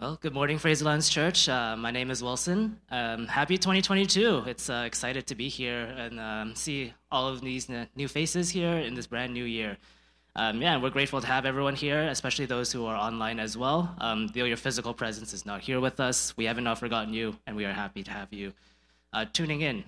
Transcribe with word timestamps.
Well, 0.00 0.16
good 0.18 0.32
morning, 0.32 0.56
Fraserlands 0.56 1.10
Church. 1.10 1.46
Uh, 1.46 1.76
my 1.76 1.90
name 1.90 2.10
is 2.10 2.22
Wilson. 2.22 2.80
Um, 2.90 3.26
happy 3.26 3.58
2022. 3.58 4.44
It's 4.46 4.70
uh, 4.70 4.84
excited 4.86 5.26
to 5.26 5.34
be 5.34 5.50
here 5.50 5.82
and 5.82 6.18
um, 6.18 6.54
see 6.54 6.94
all 7.12 7.28
of 7.28 7.42
these 7.42 7.68
n- 7.68 7.86
new 7.94 8.08
faces 8.08 8.48
here 8.48 8.78
in 8.78 8.94
this 8.94 9.06
brand 9.06 9.34
new 9.34 9.44
year. 9.44 9.76
Um, 10.36 10.62
yeah, 10.62 10.78
we're 10.80 10.88
grateful 10.88 11.20
to 11.20 11.26
have 11.26 11.44
everyone 11.44 11.74
here, 11.74 12.00
especially 12.04 12.46
those 12.46 12.72
who 12.72 12.86
are 12.86 12.96
online 12.96 13.38
as 13.38 13.58
well. 13.58 13.94
Um, 13.98 14.28
though 14.28 14.44
your 14.44 14.56
physical 14.56 14.94
presence 14.94 15.34
is 15.34 15.44
not 15.44 15.60
here 15.60 15.80
with 15.80 16.00
us, 16.00 16.34
we 16.34 16.46
haven't 16.46 16.64
not 16.64 16.78
forgotten 16.78 17.12
you, 17.12 17.36
and 17.46 17.54
we 17.54 17.66
are 17.66 17.74
happy 17.74 18.02
to 18.02 18.10
have 18.10 18.32
you 18.32 18.54
uh, 19.12 19.26
tuning 19.34 19.60
in. 19.60 19.84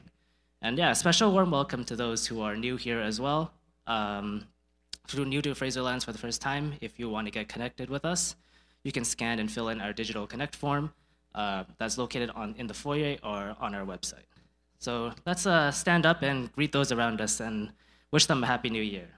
And 0.61 0.77
yeah, 0.77 0.93
special 0.93 1.33
warm 1.33 1.51
welcome 1.51 1.87
to 1.87 1.97
those 1.97 2.27
who 2.27 2.43
are 2.43 2.55
new 2.55 2.77
here 2.77 3.01
as 3.01 3.19
well. 3.19 3.51
Um, 3.87 4.45
you're 5.11 5.25
new 5.25 5.41
to 5.41 5.55
Fraserlands 5.55 6.05
for 6.05 6.13
the 6.13 6.19
first 6.19 6.43
time, 6.43 6.75
if 6.83 6.99
you 6.99 7.09
want 7.09 7.29
to 7.29 7.31
get 7.31 7.49
connected 7.49 7.89
with 7.89 8.05
us, 8.05 8.37
you 8.85 8.93
can 8.93 9.05
scan 9.05 9.39
and 9.39 9.51
fill 9.51 9.69
in 9.69 9.81
our 9.81 9.93
digital 9.93 10.27
connect 10.27 10.57
form 10.57 10.93
uh, 11.35 11.65
that's 11.79 11.99
located 11.99 12.31
on 12.31 12.55
in 12.59 12.67
the 12.67 12.75
foyer 12.75 13.17
or 13.23 13.57
on 13.61 13.75
our 13.75 13.85
website. 13.85 14.27
So 14.79 15.13
let's 15.27 15.47
uh, 15.47 15.71
stand 15.71 16.07
up 16.07 16.23
and 16.23 16.53
greet 16.53 16.73
those 16.73 16.91
around 16.91 17.21
us 17.21 17.41
and 17.41 17.73
wish 18.11 18.27
them 18.27 18.43
a 18.43 18.47
happy 18.47 18.69
new 18.69 18.83
year. 18.83 19.09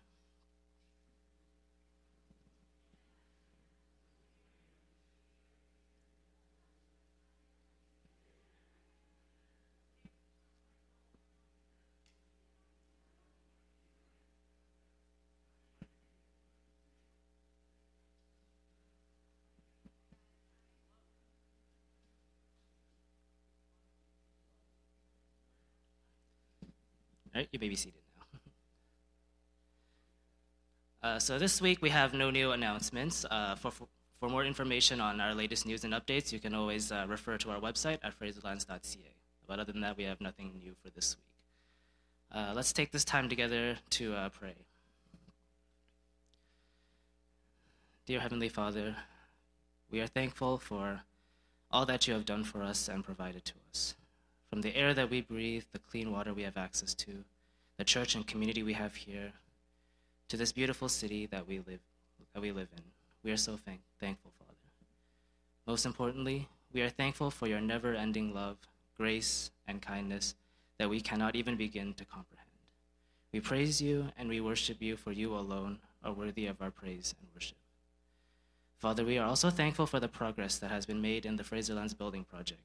Right, 27.35 27.49
you 27.53 27.59
may 27.59 27.69
be 27.69 27.77
seated 27.77 28.01
now. 28.17 28.39
Uh, 31.03 31.19
so 31.19 31.39
this 31.39 31.61
week 31.61 31.83
we 31.83 31.91
have 31.91 32.15
no 32.15 32.31
new 32.31 32.53
announcements. 32.53 33.27
Uh, 33.31 33.55
for, 33.55 33.71
for 33.71 34.29
more 34.31 34.43
information 34.43 35.03
on 35.03 35.21
our 35.21 35.35
latest 35.35 35.67
news 35.67 35.85
and 35.85 35.93
updates, 35.93 36.33
you 36.33 36.41
can 36.41 36.55
always 36.55 36.91
uh, 36.91 37.05
refer 37.07 37.37
to 37.37 37.51
our 37.51 37.61
website 37.61 37.99
at 38.03 38.19
fraserlands.ca. 38.19 39.15
But 39.47 39.59
other 39.59 39.71
than 39.73 39.83
that, 39.83 39.99
we 39.99 40.05
have 40.05 40.23
nothing 40.23 40.55
new 40.59 40.75
for 40.83 40.89
this 40.89 41.17
week. 41.17 41.35
Uh, 42.35 42.53
let's 42.55 42.73
take 42.73 42.91
this 42.91 43.05
time 43.05 43.29
together 43.29 43.77
to 43.91 44.15
uh, 44.15 44.29
pray. 44.31 44.55
Dear 48.07 48.21
Heavenly 48.21 48.49
Father, 48.49 48.97
we 49.91 50.01
are 50.01 50.07
thankful 50.07 50.59
for 50.59 51.03
all 51.71 51.87
that 51.87 52.07
you 52.09 52.15
have 52.15 52.25
done 52.25 52.45
for 52.45 52.63
us 52.63 52.89
and 52.89 53.05
provided 53.05 53.45
to 53.45 53.55
us. 53.71 53.95
From 54.55 54.63
the 54.63 54.77
air 54.77 54.95
that 54.95 55.11
we 55.11 55.21
breathe, 55.21 55.65
the 55.73 55.81
clean 55.81 56.13
water 56.13 56.33
we 56.33 56.45
have 56.45 56.57
access 56.57 56.95
to, 56.95 57.25
the 57.77 57.83
church 57.83 58.15
and 58.15 58.25
community 58.25 58.63
we 58.63 58.75
have 58.75 58.95
here, 58.95 59.33
to 60.29 60.37
this 60.37 60.53
beautiful 60.53 60.89
city 60.89 61.27
that 61.27 61.49
we 61.49 61.59
live, 61.59 61.81
that 62.33 62.41
we 62.41 62.53
live 62.53 62.69
in. 62.77 62.85
We 63.25 63.33
are 63.33 63.37
so 63.37 63.57
thank- 63.57 63.83
thankful, 63.99 64.31
Father. 64.39 64.55
Most 65.67 65.85
importantly, 65.85 66.47
we 66.73 66.83
are 66.83 66.89
thankful 66.89 67.33
for 67.33 67.49
your 67.49 67.61
never 67.61 67.97
ending 67.97 68.33
love, 68.33 68.59
grace, 68.97 69.51
and 69.67 69.83
kindness 69.83 70.37
that 70.79 70.89
we 70.89 71.01
cannot 71.01 71.35
even 71.35 71.57
begin 71.57 71.93
to 71.95 72.05
comprehend. 72.05 72.49
We 73.33 73.41
praise 73.41 73.83
you 73.83 74.13
and 74.17 74.29
we 74.29 74.41
worship 74.41 74.81
you, 74.81 74.97
for 74.97 75.11
you 75.11 75.35
alone 75.35 75.81
are 76.05 76.13
worthy 76.13 76.47
of 76.47 76.63
our 76.63 76.71
praise 76.71 77.13
and 77.19 77.29
worship. 77.35 77.59
Father, 78.79 79.05
we 79.05 79.19
are 79.19 79.27
also 79.27 79.51
thankful 79.51 79.89
for 79.89 79.99
the 79.99 80.07
progress 80.07 80.59
that 80.59 80.71
has 80.71 80.87
been 80.87 81.03
made 81.03 81.27
in 81.27 81.35
the 81.35 81.43
Fraserlands 81.43 81.93
building 81.93 82.23
project. 82.23 82.61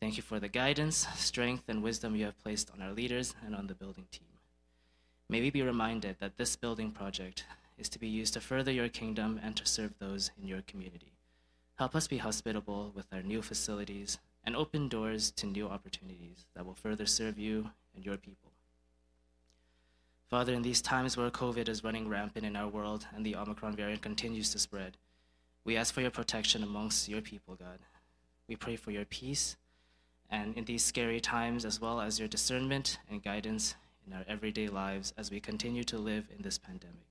Thank 0.00 0.16
you 0.16 0.22
for 0.22 0.38
the 0.38 0.48
guidance, 0.48 1.06
strength, 1.16 1.64
and 1.68 1.82
wisdom 1.82 2.14
you 2.14 2.24
have 2.26 2.42
placed 2.42 2.70
on 2.70 2.82
our 2.82 2.92
leaders 2.92 3.34
and 3.44 3.54
on 3.54 3.66
the 3.66 3.74
building 3.74 4.06
team. 4.10 4.26
May 5.28 5.40
we 5.40 5.50
be 5.50 5.62
reminded 5.62 6.16
that 6.20 6.36
this 6.36 6.56
building 6.56 6.90
project 6.90 7.44
is 7.78 7.88
to 7.88 7.98
be 7.98 8.08
used 8.08 8.34
to 8.34 8.40
further 8.40 8.70
your 8.70 8.88
kingdom 8.88 9.40
and 9.42 9.56
to 9.56 9.66
serve 9.66 9.94
those 9.98 10.30
in 10.40 10.46
your 10.46 10.62
community. 10.62 11.12
Help 11.76 11.96
us 11.96 12.06
be 12.06 12.18
hospitable 12.18 12.92
with 12.94 13.06
our 13.12 13.22
new 13.22 13.42
facilities 13.42 14.18
and 14.44 14.54
open 14.54 14.88
doors 14.88 15.30
to 15.32 15.46
new 15.46 15.68
opportunities 15.68 16.46
that 16.54 16.64
will 16.64 16.74
further 16.74 17.06
serve 17.06 17.38
you 17.38 17.70
and 17.94 18.04
your 18.04 18.16
people. 18.16 18.52
Father, 20.28 20.52
in 20.52 20.62
these 20.62 20.82
times 20.82 21.16
where 21.16 21.30
COVID 21.30 21.68
is 21.68 21.84
running 21.84 22.08
rampant 22.08 22.44
in 22.44 22.56
our 22.56 22.68
world 22.68 23.06
and 23.14 23.24
the 23.24 23.36
Omicron 23.36 23.74
variant 23.74 24.02
continues 24.02 24.50
to 24.52 24.58
spread, 24.58 24.96
we 25.64 25.76
ask 25.76 25.94
for 25.94 26.00
your 26.02 26.10
protection 26.10 26.62
amongst 26.62 27.08
your 27.08 27.20
people, 27.20 27.54
God. 27.54 27.78
We 28.48 28.56
pray 28.56 28.76
for 28.76 28.90
your 28.90 29.04
peace 29.04 29.56
and 30.34 30.56
in 30.56 30.64
these 30.64 30.84
scary 30.84 31.20
times, 31.20 31.64
as 31.64 31.80
well 31.80 32.00
as 32.00 32.18
your 32.18 32.26
discernment 32.26 32.98
and 33.08 33.22
guidance 33.22 33.76
in 34.04 34.12
our 34.12 34.24
everyday 34.26 34.66
lives 34.66 35.14
as 35.16 35.30
we 35.30 35.38
continue 35.38 35.84
to 35.84 35.96
live 35.96 36.26
in 36.36 36.42
this 36.42 36.58
pandemic. 36.58 37.06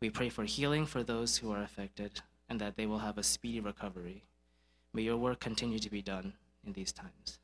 We 0.00 0.10
pray 0.10 0.28
for 0.28 0.44
healing 0.44 0.86
for 0.86 1.02
those 1.02 1.38
who 1.38 1.50
are 1.50 1.62
affected 1.62 2.20
and 2.48 2.60
that 2.60 2.76
they 2.76 2.86
will 2.86 3.00
have 3.00 3.18
a 3.18 3.24
speedy 3.24 3.58
recovery. 3.58 4.22
May 4.94 5.02
your 5.02 5.16
work 5.16 5.40
continue 5.40 5.80
to 5.80 5.90
be 5.90 6.00
done 6.00 6.34
in 6.64 6.72
these 6.72 6.92
times. 6.92 7.40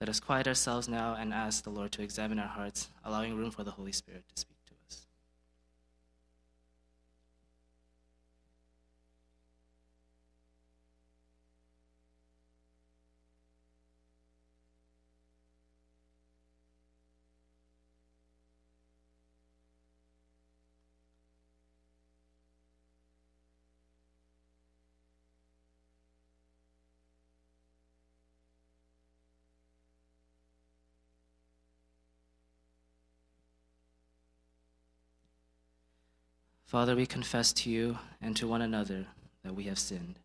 Let 0.00 0.08
us 0.08 0.20
quiet 0.20 0.46
ourselves 0.46 0.88
now 0.88 1.16
and 1.18 1.34
ask 1.34 1.64
the 1.64 1.70
Lord 1.70 1.90
to 1.92 2.02
examine 2.02 2.38
our 2.38 2.46
hearts, 2.46 2.90
allowing 3.04 3.36
room 3.36 3.50
for 3.50 3.64
the 3.64 3.72
Holy 3.72 3.92
Spirit 3.92 4.22
to 4.34 4.40
speak 4.40 4.55
Father, 36.76 36.94
we 36.94 37.06
confess 37.06 37.54
to 37.54 37.70
you 37.70 37.98
and 38.20 38.36
to 38.36 38.46
one 38.46 38.60
another 38.60 39.06
that 39.42 39.54
we 39.54 39.64
have 39.64 39.78
sinned. 39.78 40.18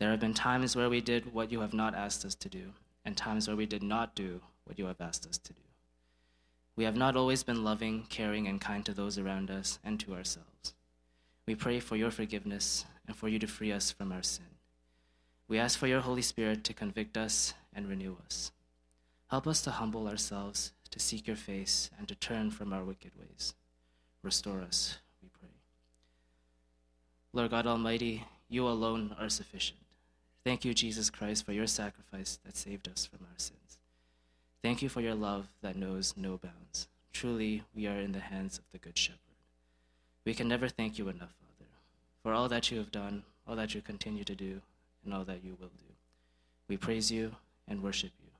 There 0.00 0.10
have 0.10 0.18
been 0.18 0.34
times 0.34 0.74
where 0.74 0.90
we 0.90 1.00
did 1.00 1.32
what 1.32 1.52
you 1.52 1.60
have 1.60 1.72
not 1.72 1.94
asked 1.94 2.24
us 2.24 2.34
to 2.34 2.48
do, 2.48 2.72
and 3.04 3.16
times 3.16 3.46
where 3.46 3.56
we 3.56 3.66
did 3.66 3.84
not 3.84 4.16
do 4.16 4.40
what 4.64 4.80
you 4.80 4.86
have 4.86 5.00
asked 5.00 5.28
us 5.28 5.38
to 5.38 5.52
do. 5.52 5.60
We 6.74 6.82
have 6.82 6.96
not 6.96 7.14
always 7.14 7.44
been 7.44 7.62
loving, 7.62 8.06
caring, 8.08 8.48
and 8.48 8.60
kind 8.60 8.84
to 8.84 8.92
those 8.92 9.16
around 9.16 9.48
us 9.48 9.78
and 9.84 10.00
to 10.00 10.12
ourselves. 10.12 10.74
We 11.46 11.54
pray 11.54 11.78
for 11.78 11.94
your 11.94 12.10
forgiveness 12.10 12.84
and 13.06 13.14
for 13.14 13.28
you 13.28 13.38
to 13.38 13.46
free 13.46 13.70
us 13.70 13.92
from 13.92 14.10
our 14.10 14.24
sin. 14.24 14.46
We 15.46 15.60
ask 15.60 15.78
for 15.78 15.86
your 15.86 16.00
Holy 16.00 16.22
Spirit 16.22 16.64
to 16.64 16.74
convict 16.74 17.16
us 17.16 17.54
and 17.72 17.88
renew 17.88 18.16
us. 18.26 18.50
Help 19.28 19.46
us 19.46 19.62
to 19.62 19.70
humble 19.70 20.08
ourselves, 20.08 20.72
to 20.90 20.98
seek 20.98 21.28
your 21.28 21.36
face, 21.36 21.90
and 21.96 22.08
to 22.08 22.16
turn 22.16 22.50
from 22.50 22.72
our 22.72 22.82
wicked 22.82 23.12
ways. 23.16 23.54
Restore 24.24 24.62
us. 24.62 24.98
Lord 27.32 27.50
God 27.50 27.66
Almighty, 27.66 28.24
you 28.48 28.66
alone 28.66 29.14
are 29.18 29.28
sufficient. 29.28 29.78
Thank 30.44 30.64
you, 30.64 30.74
Jesus 30.74 31.10
Christ, 31.10 31.46
for 31.46 31.52
your 31.52 31.66
sacrifice 31.66 32.38
that 32.44 32.56
saved 32.56 32.88
us 32.88 33.06
from 33.06 33.20
our 33.22 33.38
sins. 33.38 33.78
Thank 34.62 34.82
you 34.82 34.88
for 34.88 35.00
your 35.00 35.14
love 35.14 35.46
that 35.62 35.76
knows 35.76 36.14
no 36.16 36.38
bounds. 36.38 36.88
Truly, 37.12 37.62
we 37.74 37.86
are 37.86 38.00
in 38.00 38.12
the 38.12 38.20
hands 38.20 38.58
of 38.58 38.64
the 38.72 38.78
Good 38.78 38.98
Shepherd. 38.98 39.18
We 40.24 40.34
can 40.34 40.48
never 40.48 40.68
thank 40.68 40.98
you 40.98 41.08
enough, 41.08 41.34
Father, 41.40 41.70
for 42.22 42.32
all 42.32 42.48
that 42.48 42.70
you 42.70 42.78
have 42.78 42.90
done, 42.90 43.22
all 43.46 43.56
that 43.56 43.74
you 43.74 43.80
continue 43.80 44.24
to 44.24 44.34
do, 44.34 44.60
and 45.04 45.14
all 45.14 45.24
that 45.24 45.44
you 45.44 45.56
will 45.60 45.68
do. 45.68 45.94
We 46.68 46.76
praise 46.76 47.10
you 47.10 47.36
and 47.68 47.82
worship 47.82 48.12
you. 48.20 48.30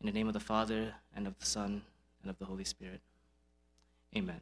In 0.00 0.06
the 0.06 0.18
name 0.18 0.26
of 0.26 0.34
the 0.34 0.40
Father, 0.40 0.94
and 1.14 1.26
of 1.26 1.38
the 1.38 1.46
Son, 1.46 1.82
and 2.22 2.30
of 2.30 2.38
the 2.38 2.46
Holy 2.46 2.64
Spirit. 2.64 3.00
Amen. 4.16 4.40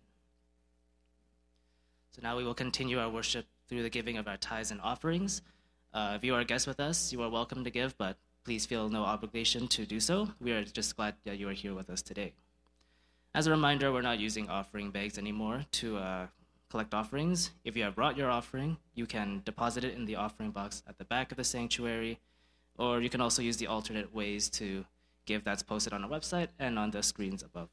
So 2.10 2.20
now 2.22 2.36
we 2.36 2.44
will 2.44 2.54
continue 2.54 2.98
our 2.98 3.08
worship 3.10 3.46
through 3.68 3.82
the 3.82 3.90
giving 3.90 4.16
of 4.16 4.26
our 4.26 4.36
tithes 4.36 4.70
and 4.70 4.80
offerings. 4.80 5.42
Uh, 5.92 6.14
if 6.16 6.24
you 6.24 6.34
are 6.34 6.40
a 6.40 6.44
guest 6.44 6.66
with 6.66 6.80
us, 6.80 7.12
you 7.12 7.22
are 7.22 7.30
welcome 7.30 7.64
to 7.64 7.70
give, 7.70 7.96
but 7.98 8.16
please 8.44 8.66
feel 8.66 8.88
no 8.88 9.04
obligation 9.04 9.68
to 9.68 9.84
do 9.84 10.00
so. 10.00 10.30
We 10.40 10.52
are 10.52 10.64
just 10.64 10.96
glad 10.96 11.14
that 11.24 11.38
you 11.38 11.48
are 11.48 11.52
here 11.52 11.74
with 11.74 11.90
us 11.90 12.02
today. 12.02 12.32
As 13.34 13.46
a 13.46 13.50
reminder, 13.50 13.92
we're 13.92 14.02
not 14.02 14.18
using 14.18 14.48
offering 14.48 14.90
bags 14.90 15.18
anymore 15.18 15.66
to 15.72 15.98
uh, 15.98 16.26
collect 16.70 16.94
offerings. 16.94 17.50
If 17.64 17.76
you 17.76 17.84
have 17.84 17.94
brought 17.94 18.16
your 18.16 18.30
offering, 18.30 18.78
you 18.94 19.06
can 19.06 19.42
deposit 19.44 19.84
it 19.84 19.94
in 19.94 20.06
the 20.06 20.16
offering 20.16 20.50
box 20.50 20.82
at 20.88 20.98
the 20.98 21.04
back 21.04 21.30
of 21.30 21.36
the 21.36 21.44
sanctuary, 21.44 22.20
or 22.78 23.00
you 23.00 23.10
can 23.10 23.20
also 23.20 23.42
use 23.42 23.58
the 23.58 23.66
alternate 23.66 24.14
ways 24.14 24.48
to 24.50 24.84
give 25.26 25.44
that's 25.44 25.62
posted 25.62 25.92
on 25.92 26.04
our 26.04 26.10
website 26.10 26.48
and 26.58 26.78
on 26.78 26.90
the 26.90 27.02
screens 27.02 27.42
above. 27.42 27.68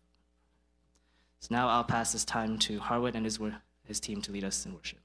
So 1.39 1.47
now 1.51 1.69
I'll 1.69 1.83
pass 1.83 2.11
this 2.11 2.25
time 2.25 2.57
to 2.59 2.79
Harwood 2.79 3.15
and 3.15 3.25
his, 3.25 3.39
wor- 3.39 3.61
his 3.87 3.99
team 3.99 4.21
to 4.23 4.31
lead 4.31 4.43
us 4.43 4.65
in 4.65 4.73
worship. 4.73 4.99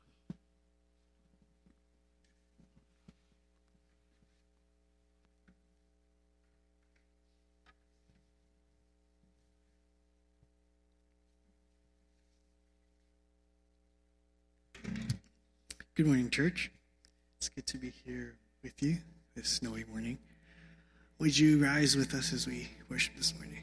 Good 16.00 16.06
morning, 16.06 16.31
church. 16.31 16.71
It's 17.37 17.50
good 17.50 17.67
to 17.67 17.76
be 17.76 17.93
here 18.06 18.37
with 18.62 18.83
you 18.83 18.99
this 19.35 19.50
snowy 19.50 19.85
morning. 19.85 20.19
Would 21.19 21.38
you 21.38 21.62
rise 21.62 21.94
with 21.94 22.15
us 22.15 22.33
as 22.33 22.47
we 22.47 22.71
worship 22.88 23.17
this 23.17 23.35
morning? 23.35 23.62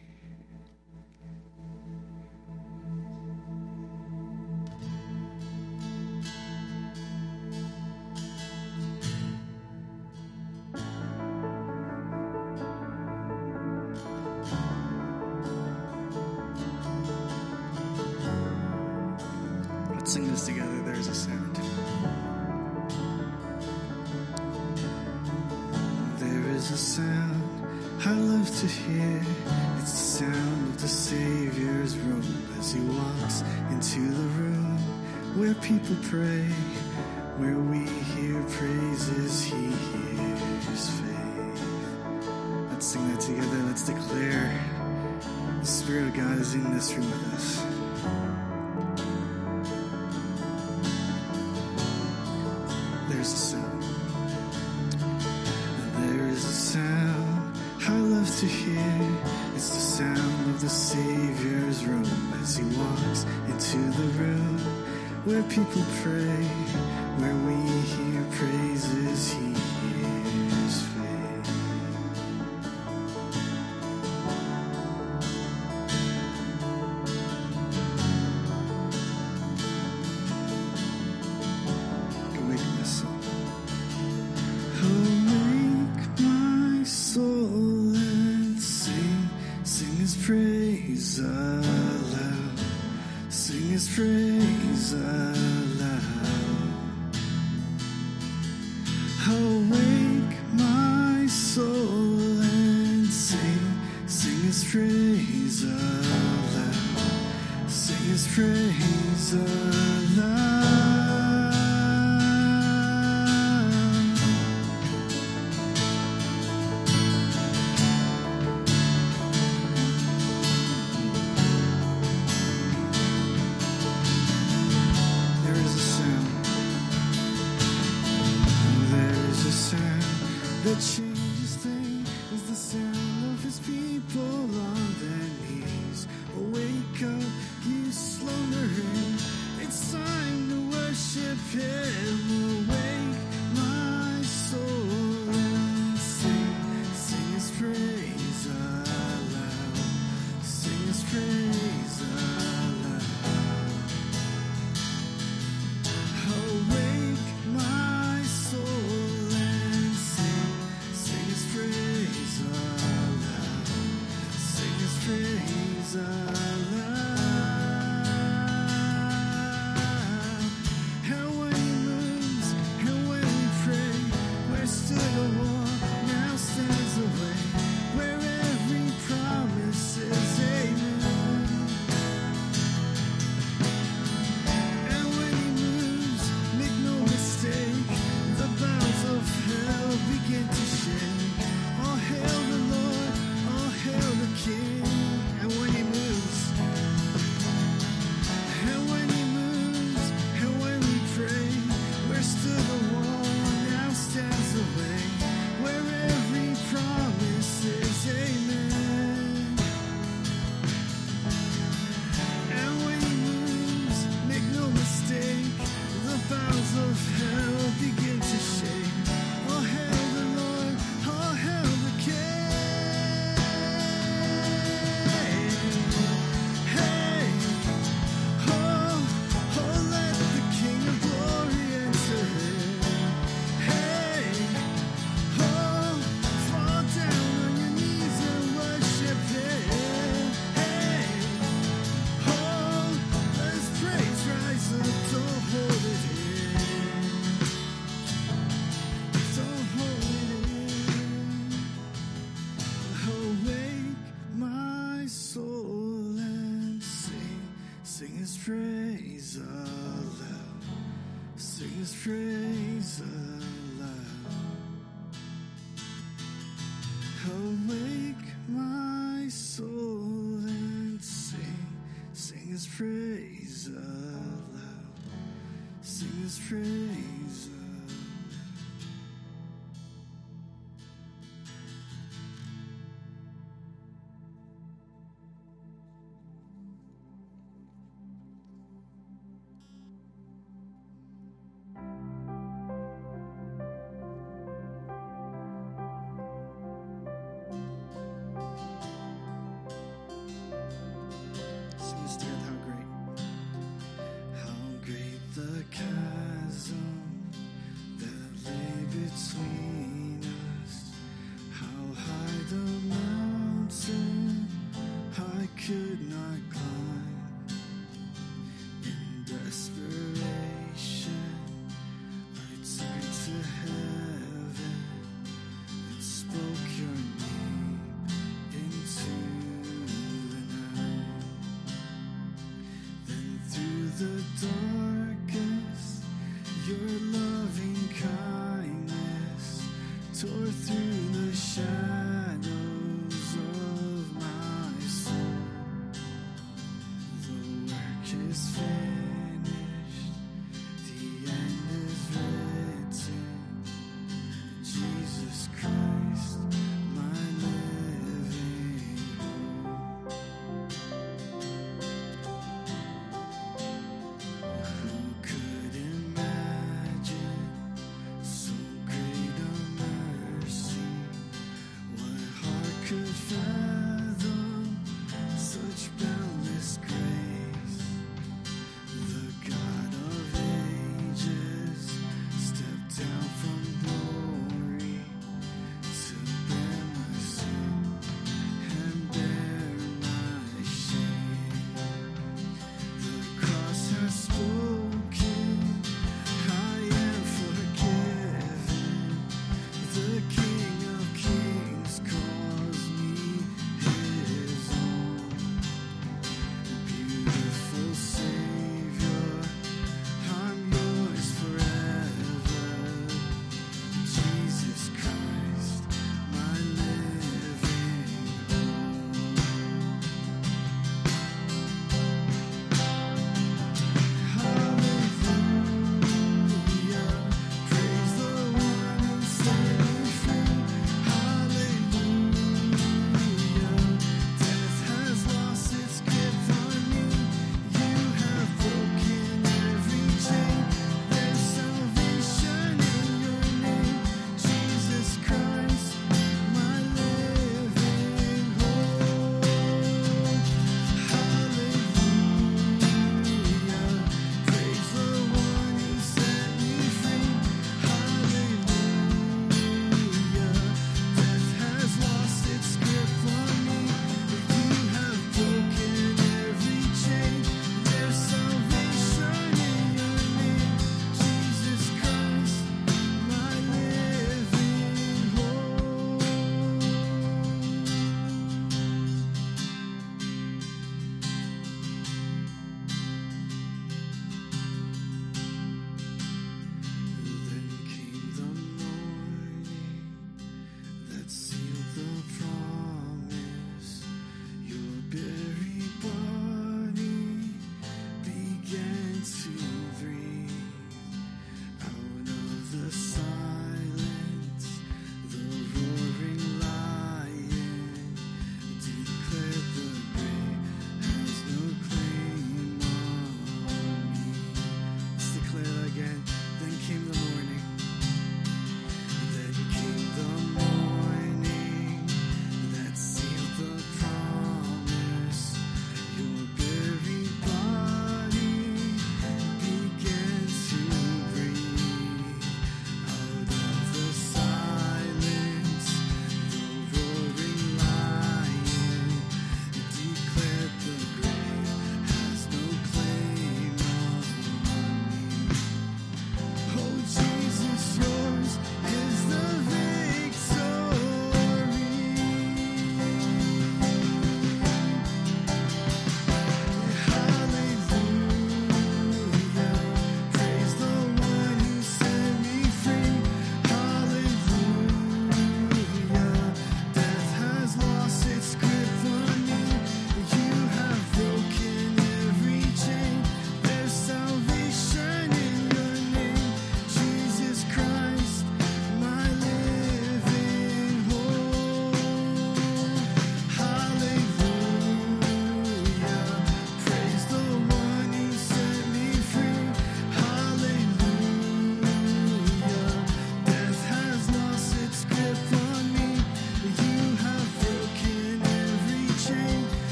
People 65.65 65.83
pray, 66.03 66.26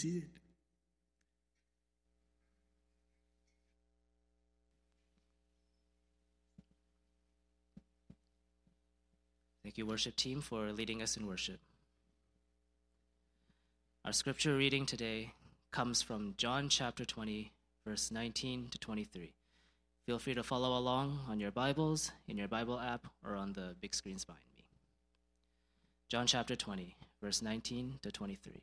seated. 0.00 0.30
Thank 9.62 9.76
you, 9.76 9.84
worship 9.84 10.16
team, 10.16 10.40
for 10.40 10.72
leading 10.72 11.02
us 11.02 11.18
in 11.18 11.26
worship. 11.26 11.60
Our 14.06 14.12
scripture 14.12 14.56
reading 14.56 14.86
today 14.86 15.34
comes 15.70 16.00
from 16.00 16.32
John 16.38 16.70
chapter 16.70 17.04
20, 17.04 17.52
verse 17.86 18.10
19 18.10 18.68
to 18.70 18.78
23. 18.78 19.34
Feel 20.06 20.18
free 20.18 20.32
to 20.32 20.42
follow 20.42 20.78
along 20.78 21.20
on 21.28 21.38
your 21.38 21.50
Bibles, 21.50 22.10
in 22.26 22.38
your 22.38 22.48
Bible 22.48 22.80
app, 22.80 23.06
or 23.22 23.34
on 23.36 23.52
the 23.52 23.76
big 23.78 23.94
screens 23.94 24.24
behind 24.24 24.46
me. 24.56 24.64
John 26.08 26.26
chapter 26.26 26.56
20, 26.56 26.96
verse 27.22 27.42
19 27.42 27.98
to 28.02 28.10
23. 28.10 28.62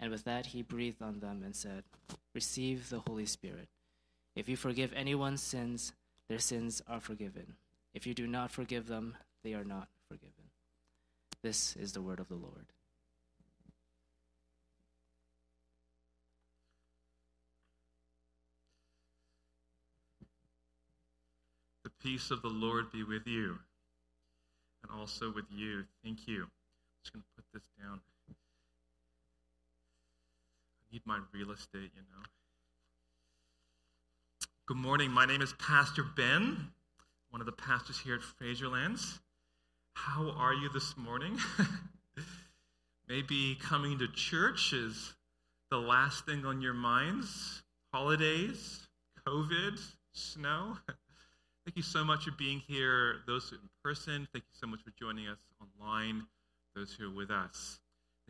And 0.00 0.10
with 0.10 0.24
that, 0.24 0.46
he 0.46 0.62
breathed 0.62 1.02
on 1.02 1.20
them 1.20 1.42
and 1.44 1.54
said, 1.54 1.84
Receive 2.34 2.88
the 2.88 3.00
Holy 3.06 3.26
Spirit. 3.26 3.68
If 4.34 4.48
you 4.48 4.56
forgive 4.56 4.92
anyone's 4.94 5.42
sins, 5.42 5.92
their 6.28 6.38
sins 6.38 6.80
are 6.88 7.00
forgiven. 7.00 7.54
If 7.92 8.06
you 8.06 8.14
do 8.14 8.26
not 8.26 8.50
forgive 8.50 8.86
them, 8.86 9.16
they 9.44 9.52
are 9.52 9.64
not 9.64 9.88
forgiven. 10.08 10.32
This 11.42 11.76
is 11.76 11.92
the 11.92 12.00
word 12.00 12.18
of 12.18 12.28
the 12.28 12.34
Lord. 12.34 12.66
The 21.84 21.90
peace 22.02 22.30
of 22.30 22.40
the 22.40 22.48
Lord 22.48 22.90
be 22.90 23.02
with 23.02 23.26
you 23.26 23.58
and 24.82 24.98
also 24.98 25.32
with 25.34 25.46
you. 25.50 25.84
Thank 26.02 26.26
you. 26.26 26.42
I'm 26.44 26.50
just 27.02 27.12
going 27.12 27.22
to 27.22 27.28
put 27.36 27.44
this 27.52 27.62
down. 27.82 28.00
Need 30.92 31.02
my 31.06 31.20
real 31.32 31.52
estate, 31.52 31.92
you 31.94 32.02
know. 32.02 32.22
Good 34.66 34.76
morning. 34.76 35.12
My 35.12 35.24
name 35.24 35.40
is 35.40 35.52
Pastor 35.52 36.02
Ben, 36.16 36.72
one 37.30 37.40
of 37.40 37.46
the 37.46 37.52
pastors 37.52 38.00
here 38.00 38.16
at 38.16 38.22
Fraserlands. 38.22 39.20
How 39.94 40.30
are 40.36 40.52
you 40.52 40.68
this 40.68 40.96
morning? 40.96 41.38
Maybe 43.08 43.56
coming 43.60 44.00
to 44.00 44.08
church 44.08 44.72
is 44.72 45.14
the 45.70 45.76
last 45.76 46.26
thing 46.26 46.44
on 46.44 46.60
your 46.60 46.74
minds. 46.74 47.62
Holidays, 47.94 48.88
COVID, 49.28 49.78
snow. 50.12 50.76
Thank 50.88 51.76
you 51.76 51.82
so 51.84 52.04
much 52.04 52.24
for 52.24 52.32
being 52.32 52.62
here, 52.66 53.18
those 53.28 53.52
in 53.52 53.58
person. 53.84 54.26
Thank 54.32 54.44
you 54.44 54.58
so 54.58 54.66
much 54.66 54.80
for 54.82 54.90
joining 54.98 55.28
us 55.28 55.38
online, 55.60 56.26
those 56.74 56.92
who 56.94 57.12
are 57.12 57.14
with 57.14 57.30
us. 57.30 57.78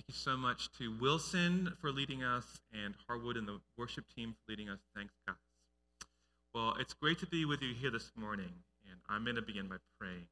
Thank 0.01 0.17
you 0.17 0.33
so 0.33 0.35
much 0.35 0.73
to 0.79 0.97
Wilson 0.99 1.75
for 1.79 1.93
leading 1.93 2.25
us 2.25 2.63
and 2.73 2.95
Harwood 3.07 3.37
and 3.37 3.47
the 3.47 3.61
worship 3.77 4.07
team 4.17 4.33
for 4.33 4.53
leading 4.53 4.71
us. 4.71 4.79
Thanks, 4.97 5.13
guys. 5.27 5.37
Well, 6.55 6.75
it's 6.81 6.95
great 6.95 7.19
to 7.19 7.27
be 7.27 7.45
with 7.45 7.61
you 7.61 7.75
here 7.75 7.91
this 7.91 8.11
morning, 8.17 8.49
and 8.91 8.99
I'm 9.11 9.25
going 9.25 9.37
to 9.37 9.43
begin 9.43 9.69
by 9.69 9.77
praying. 10.01 10.27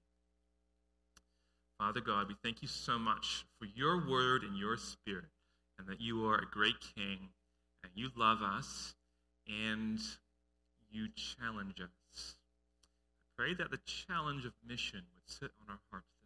Father 1.78 2.00
God, 2.00 2.28
we 2.28 2.36
thank 2.42 2.62
you 2.62 2.68
so 2.68 2.98
much 2.98 3.44
for 3.58 3.66
your 3.74 4.08
word 4.08 4.42
and 4.42 4.56
your 4.56 4.78
spirit, 4.78 5.28
and 5.78 5.86
that 5.86 6.00
you 6.00 6.24
are 6.24 6.38
a 6.38 6.46
great 6.50 6.80
king, 6.96 7.28
and 7.84 7.92
you 7.94 8.08
love 8.16 8.40
us, 8.40 8.94
and 9.46 9.98
you 10.90 11.08
challenge 11.14 11.78
us. 11.82 12.36
I 13.20 13.42
pray 13.42 13.52
that 13.52 13.70
the 13.70 13.80
challenge 13.84 14.46
of 14.46 14.54
mission 14.66 15.02
would 15.12 15.26
sit 15.26 15.50
on 15.60 15.68
our 15.68 15.80
hearts. 15.90 16.17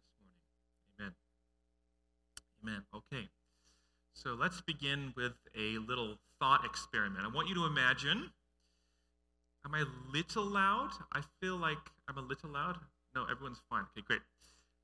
Amen. 2.63 2.83
Okay. 2.95 3.29
So 4.13 4.37
let's 4.39 4.61
begin 4.61 5.13
with 5.17 5.33
a 5.57 5.77
little 5.79 6.15
thought 6.39 6.65
experiment. 6.65 7.25
I 7.25 7.33
want 7.33 7.49
you 7.49 7.55
to 7.55 7.65
imagine. 7.65 8.31
Am 9.65 9.73
I 9.73 9.79
a 9.79 10.13
little 10.13 10.45
loud? 10.45 10.91
I 11.13 11.21
feel 11.41 11.57
like 11.57 11.77
I'm 12.07 12.17
a 12.17 12.21
little 12.21 12.49
loud. 12.49 12.77
No, 13.15 13.25
everyone's 13.29 13.61
fine. 13.69 13.83
Okay, 13.95 14.05
great. 14.05 14.21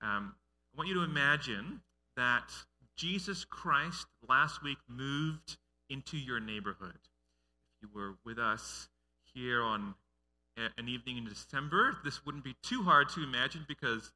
Um, 0.02 0.36
I 0.74 0.78
want 0.78 0.88
you 0.88 0.96
to 0.96 1.04
imagine 1.04 1.82
that 2.16 2.52
Jesus 2.96 3.46
Christ 3.46 4.08
last 4.28 4.64
week 4.64 4.78
moved 4.88 5.58
into 5.90 6.18
your 6.18 6.40
neighborhood. 6.40 7.00
If 7.02 7.84
you 7.84 7.90
were 7.94 8.16
with 8.26 8.40
us 8.40 8.90
here 9.34 9.62
on 9.62 9.96
an 10.58 10.90
evening 10.90 11.18
in 11.18 11.26
December, 11.26 11.98
this 12.04 12.26
wouldn't 12.26 12.44
be 12.44 12.56
too 12.62 12.84
hard 12.84 13.10
to 13.10 13.24
imagine 13.24 13.66
because 13.68 14.12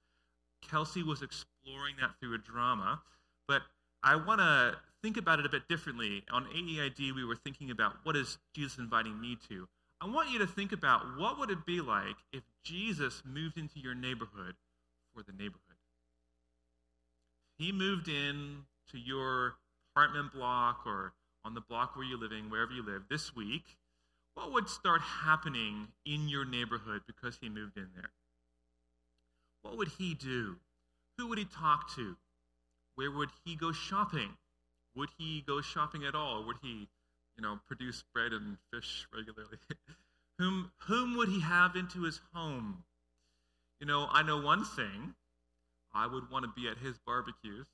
Kelsey 0.61 1.03
was 1.03 1.21
exploring 1.21 1.95
that 2.01 2.11
through 2.19 2.35
a 2.35 2.37
drama. 2.37 3.01
But 3.47 3.61
I 4.03 4.15
want 4.15 4.39
to 4.39 4.77
think 5.01 5.17
about 5.17 5.39
it 5.39 5.45
a 5.45 5.49
bit 5.49 5.67
differently. 5.67 6.23
On 6.31 6.45
AEID, 6.45 7.13
we 7.15 7.25
were 7.25 7.35
thinking 7.35 7.71
about 7.71 7.97
what 8.03 8.15
is 8.15 8.37
Jesus 8.55 8.77
inviting 8.77 9.19
me 9.19 9.37
to. 9.49 9.67
I 10.01 10.07
want 10.07 10.29
you 10.29 10.39
to 10.39 10.47
think 10.47 10.71
about 10.71 11.17
what 11.17 11.39
would 11.39 11.49
it 11.49 11.65
be 11.65 11.79
like 11.79 12.15
if 12.31 12.43
Jesus 12.63 13.21
moved 13.25 13.57
into 13.57 13.79
your 13.79 13.95
neighborhood 13.95 14.55
for 15.13 15.23
the 15.23 15.31
neighborhood. 15.31 15.59
He 17.57 17.71
moved 17.71 18.07
in 18.07 18.63
to 18.91 18.97
your 18.97 19.55
apartment 19.95 20.33
block 20.33 20.81
or 20.85 21.13
on 21.45 21.53
the 21.53 21.61
block 21.61 21.95
where 21.95 22.05
you're 22.05 22.17
living, 22.17 22.49
wherever 22.49 22.71
you 22.71 22.83
live, 22.83 23.03
this 23.09 23.35
week. 23.35 23.77
What 24.35 24.51
would 24.51 24.67
start 24.67 25.01
happening 25.01 25.89
in 26.05 26.27
your 26.27 26.43
neighborhood 26.43 27.03
because 27.05 27.37
he 27.39 27.49
moved 27.49 27.77
in 27.77 27.89
there? 27.95 28.11
What 29.61 29.77
would 29.77 29.89
he 29.99 30.13
do? 30.15 30.57
Who 31.17 31.27
would 31.27 31.37
he 31.37 31.45
talk 31.45 31.93
to? 31.95 32.17
Where 32.95 33.11
would 33.11 33.29
he 33.45 33.55
go 33.55 33.71
shopping? 33.71 34.37
Would 34.95 35.09
he 35.17 35.43
go 35.45 35.61
shopping 35.61 36.03
at 36.05 36.15
all? 36.15 36.45
Would 36.45 36.57
he 36.61 36.87
you 37.37 37.41
know, 37.41 37.59
produce 37.67 38.03
bread 38.13 38.31
and 38.31 38.57
fish 38.71 39.07
regularly. 39.13 39.57
whom, 40.39 40.71
whom 40.87 41.17
would 41.17 41.29
he 41.29 41.41
have 41.41 41.75
into 41.75 42.03
his 42.03 42.21
home? 42.33 42.83
You 43.79 43.87
know, 43.87 44.07
I 44.11 44.23
know 44.23 44.41
one 44.41 44.63
thing. 44.63 45.15
I 45.93 46.07
would 46.07 46.31
want 46.31 46.43
to 46.45 46.51
be 46.59 46.67
at 46.67 46.77
his 46.77 46.97
barbecues. 47.05 47.67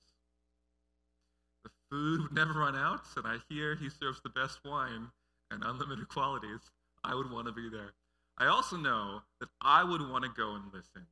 The 1.63 1.69
food 1.89 2.21
would 2.21 2.33
never 2.33 2.59
run 2.59 2.75
out, 2.75 3.01
and 3.15 3.25
I 3.25 3.37
hear 3.49 3.75
he 3.75 3.89
serves 3.89 4.21
the 4.21 4.29
best 4.29 4.59
wine 4.65 5.07
and 5.51 5.63
unlimited 5.63 6.09
qualities. 6.09 6.59
I 7.03 7.15
would 7.15 7.31
want 7.31 7.47
to 7.47 7.53
be 7.53 7.69
there. 7.69 7.93
I 8.37 8.47
also 8.47 8.75
know 8.75 9.21
that 9.39 9.49
I 9.61 9.83
would 9.83 10.01
want 10.01 10.25
to 10.25 10.29
go 10.29 10.55
and 10.55 10.65
listen. 10.73 11.07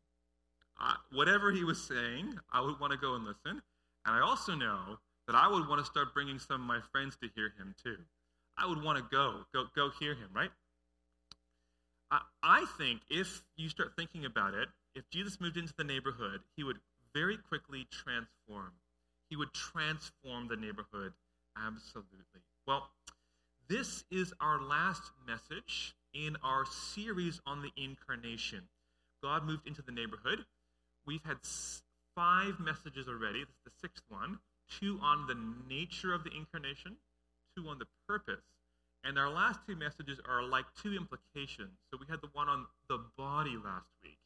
I, 0.77 0.95
whatever 1.13 1.51
he 1.51 1.63
was 1.63 1.81
saying, 1.81 2.39
I 2.51 2.61
would 2.61 2.79
want 2.79 2.91
to 2.91 2.99
go 2.99 3.15
and 3.15 3.25
listen. 3.25 3.61
And 4.07 4.15
I 4.15 4.21
also 4.21 4.55
know 4.55 4.97
that 5.27 5.35
I 5.35 5.49
would 5.51 5.67
want 5.67 5.79
to 5.79 5.85
start 5.85 6.13
bringing 6.13 6.39
some 6.39 6.61
of 6.61 6.67
my 6.67 6.79
friends 6.91 7.17
to 7.21 7.29
hear 7.35 7.51
him 7.57 7.75
too. 7.83 7.97
I 8.57 8.65
would 8.65 8.81
want 8.81 8.97
to 8.97 9.03
go, 9.11 9.41
go, 9.53 9.65
go 9.75 9.89
hear 9.99 10.15
him, 10.15 10.29
right? 10.33 10.49
I, 12.09 12.21
I 12.41 12.65
think 12.77 13.01
if 13.09 13.43
you 13.57 13.67
start 13.67 13.91
thinking 13.97 14.23
about 14.23 14.53
it, 14.53 14.69
if 14.95 15.07
Jesus 15.11 15.39
moved 15.41 15.57
into 15.57 15.73
the 15.77 15.83
neighborhood, 15.83 16.39
he 16.55 16.63
would 16.63 16.77
very 17.13 17.37
quickly 17.37 17.85
transform. 17.91 18.71
He 19.29 19.35
would 19.35 19.53
transform 19.53 20.47
the 20.47 20.55
neighborhood 20.55 21.11
absolutely. 21.57 22.41
Well, 22.65 22.89
this 23.67 24.05
is 24.09 24.33
our 24.39 24.61
last 24.61 25.11
message 25.27 25.95
in 26.13 26.37
our 26.43 26.65
series 26.65 27.41
on 27.45 27.61
the 27.61 27.71
incarnation. 27.75 28.69
God 29.21 29.45
moved 29.45 29.67
into 29.67 29.81
the 29.81 29.91
neighborhood. 29.91 30.45
We've 31.05 31.23
had 31.25 31.37
five 32.17 32.59
messages 32.59 33.07
already. 33.07 33.45
This 33.45 33.53
is 33.53 33.63
the 33.69 33.77
sixth 33.79 34.03
one. 34.09 34.39
Two 34.81 34.97
on 35.03 35.27
the 35.27 35.37
nature 35.69 36.13
of 36.13 36.23
the 36.25 36.31
incarnation, 36.35 36.97
two 37.55 37.69
on 37.69 37.77
the 37.77 37.85
purpose. 38.09 38.43
And 39.05 39.17
our 39.19 39.29
last 39.29 39.59
two 39.67 39.75
messages 39.75 40.19
are 40.27 40.41
like 40.41 40.65
two 40.81 40.97
implications. 40.97 41.77
So 41.87 41.97
we 42.01 42.07
had 42.09 42.19
the 42.21 42.29
one 42.33 42.49
on 42.49 42.65
the 42.89 42.99
body 43.17 43.55
last 43.55 43.87
week, 44.03 44.17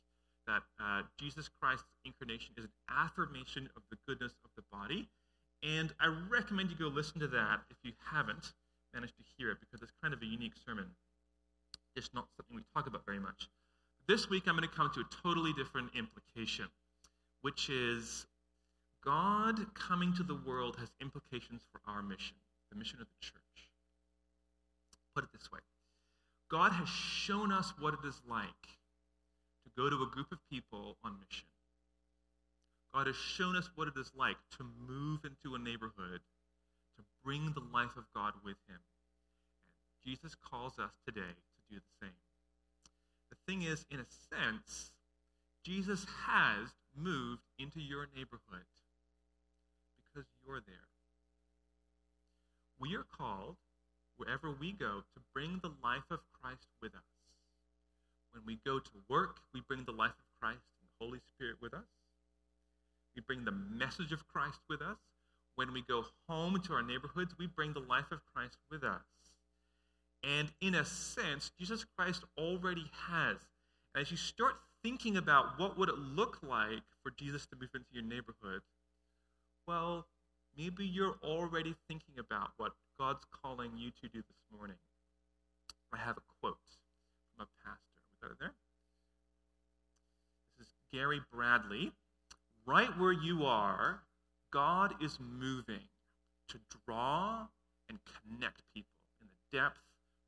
that 0.48 0.64
uh, 0.80 1.04
Jesus 1.20 1.50
Christ's 1.60 1.92
incarnation 2.06 2.56
is 2.58 2.64
an 2.64 2.72
affirmation 2.90 3.70
of 3.76 3.84
the 3.92 3.98
goodness 4.08 4.32
of 4.46 4.52
the 4.56 4.64
body. 4.72 5.10
And 5.62 5.94
I 6.00 6.08
recommend 6.08 6.72
you 6.72 6.78
go 6.78 6.88
listen 6.88 7.20
to 7.20 7.28
that 7.28 7.60
if 7.70 7.78
you 7.84 7.92
haven't 8.12 8.54
managed 8.96 9.18
to 9.18 9.24
hear 9.38 9.52
it, 9.52 9.60
because 9.60 9.84
it's 9.84 9.94
kind 10.02 10.14
of 10.14 10.22
a 10.24 10.26
unique 10.26 10.56
sermon. 10.66 10.88
It's 11.96 12.10
not 12.16 12.28
something 12.38 12.56
we 12.56 12.64
talk 12.74 12.88
about 12.88 13.06
very 13.06 13.20
much. 13.20 13.50
This 14.08 14.30
week, 14.30 14.44
I'm 14.48 14.56
going 14.56 14.68
to 14.68 14.74
come 14.74 14.90
to 14.96 15.02
a 15.02 15.10
totally 15.22 15.54
different 15.54 15.92
implication, 15.94 16.66
which 17.42 17.70
is 17.70 18.26
God 19.04 19.74
coming 19.74 20.14
to 20.16 20.24
the 20.24 20.40
world 20.46 20.78
has 20.80 20.90
implications 21.02 21.64
for 21.72 21.82
our 21.92 22.02
mission, 22.02 22.36
the 22.72 22.78
mission 22.78 23.00
of 23.02 23.08
the 23.08 23.26
church. 23.26 23.70
Put 25.16 25.24
it 25.24 25.32
this 25.34 25.52
way 25.52 25.60
God 26.50 26.72
has 26.74 26.88
shown 26.88 27.52
us 27.52 27.74
what 27.80 27.94
it 27.94 28.06
is 28.08 28.22
like 28.30 28.48
to 29.66 29.72
go 29.76 29.90
to 29.90 30.04
a 30.04 30.08
group 30.08 30.32
of 30.32 30.38
people 30.50 30.98
on 31.04 31.16
mission. 31.20 31.48
God 32.94 33.08
has 33.08 33.16
shown 33.16 33.56
us 33.56 33.70
what 33.76 33.88
it 33.88 33.94
is 33.98 34.12
like 34.18 34.38
to 34.58 34.66
move 34.88 35.22
into 35.24 35.56
a 35.56 35.60
neighborhood, 35.60 36.20
to 36.98 37.04
bring 37.24 37.54
the 37.54 37.64
life 37.74 37.96
of 37.96 38.04
God 38.14 38.34
with 38.44 38.58
Him. 38.68 38.80
And 39.66 40.04
Jesus 40.06 40.36
calls 40.36 40.78
us 40.78 40.92
today 41.06 41.22
to 41.22 41.76
do 41.76 41.80
the 41.80 42.06
same. 42.06 42.16
The 43.30 43.38
thing 43.48 43.62
is, 43.62 43.86
in 43.90 44.00
a 44.00 44.06
sense, 44.30 44.92
Jesus 45.64 46.06
has 46.28 46.68
moved 46.96 47.44
into 47.60 47.80
your 47.80 48.08
neighborhood 48.16 48.66
because 49.98 50.28
you're 50.46 50.62
there. 50.66 50.90
We 52.80 52.96
are 52.96 53.06
called 53.18 53.58
wherever 54.18 54.52
we 54.52 54.72
go 54.72 55.02
to 55.14 55.22
bring 55.34 55.60
the 55.62 55.72
life 55.84 56.10
of 56.10 56.20
Christ 56.42 56.68
with 56.82 56.94
us. 56.94 57.02
When 58.34 58.44
we 58.46 58.60
go 58.66 58.80
to 58.80 58.92
work, 59.10 59.38
we 59.54 59.62
bring 59.68 59.84
the 59.84 59.92
life 59.92 60.12
of 60.12 60.40
Christ 60.40 60.62
and 60.80 60.88
the 60.90 61.06
Holy 61.06 61.20
Spirit 61.36 61.58
with 61.62 61.74
us. 61.74 61.86
We 63.16 63.22
bring 63.22 63.46
the 63.46 63.52
message 63.52 64.12
of 64.12 64.28
Christ 64.28 64.60
with 64.70 64.82
us. 64.82 64.98
When 65.56 65.74
we 65.74 65.82
go 65.82 66.06
home 66.30 66.62
to 66.66 66.74
our 66.74 66.82
neighborhoods, 66.82 67.36
we 67.38 67.48
bring 67.48 67.74
the 67.74 67.82
life 67.82 68.12
of 68.12 68.22
Christ 68.34 68.58
with 68.72 68.84
us. 68.84 69.02
And 70.24 70.52
in 70.62 70.76
a 70.76 70.86
sense, 70.86 71.52
Jesus 71.60 71.86
Christ 71.98 72.24
already 72.38 72.90
has. 73.10 73.38
As 73.96 74.12
you 74.12 74.18
start 74.18 74.56
thinking 74.84 75.18
about 75.18 75.60
what 75.60 75.78
would 75.78 75.90
it 75.90 75.98
look 75.98 76.40
like 76.42 76.84
for 77.04 77.12
Jesus 77.18 77.46
to 77.48 77.56
move 77.56 77.70
into 77.74 77.88
your 77.92 78.04
neighborhood, 78.04 78.62
well, 79.68 80.08
maybe 80.58 80.86
you're 80.86 81.18
already 81.24 81.76
thinking 81.88 82.16
about 82.20 82.52
what 82.58 82.74
God's 83.00 83.24
calling 83.44 83.72
you 83.78 83.92
to 84.02 84.08
do 84.08 84.20
this 84.20 84.58
morning. 84.58 84.78
I 85.94 85.98
have 85.98 86.18
a 86.18 86.22
quote 86.40 86.58
from 87.36 87.46
a 87.46 87.68
pastor. 87.68 88.02
We 88.10 88.28
got 88.28 88.34
it 88.34 88.40
there? 88.40 88.54
This 90.58 90.68
is 90.68 90.74
Gary 90.92 91.22
Bradley. 91.34 91.92
Right 92.66 92.98
where 92.98 93.12
you 93.12 93.46
are, 93.46 94.02
God 94.52 94.94
is 95.02 95.18
moving 95.20 95.90
to 96.50 96.60
draw 96.86 97.48
and 97.90 98.00
connect 98.06 98.62
people 98.74 98.92
in 99.20 99.28
the 99.28 99.58
depth, 99.58 99.80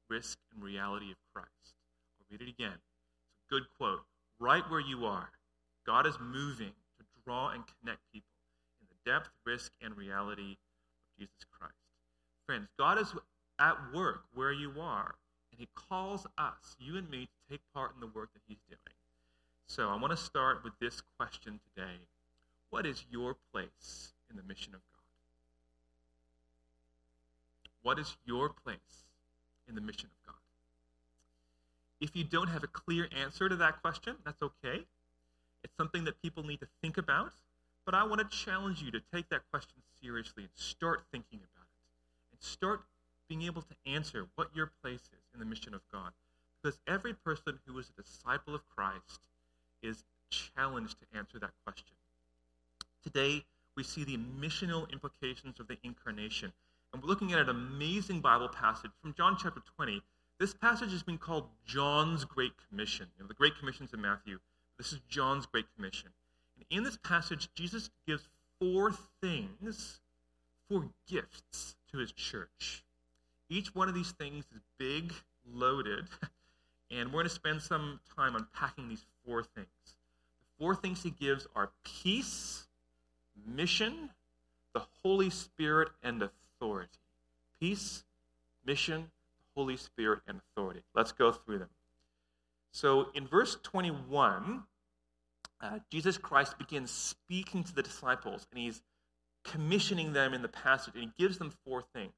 risk, 0.09 0.39
and 0.53 0.63
reality 0.63 1.11
of 1.11 1.17
Christ. 1.33 1.75
I'll 2.19 2.25
read 2.31 2.41
it 2.41 2.51
again. 2.51 2.73
It's 2.73 3.45
a 3.49 3.53
good 3.53 3.63
quote. 3.77 4.03
Right 4.39 4.63
where 4.69 4.79
you 4.79 5.05
are, 5.05 5.29
God 5.85 6.05
is 6.05 6.17
moving 6.19 6.73
to 6.97 7.05
draw 7.25 7.49
and 7.49 7.63
connect 7.79 7.99
people 8.11 8.27
in 8.81 8.87
the 8.89 9.11
depth, 9.11 9.29
risk, 9.45 9.71
and 9.81 9.95
reality 9.95 10.51
of 10.51 11.17
Jesus 11.17 11.45
Christ. 11.51 11.73
Friends, 12.45 12.67
God 12.77 12.99
is 12.99 13.13
at 13.59 13.77
work 13.93 14.23
where 14.33 14.51
you 14.51 14.73
are, 14.81 15.15
and 15.51 15.59
He 15.59 15.67
calls 15.75 16.25
us, 16.37 16.75
you 16.79 16.97
and 16.97 17.09
me, 17.09 17.25
to 17.25 17.51
take 17.51 17.61
part 17.73 17.91
in 17.93 18.01
the 18.01 18.07
work 18.07 18.33
that 18.33 18.41
He's 18.47 18.61
doing. 18.67 18.79
So 19.67 19.89
I 19.89 19.97
want 19.97 20.11
to 20.11 20.17
start 20.17 20.63
with 20.63 20.73
this 20.79 21.01
question 21.17 21.59
today 21.73 21.95
What 22.69 22.85
is 22.85 23.05
your 23.09 23.35
place 23.51 24.13
in 24.29 24.35
the 24.35 24.43
mission 24.43 24.73
of 24.73 24.81
God? 24.81 25.03
What 27.81 27.99
is 27.99 28.17
your 28.25 28.49
place 28.49 29.05
in 29.67 29.75
the 29.75 29.81
mission 29.81 30.09
of 30.11 30.27
God? 30.27 30.42
If 32.03 32.17
you 32.17 32.25
don't 32.25 32.49
have 32.49 32.65
a 32.65 32.67
clear 32.67 33.07
answer 33.17 33.47
to 33.47 33.55
that 33.55 33.81
question, 33.81 34.17
that's 34.25 34.41
okay. 34.43 34.83
It's 35.63 35.73
something 35.77 36.03
that 36.03 36.21
people 36.21 36.43
need 36.43 36.59
to 36.59 36.67
think 36.81 36.97
about, 36.97 37.31
but 37.85 37.95
I 37.95 38.03
want 38.03 38.19
to 38.19 38.37
challenge 38.37 38.81
you 38.81 38.91
to 38.91 38.99
take 39.13 39.29
that 39.29 39.43
question 39.49 39.81
seriously 40.01 40.43
and 40.43 40.51
start 40.53 41.03
thinking 41.13 41.39
about 41.39 41.63
it 41.63 42.33
and 42.33 42.41
start 42.41 42.81
being 43.29 43.43
able 43.43 43.61
to 43.61 43.75
answer 43.85 44.27
what 44.35 44.49
your 44.53 44.69
place 44.83 44.99
is 45.13 45.23
in 45.33 45.39
the 45.39 45.45
mission 45.45 45.73
of 45.73 45.79
God. 45.93 46.11
Because 46.61 46.77
every 46.87 47.13
person 47.13 47.59
who 47.65 47.79
is 47.79 47.89
a 47.97 48.01
disciple 48.01 48.53
of 48.53 48.63
Christ 48.75 49.21
is 49.81 50.03
challenged 50.29 50.97
to 50.99 51.17
answer 51.17 51.39
that 51.39 51.51
question. 51.63 51.95
Today, 53.01 53.45
we 53.77 53.83
see 53.83 54.03
the 54.03 54.17
missional 54.17 54.91
implications 54.91 55.57
of 55.57 55.69
the 55.69 55.77
incarnation. 55.83 56.51
And 56.91 57.01
we're 57.01 57.07
looking 57.07 57.31
at 57.31 57.39
an 57.39 57.47
amazing 57.47 58.19
Bible 58.19 58.49
passage 58.49 58.91
from 59.01 59.13
John 59.13 59.37
chapter 59.41 59.61
20. 59.77 60.03
This 60.39 60.53
passage 60.53 60.91
has 60.91 61.03
been 61.03 61.17
called 61.17 61.47
John's 61.65 62.25
Great 62.25 62.53
Commission. 62.69 63.07
You 63.17 63.23
know, 63.23 63.27
the 63.27 63.33
Great 63.33 63.57
Commission's 63.57 63.93
in 63.93 64.01
Matthew. 64.01 64.39
This 64.77 64.91
is 64.91 64.99
John's 65.07 65.45
Great 65.45 65.65
Commission. 65.75 66.09
And 66.57 66.65
in 66.69 66.83
this 66.83 66.97
passage, 66.97 67.49
Jesus 67.53 67.89
gives 68.07 68.27
four 68.59 68.93
things, 69.21 69.99
four 70.67 70.89
gifts 71.07 71.75
to 71.91 71.99
his 71.99 72.11
church. 72.11 72.83
Each 73.49 73.75
one 73.75 73.87
of 73.87 73.95
these 73.95 74.11
things 74.11 74.45
is 74.53 74.61
big, 74.79 75.13
loaded, 75.45 76.07
and 76.91 77.09
we're 77.09 77.19
going 77.19 77.25
to 77.27 77.29
spend 77.29 77.61
some 77.61 77.99
time 78.15 78.35
unpacking 78.35 78.89
these 78.89 79.05
four 79.25 79.43
things. 79.43 79.67
The 79.85 80.57
four 80.57 80.75
things 80.75 81.03
he 81.03 81.11
gives 81.11 81.47
are 81.55 81.71
peace, 81.83 82.67
mission, 83.45 84.09
the 84.73 84.83
Holy 85.03 85.29
Spirit, 85.29 85.89
and 86.01 86.23
authority. 86.23 86.89
Peace, 87.59 88.03
mission, 88.65 89.11
Holy 89.55 89.77
Spirit, 89.77 90.21
and 90.27 90.39
authority. 90.39 90.83
Let's 90.95 91.11
go 91.11 91.31
through 91.31 91.59
them. 91.59 91.69
So 92.71 93.07
in 93.13 93.27
verse 93.27 93.57
21, 93.63 94.63
uh, 95.61 95.79
Jesus 95.91 96.17
Christ 96.17 96.57
begins 96.57 96.91
speaking 96.91 97.63
to 97.63 97.75
the 97.75 97.83
disciples, 97.83 98.47
and 98.51 98.59
he's 98.59 98.81
commissioning 99.43 100.13
them 100.13 100.33
in 100.33 100.41
the 100.41 100.47
passage, 100.47 100.93
and 100.95 101.03
he 101.03 101.11
gives 101.23 101.37
them 101.37 101.51
four 101.65 101.83
things. 101.93 102.13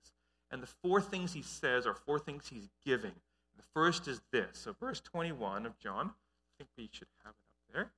And 0.51 0.61
the 0.61 0.67
four 0.67 1.01
things 1.01 1.33
he 1.33 1.41
says 1.41 1.85
are 1.85 1.93
four 1.93 2.19
things 2.19 2.47
he's 2.47 2.69
giving. 2.85 3.11
The 3.57 3.63
first 3.73 4.07
is 4.07 4.21
this. 4.31 4.49
So, 4.53 4.75
verse 4.79 5.01
21 5.01 5.65
of 5.65 5.77
John, 5.79 6.07
I 6.07 6.51
think 6.57 6.69
we 6.77 6.89
should 6.91 7.07
have 7.23 7.33
it 7.33 7.73
up 7.73 7.73
there. 7.73 7.91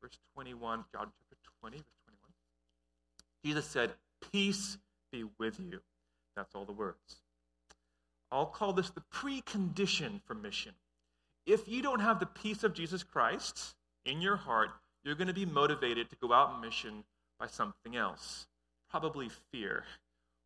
Verse 0.00 0.18
21, 0.34 0.84
John 0.92 1.10
chapter 1.28 1.36
20, 1.60 1.76
verse 1.76 1.84
21. 2.06 2.32
Jesus 3.44 3.66
said, 3.66 3.92
Peace 4.32 4.78
be 5.10 5.24
with 5.38 5.60
you. 5.60 5.80
That's 6.34 6.54
all 6.54 6.64
the 6.64 6.72
words. 6.72 7.21
I'll 8.32 8.46
call 8.46 8.72
this 8.72 8.90
the 8.90 9.02
precondition 9.12 10.22
for 10.24 10.34
mission. 10.34 10.72
If 11.46 11.68
you 11.68 11.82
don't 11.82 12.00
have 12.00 12.18
the 12.18 12.26
peace 12.26 12.64
of 12.64 12.72
Jesus 12.72 13.02
Christ 13.02 13.74
in 14.06 14.22
your 14.22 14.36
heart, 14.36 14.70
you're 15.04 15.14
going 15.14 15.28
to 15.28 15.34
be 15.34 15.44
motivated 15.44 16.08
to 16.10 16.16
go 16.16 16.32
out 16.32 16.50
on 16.50 16.60
mission 16.62 17.04
by 17.38 17.46
something 17.46 17.94
else, 17.94 18.46
probably 18.88 19.28
fear 19.50 19.84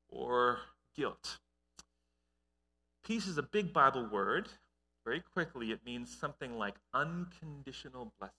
or 0.09 0.59
guilt. 0.97 1.39
Peace 3.05 3.27
is 3.27 3.39
a 3.39 3.43
big 3.43 3.73
Bible 3.73 4.09
word. 4.11 4.49
Very 5.05 5.21
quickly, 5.21 5.71
it 5.71 5.81
means 5.87 6.17
something 6.19 6.59
like 6.59 6.75
unconditional 6.93 8.13
blessing, 8.19 8.35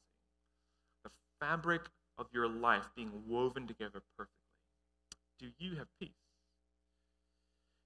the 1.05 1.12
fabric 1.39 1.83
of 2.17 2.27
your 2.33 2.49
life 2.49 2.89
being 2.95 3.12
woven 3.25 3.65
together 3.65 4.01
perfectly. 4.17 4.33
Do 5.39 5.47
you 5.57 5.75
have 5.77 5.88
peace? 6.01 6.26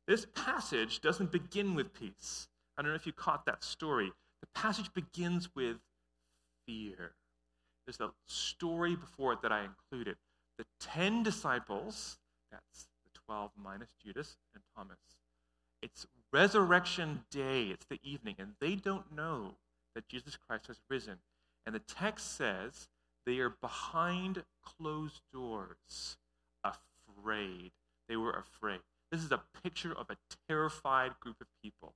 This 0.07 0.25
passage 0.33 1.01
doesn't 1.01 1.31
begin 1.31 1.75
with 1.75 1.93
peace. 1.93 2.47
I 2.77 2.81
don't 2.81 2.91
know 2.91 2.95
if 2.95 3.05
you 3.05 3.13
caught 3.13 3.45
that 3.45 3.63
story. 3.63 4.11
The 4.41 4.47
passage 4.59 4.93
begins 4.93 5.49
with 5.55 5.77
fear. 6.65 7.13
There's 7.85 7.99
a 7.99 8.11
story 8.27 8.95
before 8.95 9.33
it 9.33 9.41
that 9.41 9.51
I 9.51 9.63
included. 9.63 10.17
The 10.57 10.65
10 10.79 11.23
disciples, 11.23 12.17
that's 12.51 12.87
the 13.03 13.19
12 13.25 13.51
minus 13.61 13.89
Judas 14.03 14.37
and 14.53 14.63
Thomas, 14.75 14.97
it's 15.81 16.05
resurrection 16.31 17.23
day, 17.31 17.65
it's 17.65 17.85
the 17.85 17.99
evening, 18.03 18.35
and 18.37 18.53
they 18.59 18.75
don't 18.75 19.15
know 19.15 19.55
that 19.95 20.07
Jesus 20.07 20.37
Christ 20.37 20.67
has 20.67 20.79
risen. 20.89 21.17
And 21.65 21.75
the 21.75 21.79
text 21.79 22.37
says 22.37 22.87
they 23.25 23.39
are 23.39 23.49
behind 23.49 24.43
closed 24.63 25.21
doors, 25.33 26.17
afraid. 26.63 27.71
They 28.07 28.15
were 28.15 28.31
afraid. 28.31 28.81
This 29.11 29.23
is 29.23 29.31
a 29.31 29.41
picture 29.63 29.91
of 29.91 30.09
a 30.09 30.17
terrified 30.47 31.11
group 31.19 31.41
of 31.41 31.47
people. 31.61 31.93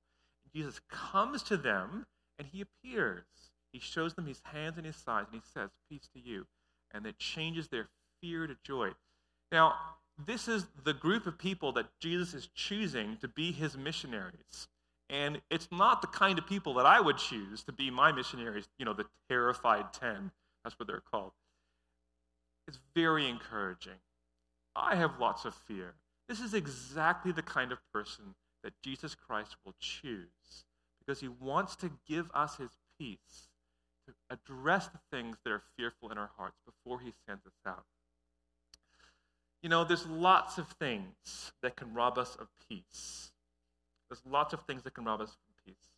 Jesus 0.54 0.80
comes 0.90 1.42
to 1.44 1.56
them 1.56 2.06
and 2.38 2.48
he 2.52 2.60
appears. 2.60 3.24
He 3.72 3.80
shows 3.80 4.14
them 4.14 4.26
his 4.26 4.40
hands 4.44 4.76
and 4.76 4.86
his 4.86 4.96
sides 4.96 5.28
and 5.32 5.40
he 5.40 5.50
says, 5.52 5.70
Peace 5.90 6.08
to 6.14 6.20
you. 6.20 6.46
And 6.92 7.06
it 7.06 7.18
changes 7.18 7.68
their 7.68 7.88
fear 8.20 8.46
to 8.46 8.56
joy. 8.64 8.90
Now, 9.50 9.74
this 10.24 10.48
is 10.48 10.66
the 10.84 10.94
group 10.94 11.26
of 11.26 11.38
people 11.38 11.72
that 11.72 11.86
Jesus 12.00 12.32
is 12.34 12.48
choosing 12.54 13.16
to 13.20 13.28
be 13.28 13.52
his 13.52 13.76
missionaries. 13.76 14.68
And 15.08 15.40
it's 15.50 15.68
not 15.70 16.00
the 16.00 16.08
kind 16.08 16.38
of 16.38 16.46
people 16.46 16.74
that 16.74 16.86
I 16.86 17.00
would 17.00 17.18
choose 17.18 17.62
to 17.64 17.72
be 17.72 17.90
my 17.90 18.12
missionaries, 18.12 18.68
you 18.78 18.84
know, 18.84 18.92
the 18.92 19.04
terrified 19.28 19.92
10. 19.92 20.32
That's 20.64 20.78
what 20.78 20.88
they're 20.88 21.02
called. 21.10 21.32
It's 22.66 22.78
very 22.94 23.28
encouraging. 23.28 24.00
I 24.74 24.96
have 24.96 25.20
lots 25.20 25.44
of 25.44 25.54
fear. 25.54 25.94
This 26.28 26.40
is 26.40 26.54
exactly 26.54 27.32
the 27.32 27.42
kind 27.42 27.72
of 27.72 27.78
person 27.92 28.34
that 28.62 28.72
Jesus 28.82 29.14
Christ 29.14 29.56
will 29.64 29.74
choose 29.78 30.64
because 30.98 31.20
he 31.20 31.28
wants 31.28 31.76
to 31.76 31.90
give 32.08 32.30
us 32.34 32.56
his 32.56 32.70
peace 32.98 33.48
to 34.06 34.14
address 34.30 34.88
the 34.88 34.98
things 35.10 35.36
that 35.44 35.52
are 35.52 35.62
fearful 35.76 36.10
in 36.10 36.18
our 36.18 36.30
hearts 36.36 36.58
before 36.64 37.00
he 37.00 37.12
sends 37.26 37.46
us 37.46 37.52
out. 37.66 37.84
You 39.62 39.68
know, 39.68 39.84
there's 39.84 40.06
lots 40.06 40.58
of 40.58 40.68
things 40.80 41.52
that 41.62 41.76
can 41.76 41.94
rob 41.94 42.18
us 42.18 42.36
of 42.36 42.48
peace. 42.68 43.32
There's 44.08 44.22
lots 44.28 44.52
of 44.52 44.60
things 44.62 44.82
that 44.82 44.94
can 44.94 45.04
rob 45.04 45.20
us 45.20 45.30
from 45.30 45.54
peace. 45.64 45.90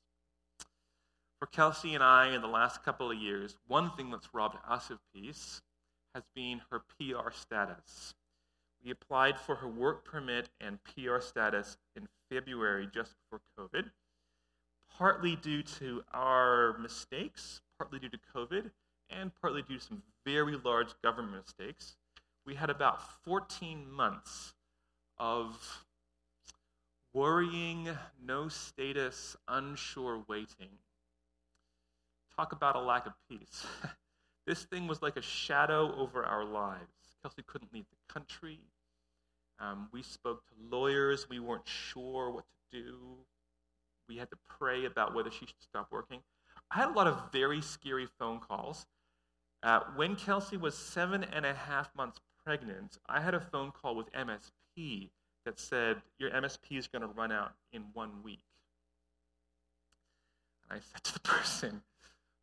For 1.39 1.47
Kelsey 1.47 1.95
and 1.95 2.03
I, 2.03 2.35
in 2.35 2.41
the 2.41 2.49
last 2.49 2.83
couple 2.83 3.11
of 3.11 3.19
years, 3.19 3.57
one 3.67 3.93
thing 3.93 4.11
that's 4.11 4.35
robbed 4.35 4.57
us 4.69 4.91
of 4.91 4.99
peace 5.15 5.61
has 6.15 6.25
been 6.35 6.63
her 6.71 6.83
PR 6.99 7.31
status. 7.31 8.15
We 8.85 8.91
applied 8.91 9.39
for 9.39 9.57
her 9.57 9.69
work 9.69 10.05
permit 10.05 10.51
and 10.61 10.79
PR 10.85 11.21
status 11.21 11.77
in 11.97 12.09
February 12.31 12.89
just 12.93 13.15
before 13.23 13.41
COVID, 13.59 13.91
partly 14.97 15.37
due 15.37 15.63
to 15.63 16.03
our 16.13 16.77
mistakes, 16.79 17.61
partly 17.79 17.99
due 17.99 18.09
to 18.09 18.19
COVID, 18.35 18.71
and 19.11 19.33
partly 19.41 19.63
due 19.63 19.79
to 19.79 19.85
some 19.85 20.03
very 20.25 20.57
large 20.65 20.95
government 21.03 21.45
mistakes. 21.47 21.97
We 22.47 22.55
had 22.55 22.71
about 22.71 23.03
14 23.25 23.91
months 23.91 24.55
of 25.19 25.85
worrying, 27.13 27.89
no 28.25 28.49
status, 28.49 29.37
unsure 29.49 30.25
waiting. 30.29 30.79
talk 32.37 32.53
about 32.53 32.77
a 32.77 32.81
lack 32.81 33.07
of 33.07 33.15
peace. 33.29 33.67
this 34.47 34.63
thing 34.65 34.87
was 34.87 35.03
like 35.03 35.17
a 35.17 35.23
shadow 35.23 35.95
over 35.97 36.25
our 36.25 36.45
lives. 36.45 36.98
Kelsey 37.23 37.43
couldn't 37.47 37.73
leave 37.73 37.87
the 37.91 38.13
country. 38.13 38.61
Um, 39.61 39.89
we 39.93 40.03
spoke 40.03 40.43
to 40.47 40.77
lawyers. 40.77 41.29
We 41.29 41.41
weren't 41.41 41.67
sure 41.67 42.31
what 42.31 42.45
to 42.73 42.81
do. 42.81 42.97
We 44.09 44.17
had 44.17 44.31
to 44.31 44.37
pray 44.49 44.85
about 44.85 45.15
whether 45.15 45.31
she 45.31 45.47
should 45.47 45.63
stop 45.63 45.89
working. 45.91 46.21
I 46.71 46.79
had 46.79 46.91
a 46.91 46.93
lot 46.93 47.07
of 47.07 47.33
very 47.33 47.61
scary 47.61 48.07
phone 48.19 48.41
calls. 48.41 48.87
Uh, 49.63 49.81
when 49.97 50.15
Kelsey 50.17 50.57
was 50.57 50.77
seven 50.77 51.25
and 51.25 51.45
a 51.45 51.55
half 51.55 51.91
months 51.97 52.21
pregnant, 52.45 52.99
I 53.07 53.21
had 53.21 53.35
a 53.35 53.41
phone 53.41 53.73
call 53.73 53.97
with 53.97 54.11
MSP 54.13 55.11
that 55.45 55.59
said, 55.59 55.97
Your 56.19 56.31
MSP 56.31 56.79
is 56.79 56.87
going 56.87 57.03
to 57.03 57.09
run 57.09 57.33
out 57.33 57.53
in 57.73 57.85
one 57.95 58.23
week. 58.23 58.45
And 60.69 60.79
I 60.79 60.83
said 60.83 61.03
to 61.05 61.15
the 61.15 61.21
person, 61.21 61.83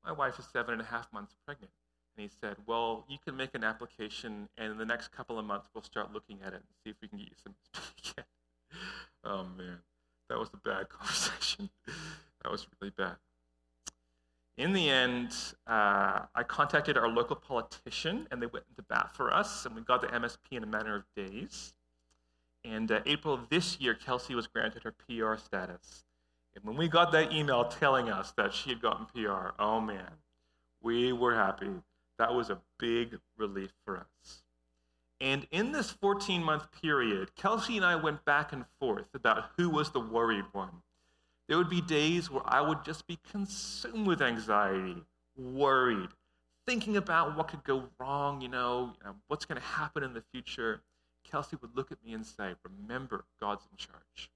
My 0.03 0.11
wife 0.11 0.37
is 0.39 0.45
seven 0.51 0.73
and 0.73 0.81
a 0.81 0.85
half 0.85 1.11
months 1.13 1.33
pregnant. 1.45 1.71
And 2.17 2.23
he 2.23 2.29
said, 2.41 2.55
Well, 2.65 3.05
you 3.09 3.17
can 3.23 3.35
make 3.35 3.55
an 3.55 3.63
application, 3.63 4.47
and 4.57 4.71
in 4.71 4.77
the 4.77 4.85
next 4.85 5.11
couple 5.11 5.37
of 5.37 5.45
months, 5.45 5.67
we'll 5.73 5.83
start 5.83 6.13
looking 6.13 6.39
at 6.41 6.53
it 6.53 6.55
and 6.55 6.63
see 6.83 6.89
if 6.89 6.95
we 7.01 7.07
can 7.07 7.17
get 7.17 7.27
you 7.27 7.35
some 7.43 7.55
again. 7.99 8.25
oh, 9.23 9.45
man. 9.57 9.79
That 10.29 10.39
was 10.39 10.49
a 10.53 10.57
bad 10.57 10.89
conversation. 10.89 11.69
that 12.41 12.51
was 12.51 12.67
really 12.79 12.93
bad. 12.97 13.15
In 14.57 14.71
the 14.71 14.89
end, 14.89 15.31
uh, 15.67 16.21
I 16.33 16.43
contacted 16.47 16.97
our 16.97 17.09
local 17.09 17.35
politician, 17.35 18.27
and 18.31 18.41
they 18.41 18.45
went 18.45 18.65
into 18.69 18.81
bat 18.83 19.11
for 19.13 19.33
us, 19.33 19.65
and 19.65 19.75
we 19.75 19.81
got 19.81 20.01
the 20.01 20.07
MSP 20.07 20.51
in 20.51 20.63
a 20.63 20.67
matter 20.67 20.95
of 20.95 21.03
days. 21.15 21.73
And 22.63 22.91
uh, 22.91 23.01
April 23.05 23.33
of 23.33 23.49
this 23.49 23.79
year, 23.81 23.93
Kelsey 23.93 24.33
was 24.33 24.47
granted 24.47 24.83
her 24.83 24.93
PR 24.93 25.35
status. 25.35 26.05
And 26.55 26.63
when 26.63 26.77
we 26.77 26.87
got 26.87 27.11
that 27.11 27.33
email 27.33 27.65
telling 27.65 28.09
us 28.09 28.31
that 28.37 28.53
she 28.53 28.69
had 28.69 28.81
gotten 28.81 29.05
PR, 29.07 29.49
oh 29.59 29.81
man, 29.81 30.09
we 30.81 31.11
were 31.11 31.35
happy. 31.35 31.69
That 32.17 32.33
was 32.33 32.49
a 32.49 32.59
big 32.77 33.19
relief 33.37 33.71
for 33.83 33.97
us. 33.97 34.43
And 35.21 35.47
in 35.51 35.71
this 35.71 35.91
14 35.91 36.43
month 36.43 36.67
period, 36.81 37.35
Kelsey 37.35 37.77
and 37.77 37.85
I 37.85 37.95
went 37.95 38.25
back 38.25 38.53
and 38.53 38.65
forth 38.79 39.07
about 39.13 39.45
who 39.57 39.69
was 39.69 39.91
the 39.91 39.99
worried 39.99 40.45
one. 40.51 40.81
There 41.47 41.57
would 41.57 41.69
be 41.69 41.81
days 41.81 42.29
where 42.29 42.43
I 42.45 42.61
would 42.61 42.83
just 42.83 43.07
be 43.07 43.19
consumed 43.31 44.07
with 44.07 44.21
anxiety, 44.21 45.03
worried, 45.37 46.09
thinking 46.65 46.97
about 46.97 47.37
what 47.37 47.47
could 47.47 47.63
go 47.63 47.85
wrong, 47.99 48.41
you 48.41 48.47
know, 48.47 48.93
you 48.99 49.07
know 49.07 49.15
what's 49.27 49.45
going 49.45 49.61
to 49.61 49.67
happen 49.67 50.03
in 50.03 50.13
the 50.13 50.23
future. 50.33 50.81
Kelsey 51.23 51.57
would 51.61 51.75
look 51.75 51.91
at 51.91 52.03
me 52.03 52.13
and 52.13 52.25
say, 52.25 52.55
Remember, 52.63 53.25
God's 53.39 53.65
in 53.71 53.77
charge. 53.77 54.31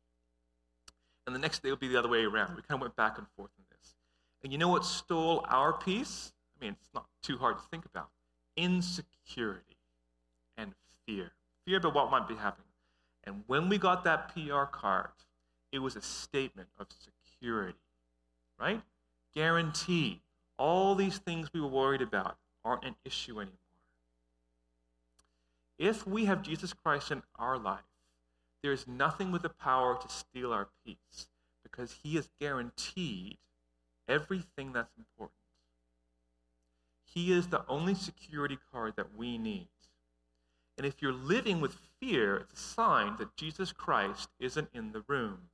And 1.25 1.35
the 1.35 1.39
next 1.39 1.61
day 1.61 1.69
would 1.69 1.79
be 1.79 1.87
the 1.87 1.99
other 1.99 2.09
way 2.09 2.23
around. 2.23 2.55
We 2.55 2.61
kind 2.61 2.79
of 2.79 2.81
went 2.81 2.95
back 2.95 3.17
and 3.17 3.27
forth 3.35 3.51
in 3.57 3.63
this. 3.69 3.95
And 4.43 4.51
you 4.51 4.57
know 4.57 4.69
what 4.69 4.85
stole 4.85 5.45
our 5.49 5.73
peace? 5.73 6.33
I 6.59 6.65
mean, 6.65 6.75
it's 6.79 6.93
not 6.93 7.05
too 7.21 7.37
hard 7.37 7.57
to 7.57 7.63
think 7.71 7.85
about 7.85 8.09
insecurity 8.57 9.77
and 10.57 10.73
fear. 11.05 11.31
Fear 11.65 11.77
about 11.77 11.93
what 11.93 12.11
might 12.11 12.27
be 12.27 12.35
happening. 12.35 12.65
And 13.23 13.43
when 13.47 13.69
we 13.69 13.77
got 13.77 14.03
that 14.03 14.33
PR 14.33 14.63
card, 14.63 15.11
it 15.71 15.79
was 15.79 15.95
a 15.95 16.01
statement 16.01 16.69
of 16.79 16.87
security, 16.89 17.77
right? 18.59 18.81
Guarantee. 19.33 20.21
All 20.57 20.95
these 20.95 21.19
things 21.19 21.49
we 21.53 21.61
were 21.61 21.67
worried 21.67 22.01
about 22.01 22.37
aren't 22.65 22.83
an 22.83 22.95
issue 23.05 23.39
anymore. 23.39 23.55
If 25.77 26.05
we 26.05 26.25
have 26.25 26.41
Jesus 26.41 26.73
Christ 26.73 27.11
in 27.11 27.23
our 27.37 27.57
life, 27.57 27.79
there 28.61 28.73
is 28.73 28.85
nothing 28.85 29.31
with 29.31 29.43
the 29.43 29.49
power 29.49 29.97
to 30.01 30.09
steal 30.09 30.51
our 30.51 30.67
peace 30.85 31.27
because 31.63 31.95
he 32.03 32.15
has 32.15 32.29
guaranteed 32.41 33.37
everything 34.09 34.73
that's 34.73 34.91
important. 34.97 35.38
He 37.13 37.31
is 37.31 37.47
the 37.47 37.63
only 37.67 37.95
security 37.95 38.57
card 38.71 38.93
that 38.97 39.17
we 39.17 39.37
need. 39.37 39.67
And 40.77 40.85
if 40.85 41.01
you're 41.01 41.11
living 41.11 41.59
with 41.59 41.77
fear, 41.99 42.37
it's 42.37 42.53
a 42.53 42.63
sign 42.63 43.15
that 43.17 43.35
Jesus 43.35 43.71
Christ 43.71 44.29
isn't 44.39 44.69
in 44.73 44.91
the 44.91 45.03
room. 45.07 45.49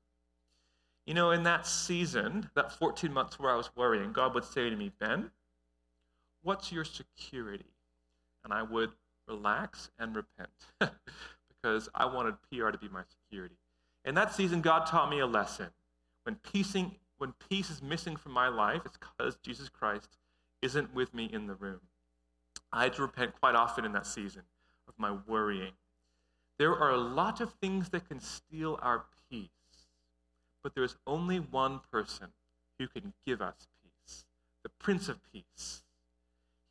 You 1.05 1.13
know, 1.13 1.31
in 1.31 1.43
that 1.43 1.65
season, 1.65 2.49
that 2.55 2.71
14 2.71 3.11
months 3.11 3.39
where 3.39 3.51
I 3.51 3.55
was 3.55 3.69
worrying, 3.75 4.11
God 4.11 4.33
would 4.33 4.43
say 4.43 4.69
to 4.69 4.75
me, 4.75 4.91
Ben, 4.99 5.31
what's 6.43 6.71
your 6.71 6.83
security? 6.83 7.65
And 8.43 8.53
I 8.53 8.63
would 8.63 8.91
relax 9.27 9.89
and 9.97 10.15
repent 10.15 10.49
because 11.49 11.89
I 11.95 12.05
wanted 12.05 12.35
PR 12.51 12.69
to 12.69 12.77
be 12.77 12.89
my 12.89 13.01
security. 13.09 13.55
In 14.03 14.13
that 14.15 14.33
season, 14.33 14.61
God 14.61 14.85
taught 14.85 15.09
me 15.09 15.19
a 15.19 15.25
lesson. 15.25 15.69
When, 16.23 16.35
piecing, 16.35 16.95
when 17.17 17.33
peace 17.49 17.69
is 17.69 17.81
missing 17.81 18.15
from 18.15 18.33
my 18.33 18.47
life, 18.47 18.81
it's 18.85 18.97
because 18.97 19.37
Jesus 19.37 19.69
Christ 19.69 20.09
isn't 20.61 20.93
with 20.93 21.13
me 21.13 21.29
in 21.31 21.47
the 21.47 21.55
room. 21.55 21.81
I 22.71 22.83
had 22.83 22.93
to 22.93 23.01
repent 23.01 23.39
quite 23.39 23.55
often 23.55 23.85
in 23.85 23.93
that 23.93 24.07
season 24.07 24.43
of 24.87 24.93
my 24.97 25.15
worrying. 25.27 25.73
There 26.57 26.75
are 26.75 26.91
a 26.91 26.97
lot 26.97 27.41
of 27.41 27.53
things 27.61 27.89
that 27.89 28.07
can 28.07 28.19
steal 28.19 28.79
our 28.81 29.05
peace 29.29 29.49
but 30.65 30.73
there 30.73 30.83
is 30.83 30.95
only 31.05 31.37
one 31.37 31.79
person 31.91 32.29
who 32.79 32.87
can 32.87 33.13
give 33.23 33.39
us 33.39 33.67
peace 33.83 34.25
the 34.63 34.69
Prince 34.79 35.07
of 35.07 35.19
Peace. 35.31 35.83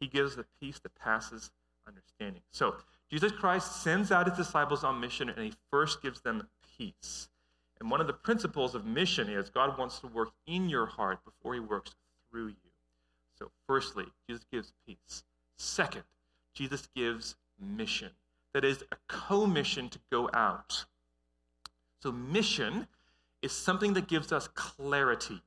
He 0.01 0.09
gives 0.09 0.35
the 0.35 0.45
peace 0.61 0.81
that 0.81 0.97
passes 0.97 1.53
understanding. 1.87 2.43
So, 2.51 2.75
Jesus 3.09 3.31
Christ 3.31 3.85
sends 3.85 4.11
out 4.11 4.27
his 4.27 4.37
disciples 4.37 4.83
on 4.83 4.99
mission 4.99 5.29
and 5.29 5.39
he 5.45 5.53
first 5.71 6.03
gives 6.03 6.21
them 6.23 6.49
peace. 6.77 7.29
And 7.79 7.89
one 7.89 8.01
of 8.01 8.09
the 8.09 8.13
principles 8.13 8.75
of 8.75 8.85
mission 8.85 9.29
is 9.29 9.49
God 9.49 9.79
wants 9.79 10.01
to 10.01 10.09
work 10.09 10.31
in 10.45 10.69
your 10.69 10.87
heart 10.87 11.21
before 11.25 11.55
he 11.55 11.61
works 11.61 11.95
through 12.29 12.49
you. 12.49 12.64
So, 13.39 13.51
firstly, 13.67 14.07
Jesus 14.29 14.45
gives 14.53 14.73
peace. 14.87 15.25
Second, 15.57 16.05
Jesus 16.55 16.89
gives 16.95 17.37
mission. 17.61 18.11
That 18.53 18.65
is 18.65 18.85
a 18.93 18.97
co-mission 19.09 19.89
to 19.89 19.99
go 20.11 20.31
out. 20.33 20.85
So, 22.03 22.13
mission 22.13 22.87
is 23.43 23.53
something 23.53 23.95
that 23.95 24.09
gives 24.09 24.33
us 24.33 24.49
clarity. 24.55 25.43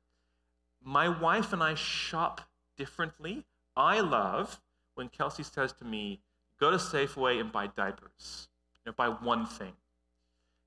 My 0.83 1.09
wife 1.09 1.53
and 1.53 1.63
I 1.63 1.75
shop 1.75 2.41
differently. 2.77 3.45
I 3.75 3.99
love 3.99 4.61
when 4.95 5.09
Kelsey 5.09 5.43
says 5.43 5.73
to 5.73 5.85
me, 5.85 6.19
go 6.59 6.71
to 6.71 6.77
Safeway 6.77 7.39
and 7.39 7.51
buy 7.51 7.67
diapers, 7.67 8.49
you 8.75 8.89
know, 8.89 8.93
buy 8.95 9.09
one 9.09 9.45
thing. 9.45 9.73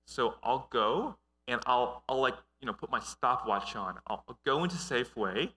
So 0.07 0.35
I'll 0.43 0.69
go 0.71 1.17
and 1.49 1.61
I'll, 1.67 2.03
I'll 2.09 2.21
like, 2.21 2.37
you 2.61 2.67
know, 2.67 2.73
put 2.73 2.91
my 2.91 3.01
stopwatch 3.01 3.77
on. 3.77 3.99
I'll, 4.07 4.25
I'll 4.29 4.39
go 4.45 4.63
into 4.63 4.77
Safeway. 4.77 5.51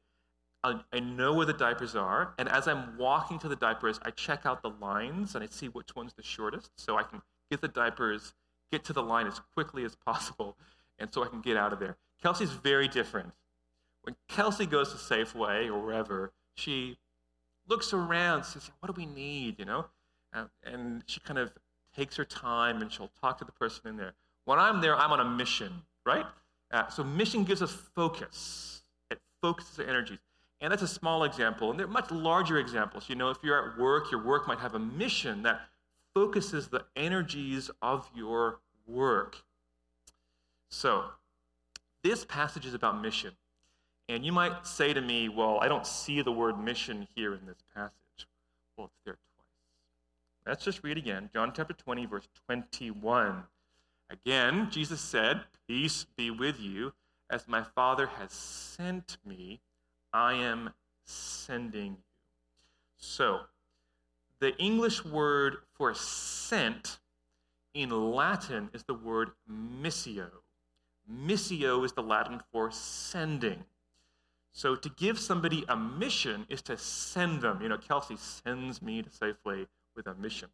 I, 0.64 0.80
I 0.94 1.00
know 1.00 1.34
where 1.34 1.46
the 1.46 1.54
diapers 1.54 1.96
are. 1.96 2.34
And 2.38 2.48
as 2.48 2.68
I'm 2.68 2.98
walking 2.98 3.40
to 3.40 3.48
the 3.48 3.56
diapers, 3.56 4.00
I 4.04 4.12
check 4.12 4.46
out 4.46 4.62
the 4.62 4.70
lines 4.70 5.36
and 5.36 5.44
I 5.44 5.48
see 5.48 5.68
which 5.68 5.96
one's 5.96 6.14
the 6.14 6.24
shortest 6.24 6.72
so 6.78 6.98
I 6.98 7.04
can 7.04 7.22
get 7.52 7.62
the 7.62 7.68
diapers, 7.68 8.34
get 8.72 8.84
to 8.86 8.94
the 8.94 9.04
line 9.04 9.28
as 9.28 9.40
quickly 9.54 9.84
as 9.84 9.96
possible 9.96 10.58
and 11.00 11.14
so 11.14 11.24
I 11.24 11.28
can 11.28 11.42
get 11.42 11.58
out 11.58 11.74
of 11.74 11.80
there. 11.80 11.98
Kelsey's 12.22 12.52
very 12.52 12.88
different. 12.88 13.34
When 14.04 14.16
Kelsey 14.28 14.66
goes 14.66 14.92
to 14.92 14.98
Safeway 14.98 15.68
or 15.68 15.80
wherever, 15.80 16.32
she 16.56 16.98
looks 17.68 17.94
around, 17.94 18.44
says, 18.44 18.70
"What 18.80 18.94
do 18.94 19.00
we 19.00 19.06
need?" 19.06 19.60
You 19.60 19.66
know, 19.66 19.86
and, 20.32 20.50
and 20.64 21.04
she 21.06 21.20
kind 21.20 21.40
of 21.40 21.52
takes 21.96 22.16
her 22.18 22.26
time 22.26 22.82
and 22.82 22.92
she'll 22.92 23.12
talk 23.22 23.38
to 23.40 23.46
the 23.46 23.52
person 23.52 23.88
in 23.88 23.98
there. 23.98 24.14
When 24.46 24.60
I'm 24.60 24.82
there, 24.82 24.96
I'm 24.96 25.12
on 25.12 25.20
a 25.20 25.26
mission, 25.26 25.84
right? 26.06 26.26
Uh, 26.72 26.88
so 26.88 27.04
mission 27.04 27.44
gives 27.44 27.62
us 27.62 27.72
focus. 27.72 28.82
It 29.10 29.20
focuses 29.42 29.80
our 29.80 29.86
energies. 29.86 30.20
And 30.64 30.72
that's 30.72 30.82
a 30.82 30.88
small 30.88 31.26
example. 31.26 31.72
And 31.72 31.78
there 31.78 31.86
are 31.86 31.90
much 31.90 32.10
larger 32.10 32.58
examples. 32.58 33.10
You 33.10 33.16
know, 33.16 33.30
if 33.30 33.38
you're 33.44 33.72
at 33.72 33.78
work, 33.78 34.10
your 34.10 34.24
work 34.24 34.48
might 34.48 34.60
have 34.60 34.76
a 34.76 34.80
mission 34.80 35.44
that 35.44 35.60
focuses 36.16 36.70
the 36.70 36.86
energies 36.96 37.70
of 37.82 38.10
your 38.16 38.60
work. 38.88 39.44
So, 40.70 41.04
this 42.02 42.24
passage 42.24 42.66
is 42.66 42.74
about 42.74 43.02
mission. 43.02 43.32
And 44.08 44.26
you 44.26 44.32
might 44.32 44.66
say 44.66 44.94
to 44.94 45.02
me, 45.02 45.28
well, 45.28 45.60
I 45.62 45.68
don't 45.68 45.86
see 45.86 46.22
the 46.22 46.32
word 46.32 46.58
mission 46.58 47.10
here 47.14 47.34
in 47.34 47.46
this 47.46 47.62
passage. 47.76 48.28
Well, 48.78 48.86
it's 48.88 48.96
there 49.04 49.16
twice. 49.16 50.48
Let's 50.48 50.64
just 50.64 50.82
read 50.82 50.98
again. 50.98 51.30
John 51.34 51.52
chapter 51.54 51.74
20, 51.74 52.06
verse 52.06 52.30
21. 52.48 53.44
Again, 54.10 54.70
Jesus 54.72 55.02
said, 55.02 55.42
Peace 55.68 56.06
be 56.16 56.32
with 56.32 56.58
you. 56.62 56.94
As 57.30 57.50
my 57.50 57.64
Father 57.64 58.08
has 58.08 58.32
sent 58.32 59.18
me, 59.26 59.60
I 60.14 60.34
am 60.34 60.70
sending 61.06 61.92
you. 61.92 61.98
So, 62.98 63.42
the 64.40 64.56
English 64.58 65.04
word 65.04 65.58
for 65.74 65.94
sent 65.94 67.00
in 67.74 67.90
Latin 67.90 68.70
is 68.74 68.84
the 68.84 68.94
word 68.94 69.32
missio. 69.50 70.30
Missio 71.12 71.84
is 71.84 71.94
the 71.94 72.04
Latin 72.04 72.42
for 72.52 72.72
sending. 72.72 73.64
So 74.52 74.76
to 74.76 74.90
give 74.90 75.20
somebody 75.20 75.66
a 75.68 75.76
mission 75.76 76.46
is 76.48 76.62
to 76.64 76.78
send 76.78 77.42
them. 77.42 77.60
You 77.62 77.70
know, 77.70 77.78
Kelsey 77.78 78.18
sends 78.18 78.82
me 78.82 79.02
to 79.02 79.10
Safeway 79.10 79.66
with 79.96 80.08
a 80.08 80.14
mission. 80.14 80.50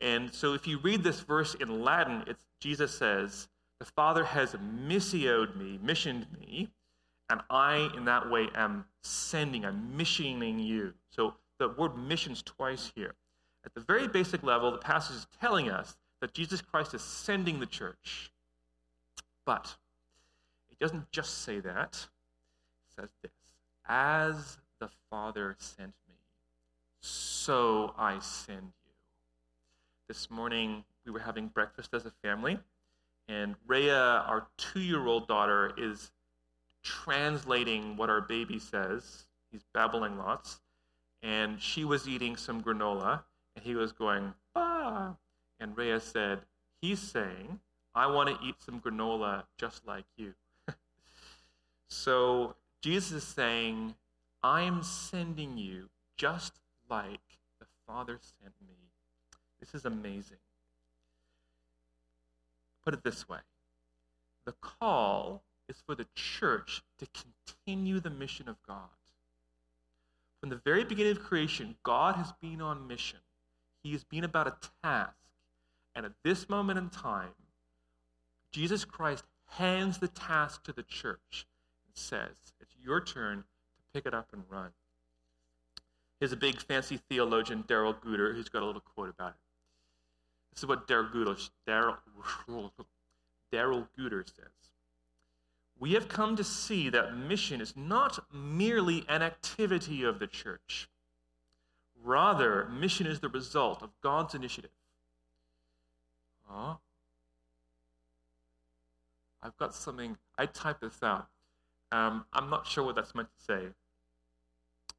And 0.00 0.32
so 0.32 0.54
if 0.54 0.66
you 0.66 0.78
read 0.78 1.02
this 1.02 1.20
verse 1.20 1.54
in 1.54 1.82
Latin, 1.82 2.22
it's 2.26 2.44
Jesus 2.60 2.96
says, 2.96 3.48
The 3.78 3.86
Father 3.86 4.24
has 4.24 4.54
missioed 4.54 5.56
me, 5.56 5.78
missioned 5.82 6.26
me, 6.38 6.68
And 7.30 7.40
I, 7.50 7.90
in 7.96 8.04
that 8.06 8.30
way, 8.30 8.48
am 8.54 8.86
sending, 9.02 9.64
I'm 9.64 9.96
missioning 9.96 10.58
you. 10.58 10.94
So 11.10 11.34
the 11.58 11.68
word 11.68 11.96
missions 11.96 12.42
twice 12.42 12.92
here. 12.94 13.14
At 13.64 13.74
the 13.74 13.80
very 13.80 14.08
basic 14.08 14.42
level, 14.42 14.70
the 14.70 14.78
passage 14.78 15.16
is 15.16 15.26
telling 15.40 15.68
us 15.68 15.96
that 16.20 16.32
Jesus 16.32 16.62
Christ 16.62 16.94
is 16.94 17.02
sending 17.02 17.60
the 17.60 17.66
church. 17.66 18.32
But 19.44 19.76
it 20.70 20.78
doesn't 20.78 21.10
just 21.10 21.42
say 21.42 21.60
that, 21.60 22.06
it 22.88 23.00
says 23.00 23.10
this 23.22 23.32
As 23.86 24.58
the 24.80 24.88
Father 25.10 25.56
sent 25.58 25.92
me, 26.08 26.14
so 27.00 27.94
I 27.98 28.18
send 28.20 28.72
you. 28.84 28.92
This 30.08 30.30
morning, 30.30 30.84
we 31.04 31.12
were 31.12 31.20
having 31.20 31.48
breakfast 31.48 31.92
as 31.92 32.06
a 32.06 32.12
family, 32.22 32.58
and 33.28 33.54
Rhea, 33.66 34.24
our 34.26 34.46
two 34.56 34.80
year 34.80 35.06
old 35.06 35.28
daughter, 35.28 35.72
is 35.76 36.10
translating 36.82 37.96
what 37.96 38.10
our 38.10 38.20
baby 38.20 38.58
says. 38.58 39.26
He's 39.50 39.64
babbling 39.74 40.18
lots. 40.18 40.60
And 41.22 41.60
she 41.60 41.84
was 41.84 42.08
eating 42.08 42.36
some 42.36 42.62
granola, 42.62 43.22
and 43.56 43.64
he 43.64 43.74
was 43.74 43.92
going, 43.92 44.34
ah. 44.54 45.16
And 45.58 45.76
Rhea 45.76 46.00
said, 46.00 46.40
He's 46.80 47.00
saying, 47.00 47.58
I 47.94 48.06
want 48.06 48.28
to 48.28 48.46
eat 48.46 48.54
some 48.64 48.80
granola 48.80 49.44
just 49.58 49.84
like 49.84 50.04
you. 50.16 50.34
so 51.88 52.54
Jesus 52.80 53.10
is 53.10 53.24
saying, 53.24 53.96
I'm 54.44 54.84
sending 54.84 55.58
you 55.58 55.88
just 56.16 56.60
like 56.88 57.20
the 57.58 57.66
Father 57.86 58.20
sent 58.40 58.54
me. 58.64 58.76
This 59.58 59.74
is 59.74 59.84
amazing. 59.84 60.38
Put 62.84 62.94
it 62.94 63.02
this 63.02 63.28
way 63.28 63.38
the 64.48 64.54
call 64.62 65.42
is 65.68 65.82
for 65.86 65.94
the 65.94 66.06
church 66.14 66.82
to 66.98 67.06
continue 67.06 68.00
the 68.00 68.10
mission 68.10 68.48
of 68.48 68.56
God. 68.66 68.88
From 70.40 70.50
the 70.50 70.60
very 70.64 70.84
beginning 70.84 71.12
of 71.12 71.22
creation, 71.22 71.76
God 71.82 72.16
has 72.16 72.32
been 72.40 72.60
on 72.60 72.86
mission. 72.86 73.18
He 73.82 73.92
has 73.92 74.04
been 74.04 74.24
about 74.24 74.46
a 74.46 74.56
task. 74.82 75.14
And 75.94 76.06
at 76.06 76.12
this 76.22 76.48
moment 76.48 76.78
in 76.78 76.90
time, 76.90 77.34
Jesus 78.52 78.84
Christ 78.84 79.24
hands 79.46 79.98
the 79.98 80.08
task 80.08 80.62
to 80.64 80.72
the 80.72 80.82
church 80.82 81.46
and 81.86 81.96
says, 81.96 82.36
It's 82.60 82.74
your 82.82 83.00
turn 83.00 83.38
to 83.38 83.82
pick 83.92 84.06
it 84.06 84.14
up 84.14 84.28
and 84.32 84.44
run. 84.48 84.70
Here's 86.20 86.32
a 86.32 86.36
big 86.36 86.60
fancy 86.60 86.98
theologian, 87.08 87.64
Darrell 87.66 87.94
Guder, 87.94 88.34
who's 88.34 88.48
got 88.48 88.62
a 88.62 88.66
little 88.66 88.80
quote 88.80 89.08
about 89.08 89.30
it. 89.30 89.40
This 90.52 90.62
is 90.62 90.66
what 90.66 90.86
Darrell 90.86 91.08
Guder, 91.08 91.36
Darrell 91.66 91.96
Guder 93.98 94.24
says. 94.26 94.46
We 95.80 95.92
have 95.92 96.08
come 96.08 96.34
to 96.36 96.44
see 96.44 96.88
that 96.90 97.16
mission 97.16 97.60
is 97.60 97.74
not 97.76 98.18
merely 98.32 99.04
an 99.08 99.22
activity 99.22 100.02
of 100.02 100.18
the 100.18 100.26
church. 100.26 100.88
Rather, 102.02 102.68
mission 102.68 103.06
is 103.06 103.20
the 103.20 103.28
result 103.28 103.82
of 103.82 103.90
God's 104.02 104.34
initiative. 104.34 104.70
Huh? 106.46 106.76
I've 109.42 109.56
got 109.56 109.74
something, 109.74 110.16
I 110.36 110.46
typed 110.46 110.80
this 110.80 111.02
out. 111.02 111.28
Um, 111.92 112.24
I'm 112.32 112.50
not 112.50 112.66
sure 112.66 112.84
what 112.84 112.96
that's 112.96 113.14
meant 113.14 113.28
to 113.38 113.44
say. 113.44 113.68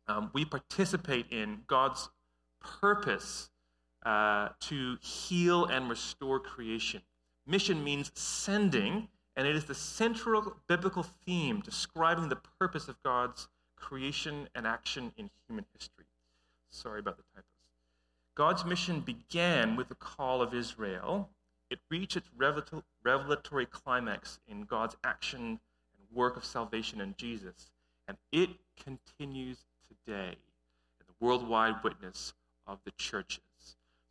Um, 0.08 0.32
we 0.34 0.46
participate 0.46 1.28
in 1.30 1.60
God's 1.68 2.10
purpose 2.62 3.50
uh, 4.06 4.50
to 4.62 4.98
heal 5.02 5.66
and 5.66 5.90
restore 5.90 6.40
creation. 6.40 7.02
Mission 7.46 7.84
means 7.84 8.12
sending, 8.16 9.10
and 9.40 9.48
it 9.48 9.56
is 9.56 9.64
the 9.64 9.74
central 9.74 10.58
biblical 10.68 11.04
theme 11.26 11.62
describing 11.62 12.28
the 12.28 12.36
purpose 12.60 12.90
of 12.90 13.02
God's 13.04 13.48
creation 13.78 14.50
and 14.54 14.68
action 14.68 15.14
in 15.16 15.30
human 15.48 15.64
history. 15.72 16.04
Sorry 16.70 17.00
about 17.00 17.16
the 17.16 17.24
typos. 17.34 17.46
God's 18.36 18.66
mission 18.66 19.00
began 19.00 19.78
with 19.78 19.88
the 19.88 19.96
call 19.96 20.42
of 20.42 20.54
Israel. 20.54 21.30
It 21.70 21.80
reached 21.90 22.18
its 22.18 22.28
revelatory 23.02 23.66
climax 23.66 24.40
in 24.46 24.64
God's 24.64 24.98
action 25.06 25.42
and 25.42 26.08
work 26.14 26.36
of 26.36 26.44
salvation 26.44 27.00
in 27.00 27.16
Jesus. 27.18 27.72
And 28.10 28.18
it 28.34 28.50
continues 28.84 29.60
today 29.88 30.36
in 31.00 31.06
the 31.08 31.26
worldwide 31.26 31.82
witness 31.82 32.34
of 32.68 32.80
the 32.84 32.92
churches. 32.98 33.40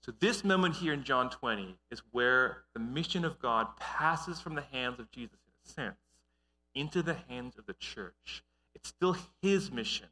So, 0.08 0.14
this 0.20 0.42
moment 0.42 0.74
here 0.74 0.94
in 0.94 1.04
John 1.04 1.28
20 1.28 1.76
is 1.90 2.00
where 2.12 2.62
the 2.72 2.80
mission 2.80 3.26
of 3.26 3.38
God 3.38 3.76
passes 3.76 4.40
from 4.40 4.54
the 4.54 4.62
hands 4.62 4.98
of 4.98 5.10
Jesus, 5.10 5.36
in 5.46 5.52
a 5.62 5.70
sense, 5.70 5.98
into 6.74 7.02
the 7.02 7.18
hands 7.28 7.58
of 7.58 7.66
the 7.66 7.74
church. 7.74 8.42
It's 8.74 8.88
still 8.88 9.18
his 9.42 9.70
mission, 9.70 10.06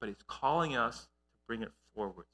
but 0.00 0.08
he's 0.08 0.24
calling 0.26 0.74
us 0.74 1.10
to 1.34 1.38
bring 1.46 1.60
it 1.60 1.72
forward. 1.94 2.24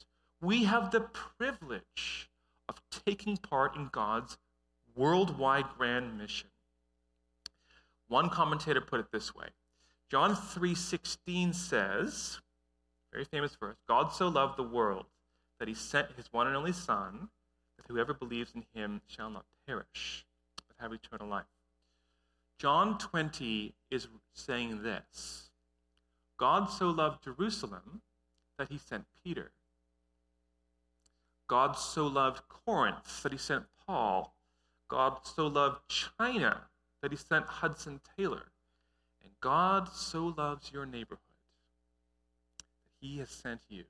We 0.40 0.62
have 0.66 0.92
the 0.92 1.00
privilege 1.00 2.30
of 2.68 2.80
taking 3.04 3.36
part 3.38 3.74
in 3.74 3.88
God's 3.90 4.38
worldwide 4.94 5.66
grand 5.76 6.16
mission. 6.16 6.50
One 8.06 8.30
commentator 8.30 8.80
put 8.80 9.00
it 9.00 9.10
this 9.10 9.34
way. 9.34 9.48
John 10.08 10.36
3:16 10.36 11.56
says, 11.56 12.38
very 13.10 13.24
famous 13.24 13.56
verse, 13.56 13.78
God 13.88 14.12
so 14.12 14.28
loved 14.28 14.56
the 14.56 14.62
world 14.62 15.06
that 15.60 15.68
he 15.68 15.74
sent 15.74 16.08
his 16.16 16.32
one 16.32 16.48
and 16.48 16.56
only 16.56 16.72
son 16.72 17.28
that 17.76 17.86
whoever 17.86 18.12
believes 18.12 18.52
in 18.54 18.64
him 18.74 19.02
shall 19.06 19.30
not 19.30 19.44
perish 19.68 20.24
but 20.66 20.82
have 20.82 20.92
eternal 20.92 21.28
life. 21.28 21.44
John 22.58 22.98
20 22.98 23.74
is 23.90 24.08
saying 24.34 24.82
this. 24.82 25.50
God 26.38 26.66
so 26.66 26.88
loved 26.90 27.22
Jerusalem 27.22 28.00
that 28.58 28.70
he 28.70 28.78
sent 28.78 29.04
Peter. 29.22 29.52
God 31.46 31.72
so 31.72 32.06
loved 32.06 32.42
Corinth 32.48 33.22
that 33.22 33.32
he 33.32 33.38
sent 33.38 33.64
Paul. 33.86 34.34
God 34.88 35.18
so 35.22 35.46
loved 35.46 35.80
China 35.88 36.62
that 37.02 37.10
he 37.10 37.16
sent 37.16 37.44
Hudson 37.44 38.00
Taylor. 38.16 38.52
And 39.22 39.32
God 39.40 39.88
so 39.92 40.34
loves 40.36 40.72
your 40.72 40.86
neighborhood 40.86 41.20
that 42.84 43.06
he 43.06 43.18
has 43.18 43.30
sent 43.30 43.60
you. 43.68 43.84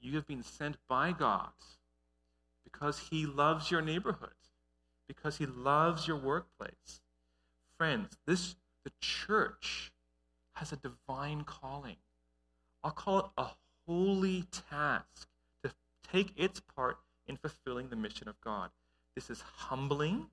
You 0.00 0.14
have 0.16 0.26
been 0.26 0.42
sent 0.42 0.76
by 0.88 1.12
God 1.12 1.50
because 2.64 3.08
he 3.10 3.26
loves 3.26 3.70
your 3.70 3.82
neighborhood, 3.82 4.30
because 5.06 5.38
he 5.38 5.46
loves 5.46 6.06
your 6.06 6.16
workplace. 6.16 7.00
Friends, 7.76 8.16
this 8.26 8.56
the 8.84 8.92
church 9.00 9.92
has 10.52 10.72
a 10.72 10.76
divine 10.76 11.42
calling. 11.44 11.96
I'll 12.82 12.90
call 12.90 13.18
it 13.18 13.24
a 13.36 13.48
holy 13.86 14.44
task 14.70 15.28
to 15.62 15.72
take 16.10 16.32
its 16.36 16.60
part 16.60 16.98
in 17.26 17.36
fulfilling 17.36 17.88
the 17.88 17.96
mission 17.96 18.28
of 18.28 18.40
God. 18.40 18.70
This 19.14 19.30
is 19.30 19.40
humbling, 19.40 20.26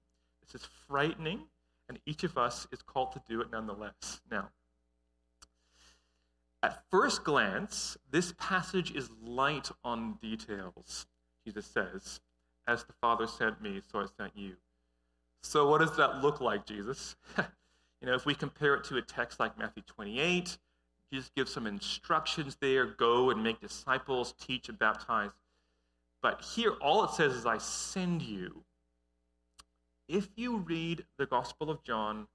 this 0.44 0.62
is 0.62 0.68
frightening, 0.88 1.42
and 1.90 2.00
each 2.06 2.24
of 2.24 2.38
us 2.38 2.68
is 2.72 2.82
called 2.82 3.12
to 3.14 3.22
do 3.28 3.42
it 3.42 3.52
nonetheless. 3.52 4.22
Now, 4.30 4.50
at 6.66 6.82
first 6.90 7.24
glance, 7.24 7.96
this 8.10 8.34
passage 8.40 8.90
is 8.90 9.12
light 9.24 9.70
on 9.84 10.18
details. 10.20 11.06
Jesus 11.46 11.68
says, 11.68 12.20
As 12.68 12.84
the 12.86 12.94
Father 12.94 13.28
sent 13.28 13.62
me, 13.62 13.82
so 13.92 14.00
I 14.00 14.06
sent 14.18 14.36
you. 14.36 14.54
So, 15.44 15.70
what 15.70 15.82
does 15.82 15.96
that 15.98 16.24
look 16.24 16.42
like, 16.42 16.66
Jesus? 16.66 17.18
you 17.38 18.08
know, 18.08 18.16
if 18.16 18.26
we 18.26 18.34
compare 18.34 18.74
it 18.74 18.84
to 18.86 18.98
a 18.98 19.02
text 19.04 19.40
like 19.40 19.60
Matthew 19.60 19.84
28, 19.86 20.58
Jesus 21.14 21.30
gives 21.36 21.54
some 21.54 21.68
instructions 21.68 22.58
there 22.60 22.88
go 22.88 23.30
and 23.30 23.44
make 23.44 23.62
disciples, 23.62 24.34
teach 24.40 24.68
and 24.68 24.80
baptize. 24.80 25.30
But 26.24 26.42
here, 26.42 26.72
all 26.82 27.04
it 27.04 27.12
says 27.12 27.34
is, 27.34 27.46
I 27.46 27.60
send 27.60 28.24
you. 28.24 28.64
If 30.08 30.30
you 30.36 30.58
read 30.58 31.06
the 31.20 31.28
Gospel 31.28 31.70
of 31.70 31.84
John 31.84 32.26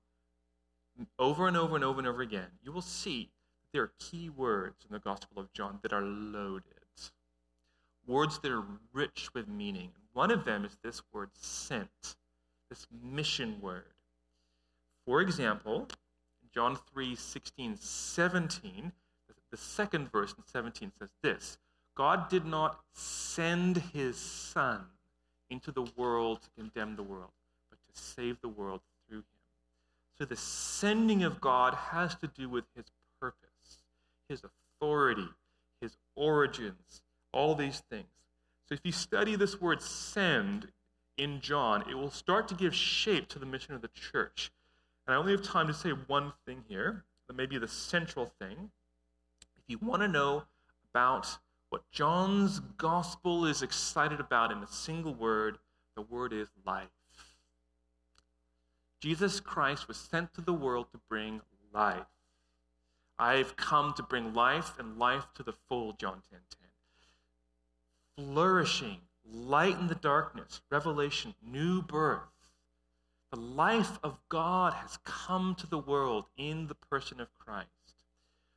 over 1.18 1.49
and 1.49 1.57
over 1.57 1.74
and 1.74 1.85
over 1.85 1.99
and 1.99 2.07
over 2.07 2.22
again, 2.22 2.47
you 2.62 2.70
will 2.70 2.81
see 2.81 3.31
there 3.73 3.83
are 3.83 3.93
key 3.99 4.29
words 4.29 4.85
in 4.89 4.93
the 4.93 4.99
Gospel 4.99 5.41
of 5.41 5.53
John 5.53 5.79
that 5.83 5.93
are 5.93 6.03
loaded, 6.03 6.64
words 8.07 8.39
that 8.41 8.51
are 8.51 8.64
rich 8.93 9.31
with 9.35 9.49
meaning. 9.49 9.91
One 10.12 10.31
of 10.31 10.45
them 10.45 10.64
is 10.64 10.77
this 10.83 11.03
word 11.12 11.31
sent, 11.35 12.16
this 12.68 12.87
mission 13.03 13.61
word. 13.61 13.95
For 15.07 15.21
example, 15.21 15.89
John 16.53 16.77
3 16.93 17.14
16, 17.14 17.77
17, 17.77 18.93
the 19.51 19.57
second 19.57 20.11
verse 20.12 20.35
in 20.37 20.45
17 20.47 20.93
says 20.99 21.11
this 21.23 21.59
God 21.97 22.29
did 22.29 22.47
not 22.47 22.81
send 22.93 23.79
his 23.93 24.16
Son 24.16 24.85
into 25.49 25.73
the 25.73 25.87
world 25.97 26.43
to 26.43 26.51
condemn 26.57 26.97
the 26.97 27.03
world, 27.03 27.33
but 27.68 27.79
to 27.93 28.01
save 28.01 28.41
the 28.41 28.49
world 28.49 28.81
through 29.09 29.18
him. 29.18 29.25
So 30.18 30.25
the 30.25 30.37
sending 30.37 31.25
of 31.25 31.41
God 31.41 31.75
has 31.75 32.14
to 32.16 32.27
do 32.27 32.49
with 32.49 32.64
his 32.77 32.87
purpose 33.21 33.50
his 34.31 34.43
authority, 34.45 35.28
his 35.81 35.97
origins, 36.14 37.03
all 37.33 37.55
these 37.55 37.83
things. 37.91 38.07
So 38.66 38.74
if 38.74 38.81
you 38.85 38.93
study 38.93 39.37
this 39.37 39.61
word 39.61 39.83
send 39.83 40.68
in 41.18 41.41
John, 41.41 41.85
it 41.91 41.95
will 41.95 42.11
start 42.11 42.49
to 42.49 42.55
give 42.55 42.74
shape 42.74 43.28
to 43.28 43.39
the 43.39 43.45
mission 43.45 43.74
of 43.74 43.83
the 43.83 43.89
church. 43.89 44.53
And 45.07 45.14
I 45.14 45.18
only 45.18 45.33
have 45.33 45.43
time 45.43 45.66
to 45.66 45.74
say 45.74 45.91
one 45.91 46.33
thing 46.47 46.64
here. 46.68 47.05
maybe 47.35 47.59
the 47.59 47.68
central 47.68 48.33
thing. 48.41 48.70
If 49.57 49.64
you 49.66 49.78
want 49.83 50.03
to 50.03 50.09
know 50.09 50.45
about 50.93 51.39
what 51.68 51.83
John's 51.93 52.61
gospel 52.76 53.47
is 53.47 53.62
excited 53.62 54.20
about 54.20 54.51
in 54.51 54.59
a 54.59 54.66
single 54.66 55.14
word, 55.14 55.59
the 55.97 56.03
word 56.03 56.33
is 56.33 56.49
life. 56.66 56.89
Jesus 59.01 59.41
Christ 59.41 59.89
was 59.89 59.97
sent 59.97 60.35
to 60.35 60.41
the 60.41 60.53
world 60.53 60.87
to 60.93 61.01
bring 61.09 61.41
life. 61.72 62.07
I've 63.21 63.55
come 63.55 63.93
to 63.99 64.03
bring 64.03 64.33
life 64.33 64.79
and 64.79 64.99
life 64.99 65.27
to 65.35 65.43
the 65.43 65.53
full, 65.68 65.93
John 65.93 66.23
10 66.31 66.41
10. 68.16 68.27
Flourishing, 68.27 68.97
light 69.31 69.79
in 69.79 69.89
the 69.89 69.95
darkness, 69.95 70.62
revelation, 70.71 71.35
new 71.47 71.83
birth. 71.83 72.23
The 73.31 73.39
life 73.39 73.99
of 74.03 74.18
God 74.31 74.73
has 74.73 74.99
come 75.05 75.55
to 75.57 75.66
the 75.66 75.79
world 75.79 76.25
in 76.39 76.66
the 76.66 76.75
person 76.75 77.21
of 77.21 77.29
Christ. 77.39 77.68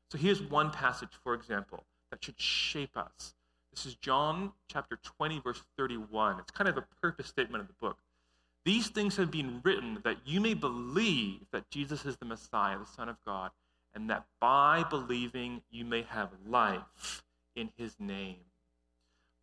So 0.09 0.18
here's 0.18 0.41
one 0.41 0.72
passage, 0.72 1.11
for 1.24 1.34
example, 1.34 1.84
that 2.09 2.24
should 2.24 2.39
shape 2.39 2.95
us. 2.95 3.36
This 3.74 3.86
is 3.86 3.95
John 3.95 4.53
chapter 4.70 4.97
20, 5.03 5.41
verse 5.41 5.61
31. 5.78 6.39
It's 6.39 6.51
kind 6.51 6.70
of 6.70 6.78
a 6.78 6.86
purpose 7.01 7.28
statement 7.28 7.61
of 7.61 7.68
the 7.68 7.74
book. 7.82 7.97
These 8.64 8.88
things 8.88 9.18
have 9.18 9.30
been 9.30 9.59
written 9.64 9.99
that 10.05 10.20
you 10.26 10.39
may 10.39 10.53
believe 10.53 11.41
that 11.51 11.70
Jesus 11.70 12.05
is 12.05 12.16
the 12.16 12.26
Messiah, 12.26 12.80
the 12.80 12.86
Son 12.86 13.09
of 13.09 13.18
God, 13.26 13.51
and 13.94 14.10
that 14.10 14.26
by 14.39 14.84
believing 14.89 15.62
you 15.70 15.86
may 15.86 16.04
have 16.04 16.30
life 16.48 17.24
in 17.56 17.70
his 17.78 17.96
name. 18.00 18.38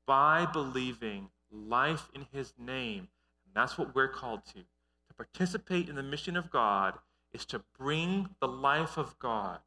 By 0.06 0.46
believing 0.46 1.30
life 1.50 2.08
in 2.14 2.26
his 2.32 2.52
name. 2.58 3.08
And 3.44 3.54
that's 3.54 3.78
what 3.78 3.94
we're 3.94 4.08
called 4.08 4.44
to. 4.46 4.60
To 4.60 5.14
participate 5.16 5.88
in 5.88 5.94
the 5.94 6.02
mission 6.02 6.36
of 6.36 6.50
God 6.50 6.94
is 7.32 7.44
to 7.46 7.62
bring 7.78 8.30
the 8.40 8.48
life 8.48 8.96
of 8.96 9.18
God 9.18 9.60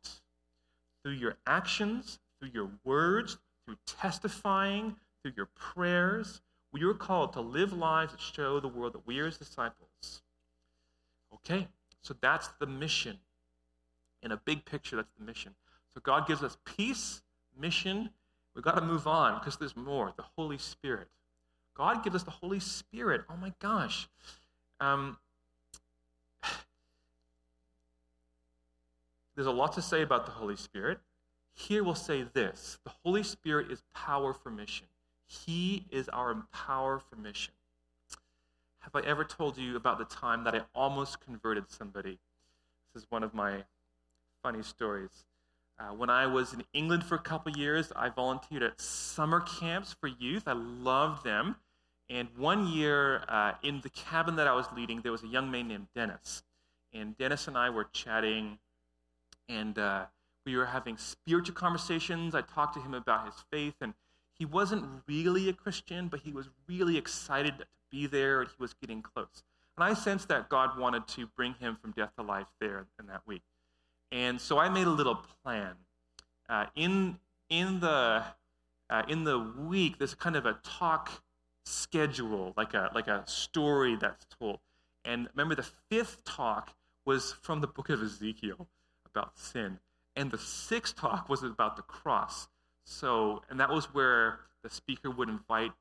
through 1.04 1.14
your 1.14 1.38
actions, 1.48 2.20
through 2.40 2.52
your 2.54 2.70
words, 2.84 3.38
through 3.66 3.78
testifying, 3.86 4.96
through 5.22 5.34
your 5.36 5.50
prayers. 5.56 6.42
We 6.72 6.84
are 6.84 6.94
called 6.94 7.34
to 7.34 7.42
live 7.42 7.72
lives 7.72 8.12
that 8.12 8.22
show 8.22 8.60
the 8.60 8.68
world 8.68 8.94
that 8.94 9.08
we 9.08 9.20
are 9.20 9.26
his 9.26 9.38
disciples. 9.38 10.22
Okay, 11.34 11.68
so 12.02 12.16
that's 12.20 12.50
the 12.60 12.66
mission. 12.66 13.20
In 14.24 14.32
a 14.32 14.38
big 14.38 14.66
picture, 14.66 14.96
that's 14.96 15.12
the 15.20 15.26
mission. 15.26 15.54
So 15.94 16.02
God 16.02 16.28
gives 16.28 16.42
us 16.42 16.58
peace, 16.66 17.22
mission. 17.60 18.10
We've 18.56 18.64
got 18.64 18.76
to 18.76 18.82
move 18.82 19.06
on 19.06 19.40
because 19.40 19.58
there's 19.58 19.76
more 19.76 20.14
the 20.16 20.24
Holy 20.38 20.58
Spirit. 20.58 21.10
God 21.76 22.04
gives 22.04 22.16
us 22.16 22.24
the 22.24 22.32
Holy 22.32 22.60
Spirit. 22.60 23.22
Oh 23.30 23.36
my 23.36 23.54
gosh. 23.60 24.08
Um, 24.80 25.18
there's 29.36 29.48
a 29.48 29.52
lot 29.52 29.74
to 29.74 29.82
say 29.82 30.02
about 30.02 30.26
the 30.26 30.32
Holy 30.32 30.56
Spirit. 30.56 31.00
Here 31.54 31.84
we'll 31.84 31.96
say 31.96 32.26
this 32.34 32.80
the 32.84 32.92
Holy 33.04 33.24
Spirit 33.24 33.70
is 33.72 33.84
power 33.94 34.34
for 34.34 34.50
mission. 34.50 34.88
He 35.26 35.86
is 35.92 36.10
our 36.10 36.46
power 36.52 37.00
for 37.00 37.16
mission. 37.16 37.54
Have 38.80 38.96
I 38.96 39.02
ever 39.08 39.24
told 39.24 39.58
you 39.58 39.76
about 39.76 39.98
the 39.98 40.06
time 40.06 40.44
that 40.44 40.56
I 40.56 40.62
almost 40.76 41.22
converted 41.22 41.70
somebody? 41.70 42.20
This 42.94 43.04
is 43.04 43.12
one 43.12 43.24
of 43.24 43.34
my 43.34 43.64
funny 44.44 44.62
stories. 44.62 45.26
Uh, 45.80 45.86
when 45.96 46.10
I 46.10 46.28
was 46.28 46.54
in 46.54 46.64
England 46.74 47.04
for 47.04 47.16
a 47.16 47.20
couple 47.20 47.52
years, 47.54 47.92
I 47.96 48.10
volunteered 48.10 48.62
at 48.62 48.80
summer 48.80 49.40
camps 49.40 49.96
for 50.00 50.08
youth. 50.08 50.44
I 50.46 50.54
loved 50.54 51.24
them. 51.24 51.56
And 52.10 52.28
one 52.38 52.68
year, 52.68 53.24
uh, 53.28 53.54
in 53.64 53.82
the 53.82 53.90
cabin 53.90 54.36
that 54.36 54.46
I 54.46 54.54
was 54.54 54.68
leading, 54.76 55.02
there 55.02 55.12
was 55.12 55.24
a 55.24 55.28
young 55.28 55.50
man 55.50 55.70
named 55.70 55.88
Dennis. 55.96 56.44
And 56.94 57.18
Dennis 57.18 57.48
and 57.48 57.58
I 57.58 57.72
were 57.72 57.86
chatting, 57.86 58.60
and 59.50 59.80
uh, 59.80 60.06
we 60.46 60.56
were 60.56 60.68
having 60.68 60.98
spiritual 60.98 61.56
conversations. 61.56 62.36
I 62.36 62.42
talked 62.42 62.76
to 62.76 62.82
him 62.82 62.94
about 62.94 63.26
his 63.26 63.44
faith, 63.50 63.76
and 63.82 63.96
he 64.38 64.46
wasn't 64.46 64.86
really 65.08 65.50
a 65.50 65.54
Christian, 65.54 66.08
but 66.08 66.20
he 66.20 66.32
was 66.32 66.50
really 66.68 66.98
excited 66.98 67.58
to 67.58 67.66
be 67.90 68.06
there, 68.06 68.42
and 68.42 68.50
he 68.50 68.62
was 68.62 68.76
getting 68.76 69.02
close. 69.02 69.44
And 69.76 69.84
I 69.84 69.96
sensed 69.96 70.28
that 70.28 70.50
God 70.50 70.78
wanted 70.78 71.08
to 71.10 71.26
bring 71.26 71.56
him 71.56 71.78
from 71.82 71.92
death 71.92 72.12
to 72.18 72.24
life 72.24 72.48
there 72.60 72.86
in 73.00 73.08
that 73.08 73.22
week. 73.26 73.42
And 74.14 74.40
so 74.40 74.60
I 74.60 74.70
made 74.70 74.86
a 74.86 74.92
little 74.92 75.20
plan. 75.44 75.74
Uh, 76.48 76.68
in, 76.76 77.18
in, 77.50 77.80
the, 77.80 78.24
uh, 78.90 79.04
in 79.10 79.24
the 79.24 79.40
week, 79.40 79.98
there's 79.98 80.14
kind 80.14 80.36
of 80.36 80.46
a 80.46 80.60
talk 80.64 81.24
schedule, 81.66 82.54
like 82.56 82.76
a, 82.76 82.92
like 82.94 83.08
a 83.08 83.24
story 83.26 83.98
that's 84.00 84.26
told. 84.40 84.60
And 85.04 85.28
remember, 85.34 85.56
the 85.56 85.68
fifth 85.90 86.24
talk 86.26 86.76
was 87.06 87.34
from 87.42 87.62
the 87.62 87.68
book 87.68 87.90
of 87.90 88.04
Ezekiel 88.04 88.68
about 89.08 89.38
sin. 89.38 89.80
And 90.16 90.30
the 90.30 90.38
sixth 90.38 90.96
talk 90.96 91.28
was 91.28 91.42
about 91.42 91.76
the 91.76 91.82
cross. 91.82 92.48
So, 92.86 93.42
and 93.50 93.60
that 93.60 93.72
was 93.72 93.86
where 93.96 94.42
the 94.62 94.70
speaker 94.70 95.10
would 95.10 95.28
invite 95.28 95.72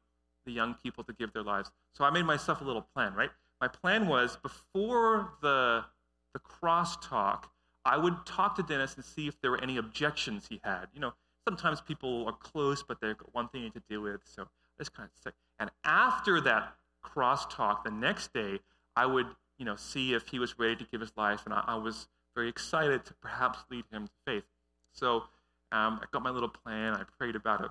the 0.47 0.53
young 0.53 0.74
people 0.74 1.05
to 1.05 1.12
give 1.12 1.35
their 1.35 1.43
lives. 1.43 1.70
So 1.95 2.05
I 2.05 2.11
made 2.11 2.24
myself 2.24 2.62
a 2.62 2.64
little 2.64 2.87
plan, 2.95 3.12
right? 3.12 3.30
My 3.61 3.68
plan 3.68 4.09
was 4.09 4.39
before 4.43 5.35
the, 5.43 5.85
the 6.33 6.39
cross 6.39 6.97
talk, 7.07 7.52
I 7.85 7.97
would 7.97 8.24
talk 8.26 8.55
to 8.57 8.62
Dennis 8.62 8.95
and 8.95 9.05
see 9.05 9.26
if 9.28 9.41
there 9.41 9.51
were 9.51 9.62
any 9.62 9.76
objections 9.76 10.47
he 10.49 10.61
had. 10.62 10.87
You 10.95 11.01
know, 11.01 11.12
sometimes 11.47 11.80
people 11.80 12.26
are 12.26 12.33
close, 12.33 12.83
but 12.83 13.01
they've 13.01 13.16
got 13.16 13.35
one 13.35 13.49
thing 13.49 13.70
to 13.72 13.83
deal 13.89 14.03
with. 14.03 14.20
So 14.24 14.47
this 14.78 14.89
kind 14.89 15.09
of 15.12 15.18
stuff. 15.18 15.35
And 15.59 15.70
after 15.85 16.41
that 16.43 16.74
cross 17.03 17.47
talk, 17.53 17.85
the 17.85 17.91
next 17.91 18.33
day, 18.33 18.61
I 18.97 19.07
would, 19.07 19.26
you 19.59 19.64
know, 19.64 19.76
see 19.76 20.14
if 20.14 20.28
he 20.28 20.39
was 20.39 20.59
ready 20.59 20.76
to 20.76 20.85
give 20.91 21.01
his 21.01 21.12
life, 21.16 21.43
and 21.45 21.55
I, 21.55 21.64
I 21.66 21.74
was 21.76 22.09
very 22.35 22.49
excited 22.49 23.05
to 23.07 23.14
perhaps 23.14 23.61
lead 23.70 23.85
him 23.91 24.07
to 24.07 24.12
faith. 24.26 24.45
So 24.93 25.24
um, 25.70 26.01
I 26.01 26.05
got 26.12 26.22
my 26.22 26.30
little 26.30 26.49
plan. 26.49 26.95
I 26.95 27.03
prayed 27.18 27.37
about 27.37 27.64
it, 27.64 27.70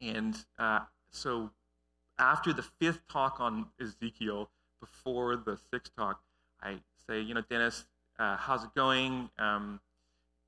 and 0.00 0.36
uh, 0.58 0.80
so 1.10 1.50
after 2.18 2.52
the 2.52 2.62
fifth 2.62 3.06
talk 3.08 3.40
on 3.40 3.66
Ezekiel, 3.80 4.50
before 4.80 5.36
the 5.36 5.58
sixth 5.72 5.94
talk, 5.96 6.20
I 6.62 6.78
say, 7.08 7.20
you 7.20 7.34
know, 7.34 7.42
Dennis, 7.48 7.86
uh, 8.18 8.36
how's 8.36 8.64
it 8.64 8.74
going? 8.74 9.30
Um, 9.38 9.80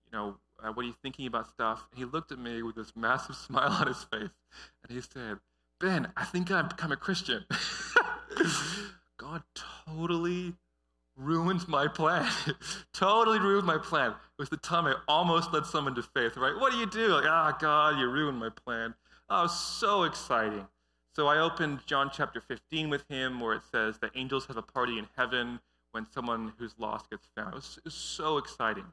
you 0.06 0.18
know, 0.18 0.36
uh, 0.62 0.72
what 0.72 0.84
are 0.84 0.88
you 0.88 0.94
thinking 1.02 1.26
about 1.26 1.48
stuff? 1.48 1.86
He 1.94 2.04
looked 2.04 2.32
at 2.32 2.38
me 2.38 2.62
with 2.62 2.76
this 2.76 2.92
massive 2.96 3.36
smile 3.46 3.70
on 3.70 3.86
his 3.86 4.02
face, 4.04 4.30
and 4.82 4.90
he 4.90 5.00
said, 5.00 5.38
Ben, 5.78 6.12
I 6.16 6.24
think 6.24 6.50
I've 6.50 6.68
become 6.68 6.92
a 6.92 6.96
Christian. 6.96 7.44
God 9.18 9.42
totally 9.86 10.54
ruined 11.16 11.66
my 11.68 11.88
plan. 11.88 12.28
totally 12.92 13.38
ruined 13.38 13.66
my 13.66 13.78
plan. 13.78 14.10
It 14.10 14.38
was 14.38 14.48
the 14.48 14.56
time 14.56 14.86
I 14.86 14.94
almost 15.08 15.52
led 15.52 15.66
someone 15.66 15.94
to 15.94 16.02
faith, 16.02 16.36
right? 16.36 16.58
What 16.58 16.72
do 16.72 16.78
you 16.78 16.86
do? 16.86 17.08
Like, 17.08 17.24
ah, 17.26 17.52
oh, 17.54 17.58
God, 17.60 17.98
you 17.98 18.10
ruined 18.10 18.38
my 18.38 18.50
plan. 18.50 18.94
Oh, 19.28 19.46
so 19.46 20.02
exciting. 20.02 20.66
So 21.14 21.26
I 21.26 21.38
opened 21.38 21.80
John 21.86 22.10
chapter 22.12 22.40
15 22.40 22.90
with 22.90 23.04
him, 23.08 23.40
where 23.40 23.54
it 23.54 23.62
says 23.70 23.98
that 23.98 24.10
angels 24.14 24.46
have 24.46 24.56
a 24.56 24.62
party 24.62 24.98
in 24.98 25.06
heaven 25.16 25.60
when 25.92 26.06
someone 26.10 26.52
who's 26.58 26.74
lost 26.78 27.10
gets 27.10 27.28
found. 27.36 27.54
It 27.54 27.84
was, 27.84 27.94
so 27.94 28.38
exciting. 28.38 28.86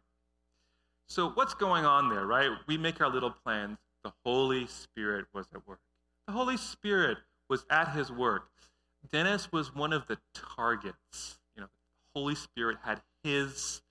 So, 1.07 1.29
what's 1.29 1.53
going 1.53 1.85
on 1.85 2.09
there, 2.09 2.25
right? 2.25 2.49
We 2.67 2.77
make 2.77 3.01
our 3.01 3.09
little 3.09 3.31
plans. 3.31 3.77
The 4.03 4.11
Holy 4.25 4.67
Spirit 4.67 5.25
was 5.33 5.47
at 5.53 5.67
work. 5.67 5.79
The 6.27 6.33
Holy 6.33 6.57
Spirit 6.57 7.17
was 7.49 7.65
at 7.69 7.89
his 7.89 8.11
work. 8.11 8.49
Dennis 9.11 9.51
was 9.51 9.73
one 9.73 9.93
of 9.93 10.07
the 10.07 10.17
targets. 10.33 11.39
You 11.55 11.61
know, 11.61 11.67
the 11.67 12.19
Holy 12.19 12.35
Spirit 12.35 12.77
had 12.83 13.01
his 13.23 13.81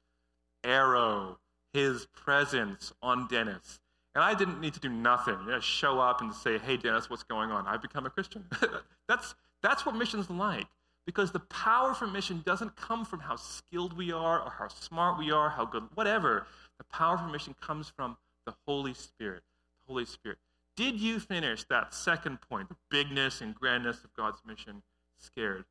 arrow, 0.65 1.39
his 1.73 2.07
presence 2.07 2.93
on 3.03 3.27
Dennis. 3.29 3.81
And 4.15 4.25
I 4.25 4.35
didn't 4.35 4.61
need 4.61 4.75
to 4.75 4.81
do 4.81 4.89
nothing. 4.89 5.37
You 5.45 5.53
know, 5.53 5.61
show 5.61 6.01
up 6.01 6.21
and 6.21 6.33
say, 6.33 6.59
hey, 6.59 6.77
Dennis, 6.77 7.11
what's 7.11 7.23
going 7.23 7.51
on? 7.51 7.67
I've 7.67 7.83
become 7.83 8.07
a 8.07 8.11
Christian. 8.11 8.45
that's, 9.09 9.35
that's 9.63 9.85
what 9.85 9.95
mission's 9.95 10.31
like. 10.31 10.67
Because 11.07 11.31
the 11.31 11.41
power 11.41 11.95
for 11.95 12.07
mission 12.07 12.43
doesn't 12.45 12.75
come 12.77 13.05
from 13.05 13.21
how 13.21 13.37
skilled 13.37 13.97
we 13.97 14.13
are 14.13 14.41
or 14.41 14.51
how 14.51 14.69
smart 14.69 15.19
we 15.19 15.31
are, 15.31 15.49
how 15.49 15.65
good, 15.65 15.85
whatever. 15.95 16.47
The 16.79 16.85
power 16.85 17.17
for 17.17 17.29
mission 17.29 17.55
comes 17.61 17.89
from 17.89 18.17
the 18.45 18.55
Holy 18.67 18.93
Spirit. 18.93 19.43
The 19.87 19.93
Holy 19.93 20.05
Spirit. 20.05 20.39
Did 20.77 21.01
you 21.01 21.21
finish 21.21 21.65
that 21.71 21.95
second 21.95 22.41
point, 22.43 22.69
the 22.69 22.77
bigness 22.91 23.41
and 23.41 23.55
grandness 23.55 24.05
of 24.05 24.13
God's 24.15 24.43
mission, 24.47 24.83
scared? 25.17 25.65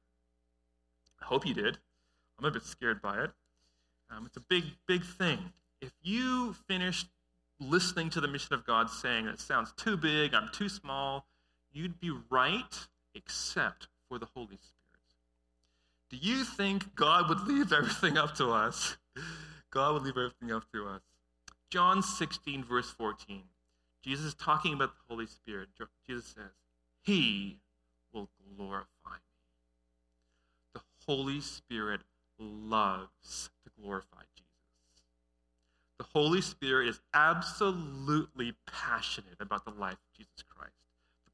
I 1.22 1.26
hope 1.26 1.46
you 1.46 1.54
did. 1.54 1.78
I'm 2.40 2.46
a 2.46 2.52
bit 2.52 2.64
scared 2.64 3.02
by 3.02 3.24
it. 3.24 3.32
Um, 4.10 4.26
it's 4.26 4.38
a 4.38 4.42
big, 4.42 4.64
big 4.88 5.04
thing. 5.04 5.40
If 5.82 5.92
you 6.02 6.54
finished 6.68 7.08
listening 7.60 8.10
to 8.12 8.22
the 8.22 8.28
mission 8.28 8.54
of 8.54 8.66
God 8.66 8.90
saying, 8.90 9.28
it 9.28 9.40
sounds 9.40 9.74
too 9.78 9.98
big, 9.98 10.34
I'm 10.34 10.50
too 10.52 10.70
small, 10.70 11.26
you'd 11.72 12.00
be 12.00 12.12
right, 12.30 12.88
except 13.14 13.88
for 14.10 14.18
the 14.18 14.28
Holy 14.34 14.58
Spirit. 14.58 14.75
Do 16.10 16.18
you 16.18 16.44
think 16.44 16.96
God 16.96 17.30
would 17.30 17.48
leave 17.48 17.74
everything 17.74 18.18
up 18.18 18.36
to 18.36 18.52
us? 18.52 18.98
God 19.72 19.94
would 19.94 20.04
leave 20.04 20.18
everything 20.18 20.52
up 20.52 20.64
to 20.74 20.88
us. 20.88 21.02
John 21.70 22.02
16, 22.02 22.64
verse 22.64 22.90
14. 22.92 23.44
Jesus 24.02 24.26
is 24.26 24.34
talking 24.36 24.74
about 24.74 24.94
the 24.94 25.14
Holy 25.14 25.26
Spirit. 25.26 25.70
Jesus 26.08 26.26
says, 26.28 26.52
He 27.02 27.58
will 28.14 28.30
glorify 28.56 28.86
me. 29.06 29.20
The 30.74 30.82
Holy 31.08 31.42
Spirit 31.42 32.02
loves 32.40 33.50
to 33.64 33.82
glorify 33.82 34.22
Jesus. 34.36 34.46
The 35.98 36.06
Holy 36.14 36.42
Spirit 36.42 36.88
is 36.88 37.00
absolutely 37.14 38.54
passionate 38.68 39.40
about 39.40 39.66
the 39.66 39.72
life 39.72 39.94
of 39.94 40.18
Jesus 40.18 40.44
Christ, 40.48 40.76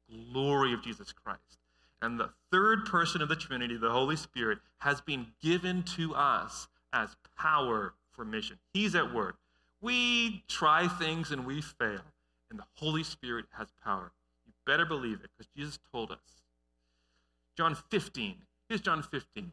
the 0.08 0.16
glory 0.32 0.72
of 0.72 0.82
Jesus 0.82 1.12
Christ. 1.12 1.58
And 2.02 2.18
the 2.18 2.30
third 2.50 2.84
person 2.84 3.22
of 3.22 3.28
the 3.28 3.36
Trinity, 3.36 3.76
the 3.76 3.92
Holy 3.92 4.16
Spirit, 4.16 4.58
has 4.78 5.00
been 5.00 5.28
given 5.40 5.84
to 5.96 6.16
us 6.16 6.66
as 6.92 7.16
power 7.38 7.94
for 8.10 8.24
mission. 8.24 8.58
He's 8.74 8.96
at 8.96 9.14
work. 9.14 9.36
We 9.80 10.42
try 10.48 10.88
things 10.88 11.30
and 11.30 11.46
we 11.46 11.62
fail, 11.62 12.02
and 12.50 12.58
the 12.58 12.66
Holy 12.74 13.04
Spirit 13.04 13.46
has 13.56 13.68
power. 13.84 14.10
You 14.44 14.52
better 14.66 14.84
believe 14.84 15.20
it 15.22 15.30
because 15.36 15.50
Jesus 15.56 15.78
told 15.92 16.10
us. 16.10 16.18
John 17.56 17.76
15. 17.90 18.34
Here's 18.68 18.80
John 18.80 19.04
15. 19.04 19.52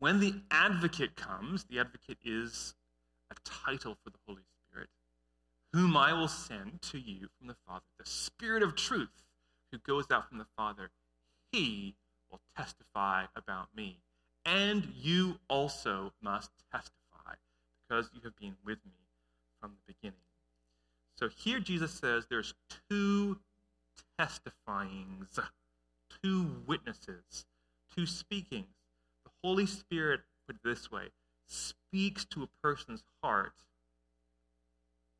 When 0.00 0.18
the 0.18 0.34
advocate 0.50 1.14
comes, 1.14 1.64
the 1.64 1.78
advocate 1.78 2.18
is 2.24 2.74
a 3.30 3.34
title 3.44 3.96
for 4.02 4.10
the 4.10 4.18
Holy 4.26 4.42
Spirit, 4.66 4.88
whom 5.72 5.96
I 5.96 6.12
will 6.12 6.28
send 6.28 6.82
to 6.82 6.98
you 6.98 7.28
from 7.38 7.46
the 7.46 7.56
Father, 7.66 7.84
the 7.98 8.06
Spirit 8.06 8.64
of 8.64 8.74
truth 8.74 9.27
who 9.70 9.78
goes 9.78 10.10
out 10.10 10.28
from 10.28 10.38
the 10.38 10.46
Father. 10.56 10.90
He 11.52 11.94
will 12.30 12.40
testify 12.56 13.24
about 13.36 13.68
me. 13.74 13.98
And 14.44 14.92
you 14.96 15.38
also 15.48 16.12
must 16.22 16.50
testify 16.72 17.34
because 17.88 18.10
you 18.14 18.20
have 18.24 18.36
been 18.36 18.56
with 18.64 18.78
me 18.84 18.92
from 19.60 19.72
the 19.72 19.92
beginning. 19.92 20.20
So 21.16 21.28
here 21.28 21.58
Jesus 21.58 21.92
says 21.92 22.26
there's 22.30 22.54
two 22.88 23.38
testifyings, 24.18 25.38
two 26.22 26.62
witnesses, 26.66 27.44
two 27.94 28.06
speakings. 28.06 28.66
The 29.24 29.30
Holy 29.42 29.66
Spirit, 29.66 30.20
put 30.46 30.56
it 30.56 30.62
this 30.64 30.90
way, 30.90 31.08
speaks 31.46 32.24
to 32.26 32.42
a 32.42 32.48
person's 32.62 33.02
heart. 33.22 33.52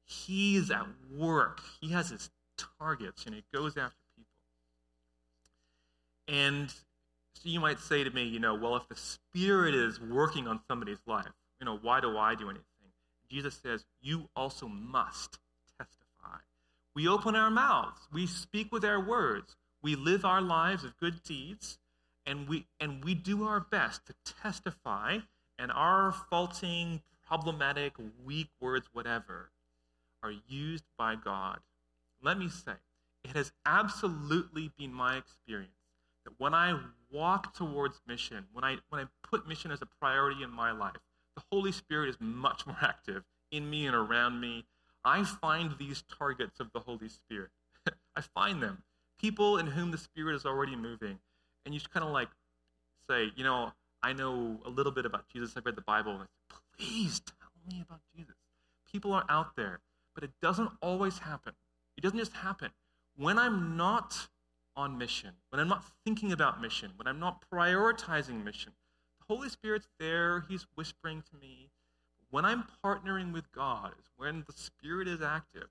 He's 0.04 0.70
at 0.70 0.86
work. 1.14 1.60
He 1.80 1.92
has 1.92 2.10
his 2.10 2.30
targets 2.78 3.26
and 3.26 3.34
he 3.34 3.44
goes 3.52 3.76
after. 3.76 3.96
And 6.28 6.70
so 6.70 7.42
you 7.44 7.58
might 7.58 7.80
say 7.80 8.04
to 8.04 8.10
me, 8.10 8.24
you 8.24 8.38
know, 8.38 8.54
well, 8.54 8.76
if 8.76 8.86
the 8.88 8.96
Spirit 8.96 9.74
is 9.74 10.00
working 10.00 10.46
on 10.46 10.60
somebody's 10.68 11.02
life, 11.06 11.32
you 11.58 11.64
know, 11.64 11.78
why 11.80 12.00
do 12.00 12.16
I 12.18 12.34
do 12.34 12.50
anything? 12.50 12.64
Jesus 13.30 13.58
says, 13.62 13.84
you 14.00 14.28
also 14.36 14.68
must 14.68 15.38
testify. 15.78 16.38
We 16.94 17.08
open 17.08 17.36
our 17.36 17.50
mouths, 17.50 18.00
we 18.12 18.26
speak 18.26 18.72
with 18.72 18.84
our 18.84 19.00
words, 19.00 19.56
we 19.82 19.94
live 19.94 20.24
our 20.24 20.40
lives 20.40 20.84
of 20.84 20.98
good 20.98 21.22
deeds, 21.22 21.78
and 22.26 22.48
we 22.48 22.66
and 22.80 23.04
we 23.04 23.14
do 23.14 23.44
our 23.44 23.60
best 23.60 24.06
to 24.06 24.14
testify, 24.24 25.18
and 25.58 25.70
our 25.72 26.12
faulting, 26.28 27.02
problematic, 27.26 27.92
weak 28.24 28.48
words, 28.60 28.88
whatever, 28.92 29.50
are 30.22 30.32
used 30.48 30.84
by 30.98 31.14
God. 31.14 31.60
Let 32.22 32.38
me 32.38 32.48
say, 32.48 32.72
it 33.24 33.36
has 33.36 33.52
absolutely 33.64 34.72
been 34.76 34.92
my 34.92 35.16
experience 35.16 35.77
that 36.28 36.34
when 36.38 36.54
I 36.54 36.78
walk 37.10 37.54
towards 37.54 38.00
mission, 38.06 38.44
when 38.52 38.64
I 38.64 38.76
when 38.90 39.02
I 39.02 39.06
put 39.22 39.48
mission 39.48 39.70
as 39.70 39.80
a 39.82 39.86
priority 40.00 40.42
in 40.42 40.50
my 40.50 40.72
life, 40.72 40.96
the 41.36 41.42
Holy 41.50 41.72
Spirit 41.72 42.10
is 42.10 42.16
much 42.20 42.66
more 42.66 42.76
active 42.82 43.24
in 43.50 43.68
me 43.68 43.86
and 43.86 43.96
around 43.96 44.40
me. 44.40 44.64
I 45.04 45.24
find 45.24 45.74
these 45.78 46.02
targets 46.18 46.60
of 46.60 46.70
the 46.72 46.80
Holy 46.80 47.08
Spirit. 47.08 47.50
I 48.16 48.20
find 48.20 48.62
them. 48.62 48.82
People 49.18 49.56
in 49.56 49.68
whom 49.68 49.90
the 49.90 49.98
Spirit 49.98 50.34
is 50.36 50.44
already 50.44 50.76
moving. 50.76 51.18
And 51.64 51.74
you 51.74 51.80
just 51.80 51.90
kind 51.90 52.04
of 52.04 52.12
like 52.12 52.28
say, 53.08 53.30
you 53.34 53.44
know, 53.44 53.72
I 54.02 54.12
know 54.12 54.60
a 54.64 54.70
little 54.70 54.92
bit 54.92 55.06
about 55.06 55.28
Jesus. 55.28 55.54
I've 55.56 55.64
read 55.64 55.76
the 55.76 55.82
Bible. 55.82 56.12
And 56.12 56.28
please 56.76 57.20
tell 57.20 57.48
me 57.70 57.82
about 57.82 58.00
Jesus. 58.14 58.34
People 58.90 59.12
are 59.12 59.24
out 59.28 59.56
there, 59.56 59.80
but 60.14 60.24
it 60.24 60.30
doesn't 60.42 60.70
always 60.82 61.18
happen. 61.18 61.54
It 61.96 62.02
doesn't 62.02 62.18
just 62.18 62.32
happen. 62.32 62.70
When 63.16 63.38
I'm 63.38 63.76
not 63.76 64.28
on 64.78 64.96
mission, 64.96 65.32
when 65.50 65.60
I'm 65.60 65.68
not 65.68 65.84
thinking 66.04 66.30
about 66.30 66.62
mission, 66.62 66.92
when 66.96 67.08
I'm 67.08 67.18
not 67.18 67.42
prioritizing 67.52 68.44
mission, 68.44 68.72
the 69.18 69.34
Holy 69.34 69.48
Spirit's 69.48 69.88
there. 69.98 70.44
He's 70.48 70.66
whispering 70.76 71.22
to 71.30 71.36
me. 71.36 71.70
When 72.30 72.44
I'm 72.44 72.64
partnering 72.84 73.32
with 73.32 73.50
God 73.50 73.92
is 73.98 74.06
when 74.16 74.44
the 74.46 74.52
Spirit 74.52 75.08
is 75.08 75.20
active. 75.20 75.68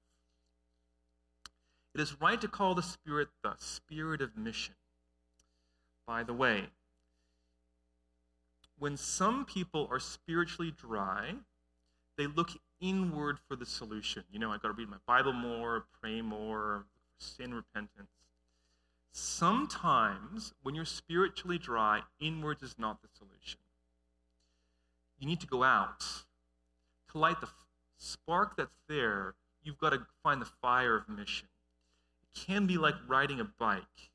It 1.95 2.01
is 2.01 2.19
right 2.21 2.39
to 2.41 2.47
call 2.47 2.75
the 2.75 2.83
Spirit 2.83 3.29
the 3.43 3.55
Spirit 3.57 4.21
of 4.21 4.35
mission. 4.35 4.75
By 6.05 6.23
the 6.23 6.33
way, 6.33 6.65
when 8.77 8.97
some 8.97 9.45
people 9.45 9.87
are 9.89 9.99
spiritually 9.99 10.71
dry, 10.75 11.35
they 12.17 12.27
look 12.27 12.49
inward 12.81 13.37
for 13.47 13.55
the 13.55 13.65
solution. 13.65 14.23
You 14.31 14.39
know, 14.39 14.51
I've 14.51 14.61
got 14.61 14.67
to 14.67 14.73
read 14.73 14.89
my 14.89 14.97
Bible 15.07 15.33
more, 15.33 15.85
pray 16.01 16.21
more, 16.21 16.85
sin 17.19 17.53
repentance. 17.53 18.16
Sometimes, 19.19 20.53
when 20.61 20.75
you're 20.75 20.85
spiritually 20.85 21.57
dry, 21.57 22.01
inwards 22.19 22.61
is 22.61 22.75
not 22.77 23.01
the 23.01 23.07
solution. 23.17 23.59
You 25.17 25.25
need 25.25 25.39
to 25.39 25.47
go 25.47 25.63
out. 25.63 26.03
To 27.11 27.17
light 27.17 27.41
the 27.41 27.47
spark 27.97 28.55
that's 28.55 28.77
there, 28.87 29.33
you've 29.63 29.79
got 29.79 29.89
to 29.89 30.05
find 30.21 30.39
the 30.39 30.45
fire 30.61 30.95
of 30.95 31.09
mission. 31.09 31.47
It 32.21 32.39
can 32.39 32.67
be 32.67 32.77
like 32.77 32.93
riding 33.07 33.39
a 33.39 33.45
bike. 33.45 34.11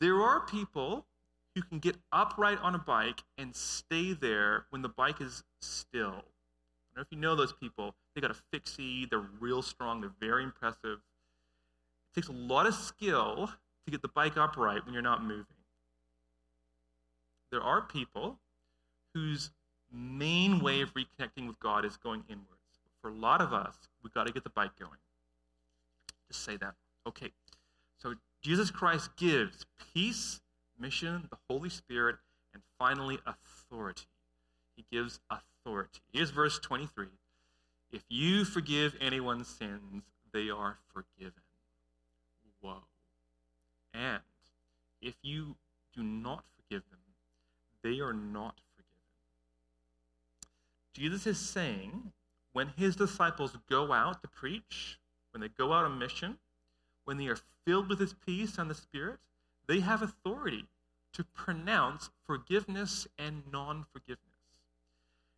There 0.00 0.20
are 0.20 0.40
people 0.40 1.06
who 1.54 1.62
can 1.62 1.78
get 1.78 1.94
upright 2.10 2.58
on 2.58 2.74
a 2.74 2.78
bike 2.78 3.22
and 3.38 3.54
stay 3.54 4.12
there 4.12 4.66
when 4.70 4.82
the 4.82 4.88
bike 4.88 5.20
is 5.20 5.44
still. 5.60 6.08
I 6.08 6.16
don't 6.16 6.96
know 6.96 7.02
if 7.02 7.12
you 7.12 7.18
know 7.18 7.36
those 7.36 7.52
people. 7.52 7.94
They 8.12 8.20
got 8.20 8.32
a 8.32 8.42
fixie, 8.50 9.06
they're 9.06 9.24
real 9.38 9.62
strong, 9.62 10.00
they're 10.00 10.10
very 10.18 10.42
impressive. 10.42 10.98
It 12.10 12.20
takes 12.20 12.28
a 12.28 12.32
lot 12.32 12.66
of 12.66 12.74
skill 12.74 13.50
to 13.84 13.90
get 13.90 14.02
the 14.02 14.08
bike 14.08 14.36
upright 14.36 14.84
when 14.84 14.94
you're 14.94 15.02
not 15.02 15.22
moving. 15.22 15.46
There 17.50 17.62
are 17.62 17.82
people 17.82 18.38
whose 19.14 19.50
main 19.92 20.60
way 20.60 20.80
of 20.82 20.94
reconnecting 20.94 21.46
with 21.46 21.58
God 21.60 21.84
is 21.84 21.96
going 21.96 22.24
inwards. 22.28 22.46
For 23.02 23.08
a 23.08 23.14
lot 23.14 23.40
of 23.40 23.52
us, 23.52 23.74
we've 24.02 24.12
got 24.12 24.26
to 24.26 24.32
get 24.32 24.44
the 24.44 24.50
bike 24.50 24.72
going. 24.78 24.98
Just 26.28 26.44
say 26.44 26.56
that. 26.58 26.74
Okay. 27.06 27.32
So 27.98 28.14
Jesus 28.42 28.70
Christ 28.70 29.10
gives 29.16 29.66
peace, 29.92 30.40
mission, 30.78 31.26
the 31.30 31.38
Holy 31.48 31.70
Spirit, 31.70 32.16
and 32.52 32.62
finally 32.78 33.18
authority. 33.26 34.06
He 34.76 34.84
gives 34.90 35.20
authority. 35.30 36.00
Here's 36.12 36.30
verse 36.30 36.58
23. 36.58 37.06
If 37.92 38.04
you 38.08 38.44
forgive 38.44 38.96
anyone's 39.00 39.48
sins, 39.48 40.04
they 40.32 40.50
are 40.50 40.78
forgiven. 40.92 41.42
Whoa. 42.60 42.82
And 43.94 44.20
if 45.00 45.14
you 45.22 45.56
do 45.94 46.02
not 46.02 46.44
forgive 46.56 46.82
them, 46.90 47.00
they 47.82 48.00
are 48.00 48.12
not 48.12 48.60
forgiven. 48.76 48.90
Jesus 50.92 51.26
is 51.26 51.38
saying 51.38 52.12
when 52.52 52.68
his 52.76 52.96
disciples 52.96 53.56
go 53.68 53.92
out 53.92 54.22
to 54.22 54.28
preach, 54.28 54.98
when 55.32 55.40
they 55.40 55.48
go 55.48 55.72
out 55.72 55.84
on 55.84 55.98
mission, 55.98 56.38
when 57.04 57.16
they 57.16 57.26
are 57.26 57.38
filled 57.64 57.88
with 57.88 57.98
his 57.98 58.14
peace 58.14 58.58
and 58.58 58.70
the 58.70 58.74
Spirit, 58.74 59.18
they 59.66 59.80
have 59.80 60.02
authority 60.02 60.66
to 61.12 61.24
pronounce 61.24 62.10
forgiveness 62.26 63.06
and 63.18 63.42
non 63.52 63.84
forgiveness. 63.92 64.26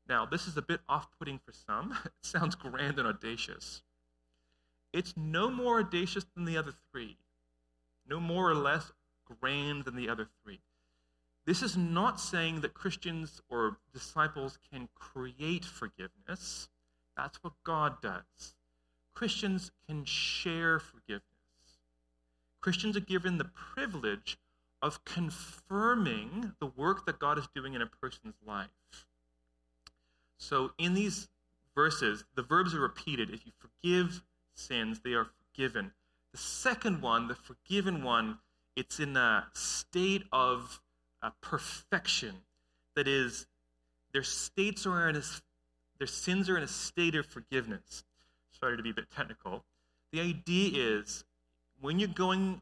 Now, 0.08 0.26
this 0.26 0.46
is 0.46 0.56
a 0.56 0.62
bit 0.62 0.80
off 0.88 1.08
putting 1.18 1.38
for 1.38 1.52
some. 1.52 1.96
It 2.04 2.12
sounds 2.22 2.54
grand 2.54 2.98
and 2.98 3.06
audacious. 3.06 3.82
It's 4.93 5.14
no 5.16 5.51
more 5.51 5.80
audacious 5.80 6.24
than 6.34 6.45
the 6.45 6.57
other 6.57 6.74
three, 6.90 7.16
no 8.09 8.20
more 8.20 8.51
or 8.51 8.55
less 8.55 8.93
grand 9.40 9.84
than 9.84 9.97
the 9.97 10.09
other 10.09 10.28
three. 10.43 10.61
This 11.45 11.62
is 11.62 11.76
not 11.76 12.20
saying 12.20 12.61
that 12.61 12.74
Christians 12.74 13.40
or 13.49 13.78
disciples 13.93 14.59
can 14.70 14.88
create 14.95 15.64
forgiveness. 15.64 16.68
That's 17.16 17.43
what 17.43 17.55
God 17.64 18.01
does. 18.01 18.55
Christians 19.12 19.72
can 19.86 20.05
share 20.05 20.78
forgiveness. 20.78 21.24
Christians 22.61 22.97
are 22.97 23.01
given 23.01 23.38
the 23.38 23.51
privilege 23.74 24.38
of 24.80 25.05
confirming 25.05 26.53
the 26.61 26.66
work 26.66 27.07
that 27.07 27.18
God 27.18 27.38
is 27.38 27.49
doing 27.55 27.74
in 27.74 27.82
a 27.82 27.86
person's 27.86 28.36
life. 28.47 28.68
So 30.38 30.72
in 30.78 30.95
these 30.95 31.28
verses, 31.74 32.24
the 32.34 32.43
verbs 32.43 32.74
are 32.74 32.80
repeated. 32.80 33.30
If 33.30 33.47
you 33.47 33.53
forgive 33.59 34.22
sins, 34.55 35.00
they 35.05 35.12
are 35.12 35.26
forgiven. 35.26 35.92
The 36.32 36.38
second 36.38 37.03
one, 37.03 37.28
the 37.28 37.34
forgiven 37.34 38.03
one, 38.03 38.38
it's 38.76 39.00
in 39.00 39.16
a 39.16 39.46
state 39.53 40.24
of 40.32 40.80
uh, 41.22 41.30
perfection. 41.40 42.34
That 42.94 43.09
is, 43.09 43.46
their 44.12 44.22
states 44.22 44.86
are 44.86 45.09
in 45.09 45.16
a, 45.16 45.22
their 45.98 46.07
sins 46.07 46.48
are 46.48 46.57
in 46.57 46.62
a 46.62 46.68
state 46.68 47.14
of 47.14 47.26
forgiveness. 47.26 48.05
Sorry 48.59 48.76
to 48.76 48.82
be 48.82 48.90
a 48.90 48.94
bit 48.94 49.11
technical. 49.14 49.64
The 50.12 50.20
idea 50.20 50.98
is 50.98 51.24
when 51.80 51.98
you're 51.98 52.09
going, 52.09 52.61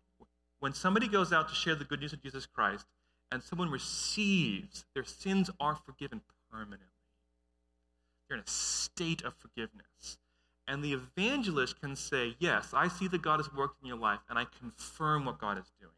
when 0.61 0.73
somebody 0.73 1.09
goes 1.09 1.33
out 1.33 1.49
to 1.49 1.55
share 1.55 1.75
the 1.75 1.85
good 1.85 2.01
news 2.01 2.13
of 2.13 2.23
Jesus 2.23 2.47
Christ, 2.47 2.87
and 3.33 3.43
someone 3.43 3.71
receives, 3.71 4.85
their 4.95 5.05
sins 5.05 5.51
are 5.61 5.77
forgiven 5.77 6.21
permanently. 6.51 6.87
You're 8.29 8.39
in 8.39 8.45
a 8.45 8.51
state 8.51 9.23
of 9.23 9.35
forgiveness. 9.35 10.19
And 10.71 10.85
the 10.85 10.93
evangelist 10.93 11.81
can 11.81 11.97
say, 11.97 12.37
Yes, 12.39 12.69
I 12.73 12.87
see 12.87 13.09
that 13.09 13.23
God 13.23 13.41
has 13.41 13.53
worked 13.53 13.83
in 13.83 13.89
your 13.89 13.99
life, 13.99 14.21
and 14.29 14.39
I 14.39 14.47
confirm 14.61 15.25
what 15.25 15.41
God 15.41 15.59
is 15.59 15.73
doing. 15.81 15.91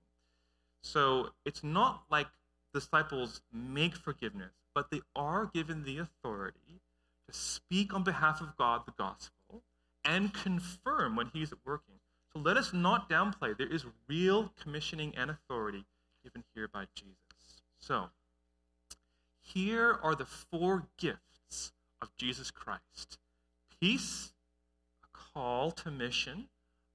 So 0.83 1.29
it's 1.45 1.63
not 1.63 2.05
like 2.11 2.27
disciples 2.73 3.43
make 3.53 3.95
forgiveness, 3.95 4.53
but 4.75 4.91
they 4.91 5.03
are 5.15 5.51
given 5.53 5.85
the 5.85 5.99
authority 5.99 6.81
to 7.29 7.35
speak 7.35 7.93
on 7.93 8.03
behalf 8.03 8.41
of 8.41 8.57
God 8.57 8.87
the 8.87 8.95
gospel 8.97 9.63
and 10.07 10.33
confirm 10.33 11.17
when 11.17 11.27
He's 11.35 11.53
working. 11.67 11.97
So 12.33 12.41
let 12.41 12.57
us 12.57 12.73
not 12.73 13.11
downplay. 13.11 13.55
There 13.55 13.71
is 13.71 13.85
real 14.09 14.55
commissioning 14.59 15.13
and 15.19 15.31
authority 15.31 15.85
given 16.25 16.45
here 16.55 16.67
by 16.67 16.87
Jesus. 16.95 17.61
So, 17.79 18.09
here 19.39 19.99
are 20.03 20.15
the 20.15 20.25
four 20.25 20.87
gifts 20.97 21.73
of 22.01 22.17
Jesus 22.17 22.51
Christ 22.51 23.19
peace, 23.79 24.33
call 25.35 25.71
to 25.71 25.91
mission, 25.91 26.49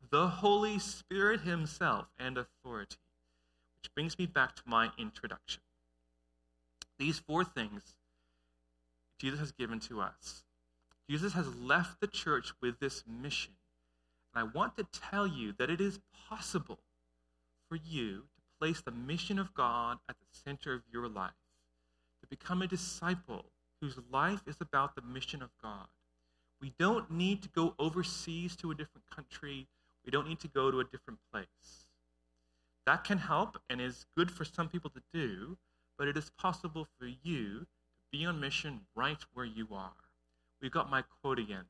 the 0.09 0.27
Holy 0.27 0.79
Spirit 0.79 1.41
Himself, 1.41 2.07
and 2.17 2.37
authority. 2.37 2.97
Which 3.77 3.93
brings 3.93 4.17
me 4.17 4.25
back 4.25 4.55
to 4.55 4.63
my 4.65 4.89
introduction. 4.97 5.61
These 6.97 7.19
four 7.19 7.43
things 7.43 7.95
Jesus 9.19 9.39
has 9.39 9.51
given 9.51 9.79
to 9.81 10.01
us. 10.01 10.43
Jesus 11.09 11.33
has 11.33 11.55
left 11.55 11.99
the 11.99 12.07
church 12.07 12.53
with 12.61 12.79
this 12.79 13.03
mission. 13.07 13.53
And 14.33 14.47
I 14.47 14.57
want 14.57 14.75
to 14.77 14.83
tell 14.91 15.25
you 15.25 15.53
that 15.57 15.69
it 15.69 15.79
is 15.79 15.99
possible 16.29 16.79
for 17.69 17.75
you 17.75 18.23
to 18.35 18.59
place 18.59 18.81
the 18.81 18.91
mission 18.91 19.39
of 19.39 19.53
God 19.53 19.97
at 20.09 20.15
the 20.19 20.25
center 20.45 20.73
of 20.73 20.81
your 20.91 21.07
life, 21.07 21.31
to 22.21 22.27
become 22.27 22.61
a 22.61 22.67
disciple 22.67 23.45
whose 23.81 23.97
life 24.11 24.41
is 24.47 24.57
about 24.59 24.95
the 24.95 25.01
mission 25.01 25.41
of 25.41 25.49
God. 25.61 25.87
We 26.61 26.73
don't 26.79 27.11
need 27.11 27.43
to 27.43 27.49
go 27.49 27.75
overseas 27.77 28.55
to 28.57 28.71
a 28.71 28.75
different 28.75 29.09
country. 29.13 29.67
We 30.05 30.11
don't 30.11 30.27
need 30.27 30.39
to 30.39 30.47
go 30.47 30.71
to 30.71 30.79
a 30.79 30.83
different 30.83 31.19
place. 31.31 31.87
That 32.85 33.03
can 33.03 33.17
help 33.17 33.59
and 33.69 33.81
is 33.81 34.05
good 34.15 34.31
for 34.31 34.45
some 34.45 34.69
people 34.69 34.89
to 34.91 35.01
do, 35.13 35.57
but 35.97 36.07
it 36.07 36.17
is 36.17 36.31
possible 36.37 36.87
for 36.97 37.05
you 37.05 37.59
to 37.59 37.65
be 38.11 38.25
on 38.25 38.39
mission 38.39 38.81
right 38.95 39.19
where 39.33 39.45
you 39.45 39.67
are. 39.71 39.91
We've 40.61 40.71
got 40.71 40.89
my 40.89 41.03
quote 41.21 41.39
again. 41.39 41.65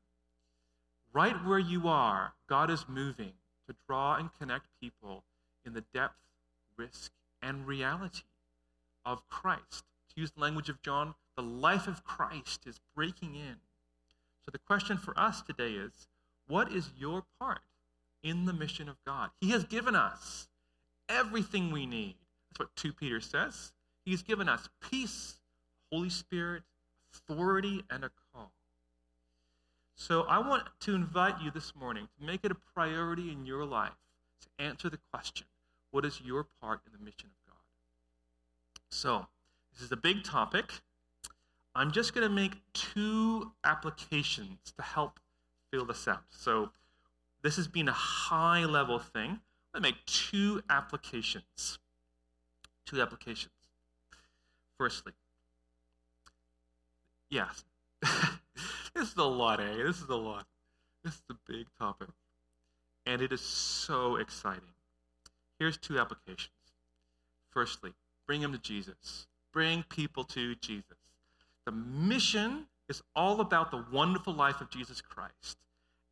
Right 1.12 1.44
where 1.44 1.58
you 1.58 1.88
are, 1.88 2.34
God 2.48 2.70
is 2.70 2.86
moving 2.88 3.32
to 3.66 3.74
draw 3.86 4.14
and 4.14 4.30
connect 4.38 4.66
people 4.80 5.24
in 5.64 5.72
the 5.74 5.84
depth, 5.92 6.20
risk, 6.76 7.12
and 7.42 7.66
reality 7.66 8.22
of 9.04 9.28
Christ. 9.28 9.84
To 10.14 10.20
use 10.20 10.30
the 10.30 10.40
language 10.40 10.68
of 10.68 10.82
John, 10.82 11.14
the 11.36 11.42
life 11.42 11.86
of 11.86 12.04
Christ 12.04 12.66
is 12.66 12.80
breaking 12.94 13.34
in. 13.34 13.56
So 14.48 14.52
the 14.52 14.58
question 14.60 14.96
for 14.96 15.12
us 15.14 15.42
today 15.42 15.72
is 15.72 16.08
what 16.46 16.72
is 16.72 16.88
your 16.98 17.24
part 17.38 17.60
in 18.22 18.46
the 18.46 18.54
mission 18.54 18.88
of 18.88 18.96
God? 19.06 19.28
He 19.42 19.50
has 19.50 19.64
given 19.64 19.94
us 19.94 20.48
everything 21.06 21.70
we 21.70 21.84
need. 21.84 22.14
That's 22.48 22.60
what 22.60 22.76
2 22.76 22.94
Peter 22.94 23.20
says. 23.20 23.72
He's 24.06 24.22
given 24.22 24.48
us 24.48 24.70
peace, 24.80 25.34
Holy 25.92 26.08
Spirit, 26.08 26.62
authority, 27.12 27.84
and 27.90 28.04
a 28.04 28.10
call. 28.32 28.52
So 29.96 30.22
I 30.22 30.38
want 30.38 30.62
to 30.80 30.94
invite 30.94 31.42
you 31.42 31.50
this 31.50 31.76
morning 31.76 32.08
to 32.18 32.24
make 32.24 32.40
it 32.42 32.50
a 32.50 32.56
priority 32.74 33.30
in 33.30 33.44
your 33.44 33.66
life 33.66 33.98
to 34.40 34.64
answer 34.64 34.88
the 34.88 34.98
question 35.12 35.46
what 35.90 36.06
is 36.06 36.22
your 36.24 36.46
part 36.62 36.80
in 36.86 36.92
the 36.98 37.04
mission 37.04 37.28
of 37.28 37.52
God? 37.52 37.60
So, 38.88 39.26
this 39.74 39.82
is 39.82 39.92
a 39.92 39.96
big 39.96 40.24
topic. 40.24 40.80
I'm 41.74 41.92
just 41.92 42.14
going 42.14 42.26
to 42.26 42.34
make 42.34 42.56
two 42.72 43.52
applications 43.64 44.58
to 44.76 44.82
help 44.82 45.20
fill 45.70 45.84
this 45.84 46.08
out. 46.08 46.24
So, 46.30 46.70
this 47.42 47.56
has 47.56 47.68
been 47.68 47.88
a 47.88 47.92
high 47.92 48.64
level 48.64 48.98
thing. 48.98 49.40
I'm 49.74 49.82
make 49.82 50.04
two 50.06 50.62
applications. 50.68 51.78
Two 52.84 53.00
applications. 53.00 53.52
Firstly, 54.76 55.12
yes, 57.30 57.64
this 58.94 59.08
is 59.10 59.16
a 59.16 59.24
lot, 59.24 59.60
eh? 59.60 59.76
This 59.76 60.00
is 60.00 60.08
a 60.08 60.16
lot. 60.16 60.46
This 61.04 61.14
is 61.14 61.22
a 61.30 61.34
big 61.50 61.66
topic. 61.78 62.08
And 63.06 63.22
it 63.22 63.32
is 63.32 63.40
so 63.40 64.16
exciting. 64.16 64.74
Here's 65.58 65.76
two 65.76 65.98
applications. 65.98 66.50
Firstly, 67.50 67.92
bring 68.26 68.42
them 68.42 68.52
to 68.52 68.58
Jesus. 68.58 69.26
Bring 69.52 69.82
people 69.84 70.24
to 70.24 70.54
Jesus. 70.56 70.97
The 71.68 71.72
mission 71.72 72.64
is 72.88 73.02
all 73.14 73.42
about 73.42 73.70
the 73.70 73.84
wonderful 73.92 74.32
life 74.32 74.62
of 74.62 74.70
Jesus 74.70 75.02
Christ. 75.02 75.58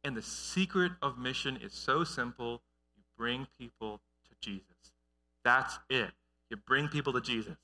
And 0.05 0.15
the 0.15 0.21
secret 0.21 0.93
of 1.01 1.17
mission 1.17 1.57
is 1.57 1.73
so 1.73 2.05
simple 2.05 2.61
you 2.95 3.03
bring 3.17 3.47
people 3.59 4.03
to 4.29 4.35
Jesus. 4.43 4.93
That's 5.45 5.79
it. 5.89 6.11
You 6.51 6.59
bring 6.59 6.89
people 6.89 7.15
to 7.15 7.23
Jesus. 7.23 7.57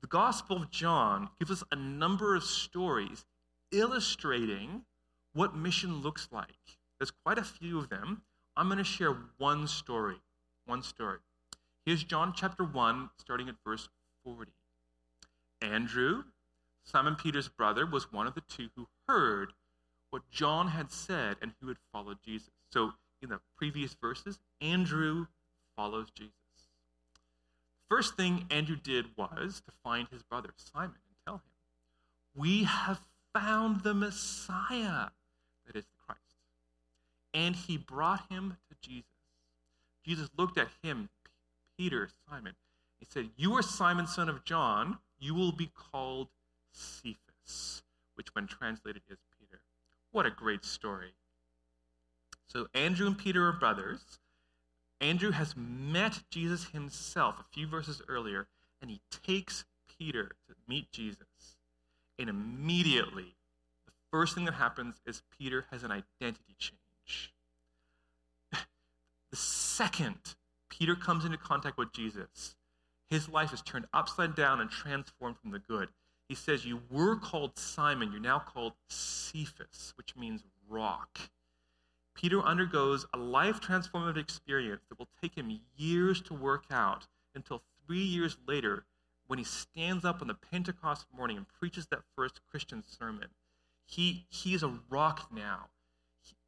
The 0.00 0.06
Gospel 0.06 0.62
of 0.62 0.70
John 0.70 1.28
gives 1.38 1.50
us 1.50 1.62
a 1.70 1.76
number 1.76 2.34
of 2.34 2.42
stories 2.42 3.26
illustrating 3.70 4.86
what 5.34 5.54
mission 5.54 6.00
looks 6.00 6.26
like. 6.32 6.78
There's 6.98 7.10
quite 7.10 7.36
a 7.36 7.44
few 7.44 7.80
of 7.80 7.90
them. 7.90 8.22
I'm 8.56 8.68
going 8.68 8.78
to 8.78 8.84
share 8.84 9.14
one 9.36 9.68
story. 9.68 10.22
One 10.64 10.82
story. 10.82 11.18
Here's 11.84 12.02
John 12.02 12.32
chapter 12.34 12.64
1, 12.64 13.10
starting 13.18 13.50
at 13.50 13.56
verse 13.62 13.90
40. 14.24 14.52
Andrew, 15.60 16.24
Simon 16.84 17.14
Peter's 17.14 17.48
brother, 17.48 17.86
was 17.86 18.12
one 18.12 18.26
of 18.26 18.34
the 18.34 18.42
two 18.42 18.68
who 18.76 18.88
heard 19.08 19.52
what 20.10 20.28
John 20.30 20.68
had 20.68 20.90
said 20.92 21.36
and 21.40 21.52
who 21.60 21.68
had 21.68 21.78
followed 21.92 22.18
Jesus. 22.24 22.50
So 22.70 22.92
in 23.22 23.28
the 23.30 23.40
previous 23.56 23.94
verses, 23.94 24.40
Andrew 24.60 25.26
follows 25.76 26.10
Jesus. 26.10 26.32
First 27.88 28.16
thing 28.16 28.46
Andrew 28.50 28.76
did 28.76 29.16
was 29.16 29.62
to 29.66 29.72
find 29.84 30.08
his 30.10 30.22
brother 30.22 30.50
Simon 30.56 30.96
and 31.08 31.16
tell 31.26 31.34
him, 31.36 31.42
We 32.34 32.64
have 32.64 33.00
found 33.34 33.82
the 33.82 33.94
Messiah, 33.94 35.10
that 35.66 35.76
is 35.76 35.84
the 35.84 36.06
Christ. 36.06 36.20
And 37.34 37.54
he 37.54 37.76
brought 37.76 38.30
him 38.30 38.56
to 38.70 38.76
Jesus. 38.80 39.08
Jesus 40.04 40.28
looked 40.36 40.58
at 40.58 40.68
him, 40.82 41.08
Peter, 41.78 42.08
Simon. 42.28 42.54
He 42.98 43.06
said, 43.08 43.30
You 43.36 43.54
are 43.54 43.62
Simon, 43.62 44.06
son 44.06 44.28
of 44.28 44.44
John. 44.44 44.98
You 45.18 45.34
will 45.34 45.52
be 45.52 45.70
called 45.74 46.28
Cephas, 46.72 47.82
which, 48.14 48.34
when 48.34 48.46
translated, 48.46 49.02
is 49.08 49.18
Peter. 49.38 49.60
What 50.10 50.26
a 50.26 50.30
great 50.30 50.64
story. 50.64 51.14
So, 52.46 52.66
Andrew 52.74 53.06
and 53.06 53.16
Peter 53.16 53.46
are 53.48 53.52
brothers. 53.52 54.18
Andrew 55.00 55.30
has 55.32 55.54
met 55.56 56.22
Jesus 56.30 56.68
himself 56.68 57.40
a 57.40 57.44
few 57.52 57.66
verses 57.66 58.02
earlier, 58.08 58.48
and 58.80 58.90
he 58.90 59.00
takes 59.10 59.64
Peter 59.98 60.32
to 60.48 60.54
meet 60.68 60.92
Jesus. 60.92 61.56
And 62.18 62.28
immediately, 62.28 63.34
the 63.86 63.92
first 64.10 64.34
thing 64.34 64.44
that 64.44 64.54
happens 64.54 65.00
is 65.06 65.22
Peter 65.38 65.66
has 65.70 65.82
an 65.82 65.90
identity 65.90 66.54
change. 66.58 67.32
the 68.52 69.36
second 69.36 70.36
Peter 70.72 70.96
comes 70.96 71.24
into 71.24 71.36
contact 71.36 71.76
with 71.76 71.92
Jesus, 71.92 72.56
his 73.10 73.28
life 73.28 73.52
is 73.52 73.60
turned 73.60 73.84
upside 73.92 74.34
down 74.34 74.60
and 74.60 74.70
transformed 74.70 75.36
from 75.38 75.50
the 75.50 75.58
good. 75.58 75.88
He 76.32 76.36
says, 76.36 76.64
You 76.64 76.80
were 76.90 77.16
called 77.16 77.58
Simon, 77.58 78.10
you're 78.10 78.18
now 78.18 78.38
called 78.38 78.72
Cephas, 78.88 79.92
which 79.98 80.16
means 80.16 80.44
rock. 80.66 81.18
Peter 82.14 82.40
undergoes 82.40 83.04
a 83.12 83.18
life 83.18 83.60
transformative 83.60 84.16
experience 84.16 84.80
that 84.88 84.98
will 84.98 85.10
take 85.20 85.34
him 85.34 85.60
years 85.76 86.22
to 86.22 86.32
work 86.32 86.64
out 86.70 87.06
until 87.34 87.60
three 87.84 88.02
years 88.02 88.38
later, 88.48 88.86
when 89.26 89.38
he 89.38 89.44
stands 89.44 90.06
up 90.06 90.22
on 90.22 90.28
the 90.28 90.32
Pentecost 90.32 91.04
morning 91.14 91.36
and 91.36 91.46
preaches 91.60 91.86
that 91.88 92.00
first 92.16 92.40
Christian 92.50 92.82
sermon. 92.82 93.28
He, 93.84 94.24
he 94.30 94.54
is 94.54 94.62
a 94.62 94.78
rock 94.88 95.28
now. 95.30 95.66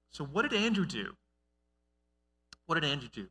So, 0.09 0.24
what 0.24 0.49
did 0.49 0.59
Andrew 0.59 0.87
do? 0.87 1.14
What 2.64 2.76
did 2.76 2.85
Andrew 2.85 3.11
do? 3.12 3.26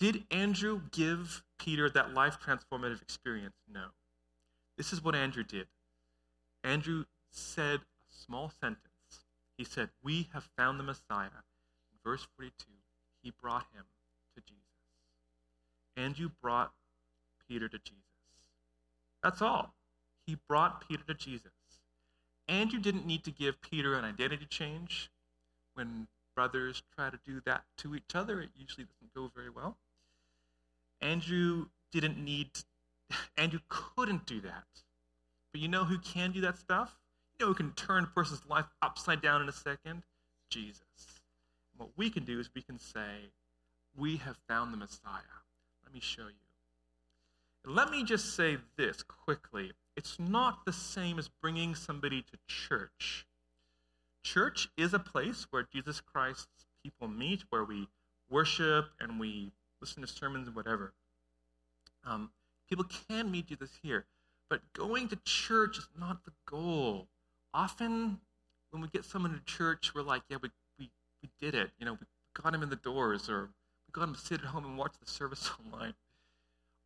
Did 0.00 0.24
Andrew 0.32 0.80
give 0.90 1.44
Peter 1.60 1.88
that 1.90 2.12
life 2.12 2.38
transformative 2.44 3.00
experience? 3.00 3.54
No. 3.72 3.90
This 4.76 4.92
is 4.92 5.02
what 5.02 5.14
Andrew 5.14 5.44
did. 5.44 5.66
Andrew 6.62 7.04
said 7.30 7.80
a 7.80 8.24
small 8.24 8.50
sentence. 8.60 8.88
He 9.56 9.64
said, 9.64 9.90
We 10.02 10.28
have 10.32 10.48
found 10.56 10.78
the 10.78 10.84
Messiah. 10.84 11.28
Verse 12.04 12.26
42, 12.36 12.66
he 13.22 13.32
brought 13.40 13.66
him 13.72 13.84
to 14.36 14.42
Jesus. 14.42 14.64
Andrew 15.96 16.30
brought 16.42 16.72
Peter 17.48 17.68
to 17.68 17.78
Jesus. 17.78 18.02
That's 19.22 19.40
all. 19.40 19.74
He 20.26 20.36
brought 20.48 20.86
Peter 20.86 21.02
to 21.06 21.14
Jesus. 21.14 21.52
Andrew 22.48 22.78
didn't 22.78 23.06
need 23.06 23.24
to 23.24 23.30
give 23.30 23.60
Peter 23.60 23.94
an 23.94 24.04
identity 24.04 24.46
change. 24.46 25.10
When 25.74 26.08
brothers 26.34 26.82
try 26.94 27.10
to 27.10 27.18
do 27.26 27.40
that 27.46 27.64
to 27.78 27.94
each 27.94 28.14
other, 28.14 28.40
it 28.40 28.50
usually 28.54 28.84
doesn't 28.84 29.14
go 29.14 29.30
very 29.34 29.50
well. 29.50 29.76
Andrew 31.00 31.66
didn't 31.92 32.22
need, 32.22 32.50
Andrew 33.36 33.60
couldn't 33.68 34.26
do 34.26 34.40
that. 34.42 34.64
But 35.52 35.60
you 35.60 35.68
know 35.68 35.84
who 35.84 35.98
can 35.98 36.32
do 36.32 36.40
that 36.42 36.58
stuff? 36.58 36.96
You 37.38 37.46
know 37.46 37.52
who 37.52 37.56
can 37.56 37.72
turn 37.72 38.04
a 38.04 38.06
person's 38.08 38.42
life 38.48 38.66
upside 38.82 39.22
down 39.22 39.42
in 39.42 39.48
a 39.48 39.52
second? 39.52 40.02
Jesus. 40.50 40.82
What 41.76 41.90
we 41.96 42.10
can 42.10 42.24
do 42.24 42.38
is 42.38 42.50
we 42.54 42.62
can 42.62 42.78
say, 42.78 43.30
We 43.96 44.16
have 44.18 44.36
found 44.48 44.72
the 44.72 44.76
Messiah. 44.76 45.42
Let 45.84 45.92
me 45.92 46.00
show 46.00 46.26
you. 46.26 46.44
And 47.64 47.74
let 47.74 47.90
me 47.90 48.04
just 48.04 48.34
say 48.36 48.58
this 48.76 49.02
quickly 49.02 49.72
it's 49.96 50.18
not 50.18 50.64
the 50.64 50.72
same 50.72 51.18
as 51.18 51.28
bringing 51.28 51.74
somebody 51.74 52.22
to 52.22 52.38
church. 52.48 53.26
Church 54.24 54.68
is 54.76 54.92
a 54.92 54.98
place 54.98 55.46
where 55.50 55.66
Jesus 55.72 56.00
Christ's 56.00 56.66
people 56.82 57.08
meet, 57.08 57.44
where 57.50 57.64
we 57.64 57.88
worship 58.30 58.86
and 58.98 59.20
we 59.20 59.52
listen 59.80 60.02
to 60.02 60.08
sermons 60.08 60.48
and 60.48 60.56
whatever. 60.56 60.92
Um, 62.04 62.30
people 62.68 62.84
can 63.08 63.30
meet 63.30 63.46
Jesus 63.46 63.70
here, 63.82 64.06
but 64.48 64.60
going 64.72 65.08
to 65.08 65.16
church 65.24 65.78
is 65.78 65.88
not 65.98 66.24
the 66.24 66.32
goal. 66.46 67.08
Often, 67.52 68.18
when 68.70 68.82
we 68.82 68.88
get 68.88 69.04
someone 69.04 69.32
to 69.32 69.40
church, 69.44 69.92
we're 69.94 70.02
like, 70.02 70.22
yeah, 70.28 70.38
we, 70.42 70.50
we, 70.78 70.90
we 71.22 71.30
did 71.40 71.54
it. 71.54 71.70
You 71.78 71.86
know, 71.86 71.92
we 71.92 72.06
got 72.42 72.54
him 72.54 72.62
in 72.62 72.70
the 72.70 72.76
doors, 72.76 73.28
or 73.28 73.50
we 73.86 73.92
got 73.92 74.08
him 74.08 74.14
to 74.14 74.20
sit 74.20 74.40
at 74.40 74.46
home 74.46 74.64
and 74.64 74.76
watch 74.76 74.94
the 75.04 75.10
service 75.10 75.50
online. 75.64 75.94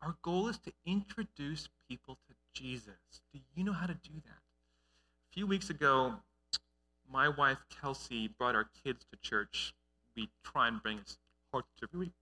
Our 0.02 0.16
goal 0.22 0.48
is 0.48 0.58
to 0.58 0.72
introduce 0.86 1.68
people 1.88 2.18
to 2.28 2.34
Jesus. 2.54 2.94
Do 3.32 3.40
you 3.54 3.64
know 3.64 3.72
how 3.72 3.86
to 3.86 3.94
do 3.94 4.12
that? 4.14 4.40
A 5.30 5.32
few 5.32 5.46
weeks 5.46 5.70
ago, 5.70 6.14
my 7.10 7.28
wife 7.28 7.58
Kelsey 7.80 8.28
brought 8.28 8.54
our 8.54 8.68
kids 8.84 9.04
to 9.10 9.18
church. 9.20 9.74
We 10.14 10.28
try 10.44 10.68
and 10.68 10.82
bring 10.82 10.98
us 10.98 11.18
hard 11.52 11.64
every 11.82 11.98
week. 11.98 12.12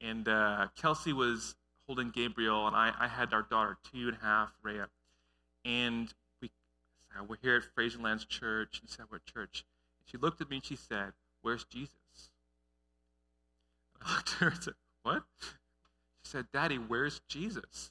And 0.00 0.28
uh, 0.28 0.68
Kelsey 0.80 1.12
was 1.12 1.56
holding 1.90 2.10
Gabriel, 2.10 2.68
and 2.68 2.76
I, 2.76 2.92
I 3.00 3.08
had 3.08 3.32
our 3.32 3.42
daughter, 3.42 3.76
two 3.92 4.06
and 4.06 4.16
a 4.16 4.24
half, 4.24 4.52
Rhea. 4.62 4.86
And 5.64 6.14
we 6.40 6.48
We're 7.26 7.34
here 7.42 7.56
at 7.56 7.64
Fraserlands 7.74 8.24
Church. 8.24 8.78
And 8.80 8.88
said, 8.88 9.06
We're 9.10 9.16
at 9.16 9.26
church. 9.26 9.64
And 9.98 10.08
she 10.08 10.16
looked 10.16 10.40
at 10.40 10.48
me 10.48 10.58
and 10.58 10.64
she 10.64 10.76
said, 10.76 11.14
Where's 11.42 11.64
Jesus? 11.64 12.30
I 14.00 14.14
looked 14.14 14.34
at 14.34 14.38
her 14.38 14.48
and 14.50 14.62
said, 14.62 14.74
What? 15.02 15.24
She 15.40 16.30
said, 16.30 16.46
Daddy, 16.52 16.76
where's 16.76 17.22
Jesus? 17.26 17.90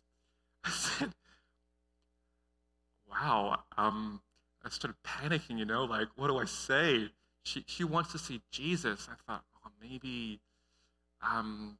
I 0.64 0.70
said, 0.70 1.12
Wow. 3.12 3.64
Um, 3.78 4.22
I 4.64 4.70
started 4.70 4.96
panicking, 5.06 5.60
you 5.60 5.66
know, 5.66 5.84
like, 5.84 6.08
what 6.16 6.28
do 6.28 6.38
I 6.38 6.46
say? 6.46 7.10
She, 7.44 7.66
she 7.68 7.84
wants 7.84 8.14
to 8.14 8.18
see 8.18 8.40
Jesus. 8.50 9.10
I 9.12 9.16
thought, 9.30 9.44
oh, 9.66 9.72
maybe 9.82 10.40
um, 11.22 11.78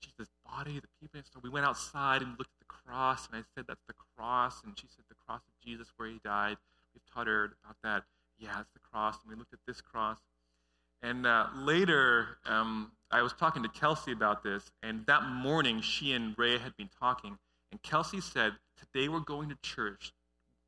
Jesus' 0.00 0.32
body, 0.50 0.80
the 0.80 0.88
people. 1.00 1.18
And 1.18 1.26
So 1.26 1.40
we 1.42 1.50
went 1.50 1.66
outside 1.66 2.22
and 2.22 2.30
looked 2.38 2.50
at 2.60 2.66
the 2.66 2.72
cross, 2.72 3.26
and 3.26 3.40
I 3.40 3.44
said, 3.54 3.64
that's 3.68 3.84
the 3.86 3.94
cross. 4.16 4.62
And 4.64 4.78
she 4.78 4.86
said, 4.88 5.04
the 5.08 5.14
cross 5.26 5.40
of 5.40 5.54
Jesus 5.64 5.88
where 5.96 6.08
he 6.08 6.20
died. 6.24 6.56
We've 6.94 7.02
taught 7.12 7.26
her 7.26 7.52
about 7.64 7.76
that. 7.82 8.04
Yeah, 8.38 8.60
it's 8.60 8.72
the 8.72 8.80
cross. 8.80 9.16
And 9.22 9.30
we 9.30 9.38
looked 9.38 9.52
at 9.52 9.60
this 9.66 9.80
cross. 9.80 10.18
And 11.02 11.26
uh, 11.26 11.46
later, 11.56 12.38
um, 12.44 12.92
I 13.10 13.22
was 13.22 13.32
talking 13.32 13.62
to 13.62 13.68
Kelsey 13.68 14.12
about 14.12 14.42
this, 14.42 14.70
and 14.82 15.06
that 15.06 15.24
morning, 15.24 15.80
she 15.80 16.12
and 16.12 16.34
Ray 16.36 16.58
had 16.58 16.76
been 16.76 16.90
talking, 16.98 17.38
and 17.70 17.82
Kelsey 17.82 18.20
said, 18.20 18.52
Today 18.78 19.08
we're 19.08 19.20
going 19.20 19.48
to 19.48 19.56
church, 19.62 20.12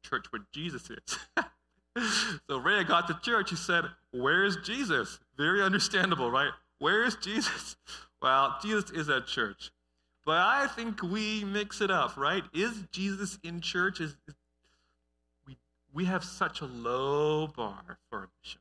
church 0.02 0.26
where 0.30 0.42
Jesus 0.52 0.88
is. 0.90 1.18
so 2.48 2.58
Ray 2.58 2.84
got 2.84 3.08
to 3.08 3.18
church. 3.22 3.50
He 3.50 3.56
said, 3.56 3.84
Where's 4.10 4.56
Jesus? 4.58 5.18
Very 5.36 5.62
understandable, 5.62 6.30
right? 6.30 6.50
Where 6.78 7.04
is 7.04 7.16
Jesus? 7.16 7.76
Well, 8.22 8.56
Jesus 8.62 8.90
is 8.90 9.08
at 9.08 9.26
church. 9.26 9.72
But 10.24 10.38
I 10.38 10.68
think 10.68 11.02
we 11.02 11.44
mix 11.44 11.80
it 11.80 11.90
up, 11.90 12.16
right? 12.16 12.44
Is 12.54 12.84
Jesus 12.92 13.38
in 13.42 13.60
church? 13.60 14.00
Is, 14.00 14.16
is 14.28 14.34
we, 15.46 15.56
we 15.92 16.04
have 16.04 16.22
such 16.22 16.60
a 16.60 16.66
low 16.66 17.48
bar 17.48 17.98
for 18.08 18.28
mission. 18.40 18.60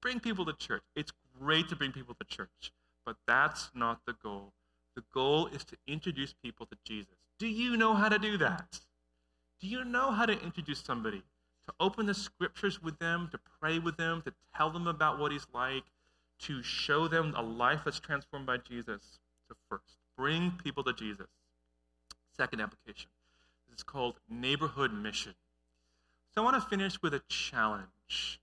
Bring 0.00 0.18
people 0.18 0.46
to 0.46 0.54
church. 0.54 0.82
It's 0.96 1.12
great 1.38 1.68
to 1.68 1.76
bring 1.76 1.92
people 1.92 2.14
to 2.14 2.24
church, 2.24 2.72
but 3.04 3.16
that's 3.26 3.70
not 3.74 4.00
the 4.06 4.14
goal. 4.22 4.52
The 4.96 5.04
goal 5.12 5.48
is 5.48 5.64
to 5.66 5.76
introduce 5.86 6.32
people 6.32 6.64
to 6.66 6.76
Jesus. 6.84 7.14
Do 7.38 7.46
you 7.46 7.76
know 7.76 7.92
how 7.92 8.08
to 8.08 8.18
do 8.18 8.38
that? 8.38 8.80
Do 9.60 9.66
you 9.66 9.84
know 9.84 10.10
how 10.10 10.24
to 10.24 10.42
introduce 10.42 10.80
somebody? 10.80 11.22
To 11.66 11.74
open 11.78 12.06
the 12.06 12.14
scriptures 12.14 12.82
with 12.82 12.98
them, 12.98 13.28
to 13.32 13.38
pray 13.60 13.78
with 13.78 13.96
them, 13.96 14.22
to 14.22 14.32
tell 14.56 14.70
them 14.70 14.86
about 14.86 15.18
what 15.18 15.30
he's 15.30 15.46
like, 15.54 15.84
to 16.42 16.62
show 16.62 17.08
them 17.08 17.34
a 17.36 17.42
life 17.42 17.82
that's 17.84 18.00
transformed 18.00 18.46
by 18.46 18.58
Jesus. 18.58 19.20
So, 19.48 19.54
first, 19.68 19.96
bring 20.16 20.52
people 20.62 20.84
to 20.84 20.92
Jesus. 20.92 21.28
Second 22.36 22.60
application. 22.60 23.10
This 23.68 23.78
is 23.78 23.82
called 23.82 24.14
neighborhood 24.28 24.92
mission. 24.92 25.34
So, 26.34 26.42
I 26.42 26.44
want 26.44 26.62
to 26.62 26.68
finish 26.68 27.00
with 27.02 27.14
a 27.14 27.22
challenge. 27.28 28.40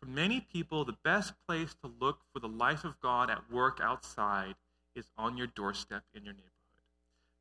For 0.00 0.06
many 0.06 0.40
people, 0.40 0.84
the 0.84 0.96
best 1.04 1.32
place 1.48 1.74
to 1.82 1.90
look 2.00 2.20
for 2.32 2.40
the 2.40 2.48
life 2.48 2.84
of 2.84 3.00
God 3.00 3.30
at 3.30 3.50
work 3.50 3.80
outside 3.82 4.54
is 4.94 5.06
on 5.16 5.36
your 5.36 5.46
doorstep 5.46 6.02
in 6.14 6.24
your 6.24 6.34
neighborhood. 6.34 6.50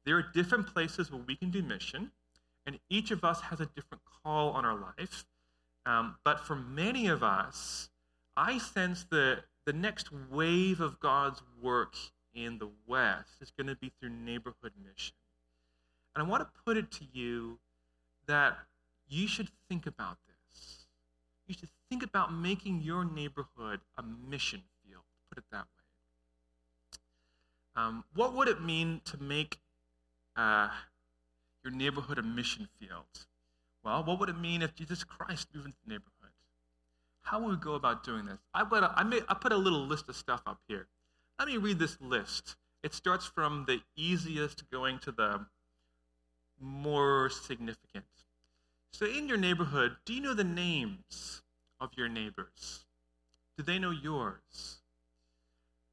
There 0.06 0.18
are 0.18 0.26
different 0.34 0.68
places 0.68 1.12
where 1.12 1.22
we 1.26 1.36
can 1.36 1.52
do 1.52 1.62
mission, 1.62 2.12
and 2.66 2.80
each 2.90 3.12
of 3.12 3.24
us 3.24 3.42
has 3.42 3.60
a 3.60 3.66
different 3.68 4.04
call 4.24 4.52
on 4.52 4.66
our 4.66 4.76
life. 4.98 5.26
Um, 5.86 6.16
but 6.24 6.40
for 6.40 6.56
many 6.56 7.08
of 7.08 7.24
us, 7.24 7.90
I 8.36 8.58
sense 8.58 9.06
that 9.12 9.44
the 9.66 9.74
next 9.74 10.10
wave 10.12 10.82
of 10.82 11.00
God's 11.00 11.42
work 11.62 11.96
in 12.34 12.58
the 12.58 12.70
West 12.88 13.42
is 13.42 13.52
going 13.52 13.68
to 13.68 13.76
be 13.76 13.92
through 14.00 14.10
neighborhood 14.10 14.74
mission. 14.84 15.16
And 16.16 16.26
I 16.26 16.30
want 16.30 16.44
to 16.44 16.50
put 16.66 16.78
it 16.78 16.92
to 16.92 17.06
you 17.12 17.60
that 18.28 18.58
you 19.08 19.28
should 19.28 19.50
think 19.70 19.86
about 19.86 20.18
this. 20.28 20.86
You 21.48 21.54
should 21.54 21.70
think 21.90 22.04
about 22.04 22.34
making 22.34 22.82
your 22.82 23.06
neighborhood 23.06 23.82
a 23.98 24.04
mission 24.04 24.62
field, 24.84 25.04
put 25.30 25.38
it 25.38 25.44
that 25.52 25.66
way. 25.66 25.84
Um, 27.76 28.04
what 28.14 28.34
would 28.36 28.48
it 28.48 28.62
mean 28.62 29.02
to 29.06 29.22
make 29.22 29.60
uh, 30.36 30.70
your 31.64 31.74
neighborhood 31.74 32.18
a 32.18 32.24
mission 32.24 32.68
field? 32.80 33.28
Well, 33.84 34.04
what 34.04 34.20
would 34.20 34.30
it 34.30 34.40
mean 34.40 34.62
if 34.62 34.76
Jesus 34.76 35.04
Christ 35.04 35.50
moved 35.54 35.68
into 35.68 35.78
the 35.86 35.94
neighborhood? 35.94 36.13
How 37.34 37.40
would 37.40 37.50
we 37.50 37.58
go 37.58 37.74
about 37.74 38.04
doing 38.04 38.26
this? 38.26 38.38
I 38.54 38.64
put, 38.64 38.84
a, 38.84 38.94
I, 38.96 39.02
made, 39.02 39.24
I 39.28 39.34
put 39.34 39.52
a 39.52 39.58
little 39.58 39.88
list 39.88 40.08
of 40.08 40.16
stuff 40.16 40.44
up 40.46 40.60
here. 40.68 40.86
Let 41.40 41.48
me 41.48 41.58
read 41.58 41.80
this 41.80 41.98
list. 42.00 42.58
It 42.84 42.94
starts 42.94 43.26
from 43.26 43.66
the 43.68 43.82
easiest 43.96 44.70
going 44.70 45.00
to 45.00 45.12
the 45.12 45.44
more 46.62 47.32
significant. 47.32 48.06
So, 48.92 49.08
in 49.08 49.28
your 49.28 49.38
neighborhood, 49.38 49.96
do 50.06 50.14
you 50.14 50.22
know 50.22 50.36
the 50.36 50.44
names 50.44 51.42
of 51.82 51.90
your 51.98 52.08
neighbors? 52.08 52.86
Do 53.58 53.64
they 53.64 53.80
know 53.80 53.90
yours? 53.90 54.84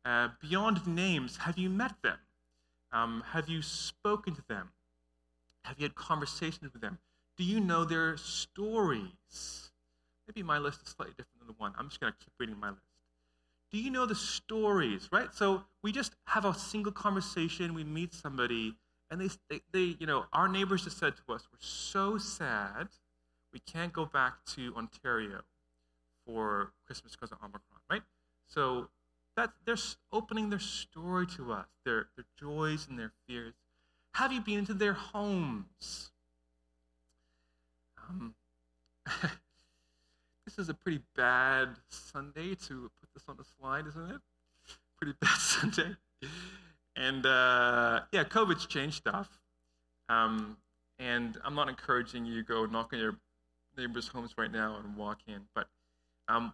Uh, 0.05 0.28
beyond 0.43 0.86
names, 0.86 1.38
have 1.38 1.57
you 1.57 1.70
met 1.70 1.95
them? 2.03 2.18
Um, 2.93 3.24
have 3.32 3.49
you 3.49 3.62
spoken 3.62 4.34
to 4.34 4.43
them? 4.47 4.72
Have 5.64 5.78
you 5.78 5.84
had 5.84 5.95
conversations 5.95 6.74
with 6.74 6.82
them? 6.82 6.99
Do 7.38 7.45
you 7.45 7.61
know 7.61 7.86
their 7.86 8.18
stories? 8.18 9.70
Maybe 10.31 10.45
my 10.47 10.59
list 10.59 10.81
is 10.87 10.95
slightly 10.95 11.14
different 11.16 11.41
than 11.41 11.49
the 11.49 11.55
one. 11.59 11.72
I'm 11.76 11.89
just 11.89 12.01
going 12.01 12.12
to 12.12 12.18
keep 12.18 12.33
reading 12.39 12.59
my 12.59 12.70
list. 12.70 12.83
Do 13.72 13.78
you 13.78 13.91
know 13.91 14.07
the 14.07 14.14
stories, 14.14 15.09
right? 15.11 15.35
So 15.35 15.64
we 15.83 15.91
just 15.91 16.14
have 16.26 16.45
a 16.45 16.55
single 16.55 16.93
conversation, 16.93 17.74
we 17.74 17.83
meet 17.85 18.14
somebody, 18.14 18.76
and 19.11 19.20
they, 19.20 19.28
they, 19.49 19.61
they, 19.72 19.97
you 19.99 20.07
know, 20.07 20.26
our 20.33 20.49
neighbors 20.49 20.85
just 20.85 20.99
said 20.99 21.14
to 21.16 21.33
us, 21.33 21.49
we're 21.53 21.59
so 21.61 22.16
sad 22.18 22.89
we 23.53 23.61
can't 23.61 23.93
go 23.93 24.05
back 24.05 24.45
to 24.55 24.72
Ontario 24.76 25.41
for 26.24 26.72
Christmas 26.87 27.12
because 27.12 27.33
of 27.33 27.39
Omicron, 27.39 27.81
right? 27.91 28.03
So 28.47 28.89
that 29.37 29.51
they're 29.64 29.76
opening 30.12 30.51
their 30.51 30.61
story 30.61 31.26
to 31.37 31.53
us, 31.53 31.66
their, 31.85 32.07
their 32.16 32.26
joys 32.39 32.87
and 32.89 32.99
their 32.99 33.12
fears. 33.26 33.55
Have 34.14 34.33
you 34.33 34.41
been 34.41 34.61
into 34.61 34.74
their 34.74 34.93
homes? 34.93 36.12
Um, 38.09 38.35
this 40.45 40.59
is 40.59 40.68
a 40.68 40.74
pretty 40.74 41.01
bad 41.16 41.68
Sunday 41.88 42.55
to 42.66 42.91
put 43.01 43.11
this 43.14 43.24
on 43.28 43.36
the 43.36 43.45
slide, 43.59 43.86
isn't 43.86 44.11
it? 44.11 44.20
Pretty 44.99 45.16
bad 45.20 45.38
Sunday. 45.38 45.97
And 46.97 47.24
uh, 47.24 48.01
yeah, 48.12 48.24
COVID's 48.24 48.66
changed 48.66 48.97
stuff. 48.97 49.28
Um, 50.09 50.57
and 50.99 51.38
I'm 51.45 51.55
not 51.55 51.68
encouraging 51.68 52.26
you 52.26 52.36
to 52.36 52.43
go 52.43 52.66
knock 52.66 52.93
on 52.93 52.99
your 52.99 53.16
neighbors' 53.76 54.09
homes 54.09 54.34
right 54.36 54.53
now 54.53 54.76
and 54.82 54.97
walk 54.97 55.18
in, 55.26 55.43
but 55.55 55.68
um, 56.28 56.53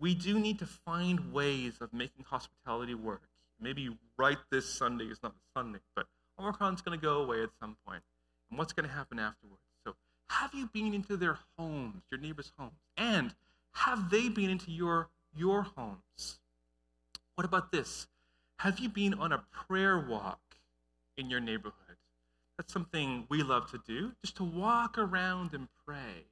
we 0.00 0.14
do 0.14 0.38
need 0.38 0.58
to 0.58 0.66
find 0.66 1.32
ways 1.32 1.74
of 1.80 1.92
making 1.92 2.24
hospitality 2.24 2.94
work. 2.94 3.22
Maybe 3.60 3.96
right 4.18 4.38
this 4.50 4.68
Sunday 4.68 5.04
is 5.04 5.22
not 5.22 5.34
the 5.34 5.60
Sunday, 5.60 5.78
but 5.94 6.06
Omicron's 6.38 6.82
going 6.82 6.98
to 6.98 7.02
go 7.02 7.22
away 7.22 7.42
at 7.42 7.50
some 7.60 7.76
point. 7.86 8.02
And 8.50 8.58
what's 8.58 8.72
going 8.72 8.88
to 8.88 8.94
happen 8.94 9.18
afterwards? 9.18 9.63
Have 10.28 10.54
you 10.54 10.68
been 10.72 10.94
into 10.94 11.16
their 11.16 11.38
homes, 11.58 12.02
your 12.10 12.20
neighbors' 12.20 12.52
homes? 12.58 12.72
And 12.96 13.34
have 13.72 14.10
they 14.10 14.28
been 14.28 14.50
into 14.50 14.70
your, 14.70 15.08
your 15.36 15.62
homes? 15.62 16.38
What 17.34 17.44
about 17.44 17.72
this? 17.72 18.06
Have 18.58 18.78
you 18.78 18.88
been 18.88 19.14
on 19.14 19.32
a 19.32 19.44
prayer 19.50 19.98
walk 19.98 20.40
in 21.16 21.30
your 21.30 21.40
neighborhood? 21.40 21.96
That's 22.56 22.72
something 22.72 23.26
we 23.28 23.42
love 23.42 23.70
to 23.72 23.80
do, 23.86 24.12
just 24.22 24.36
to 24.36 24.44
walk 24.44 24.96
around 24.96 25.54
and 25.54 25.68
pray. 25.86 26.26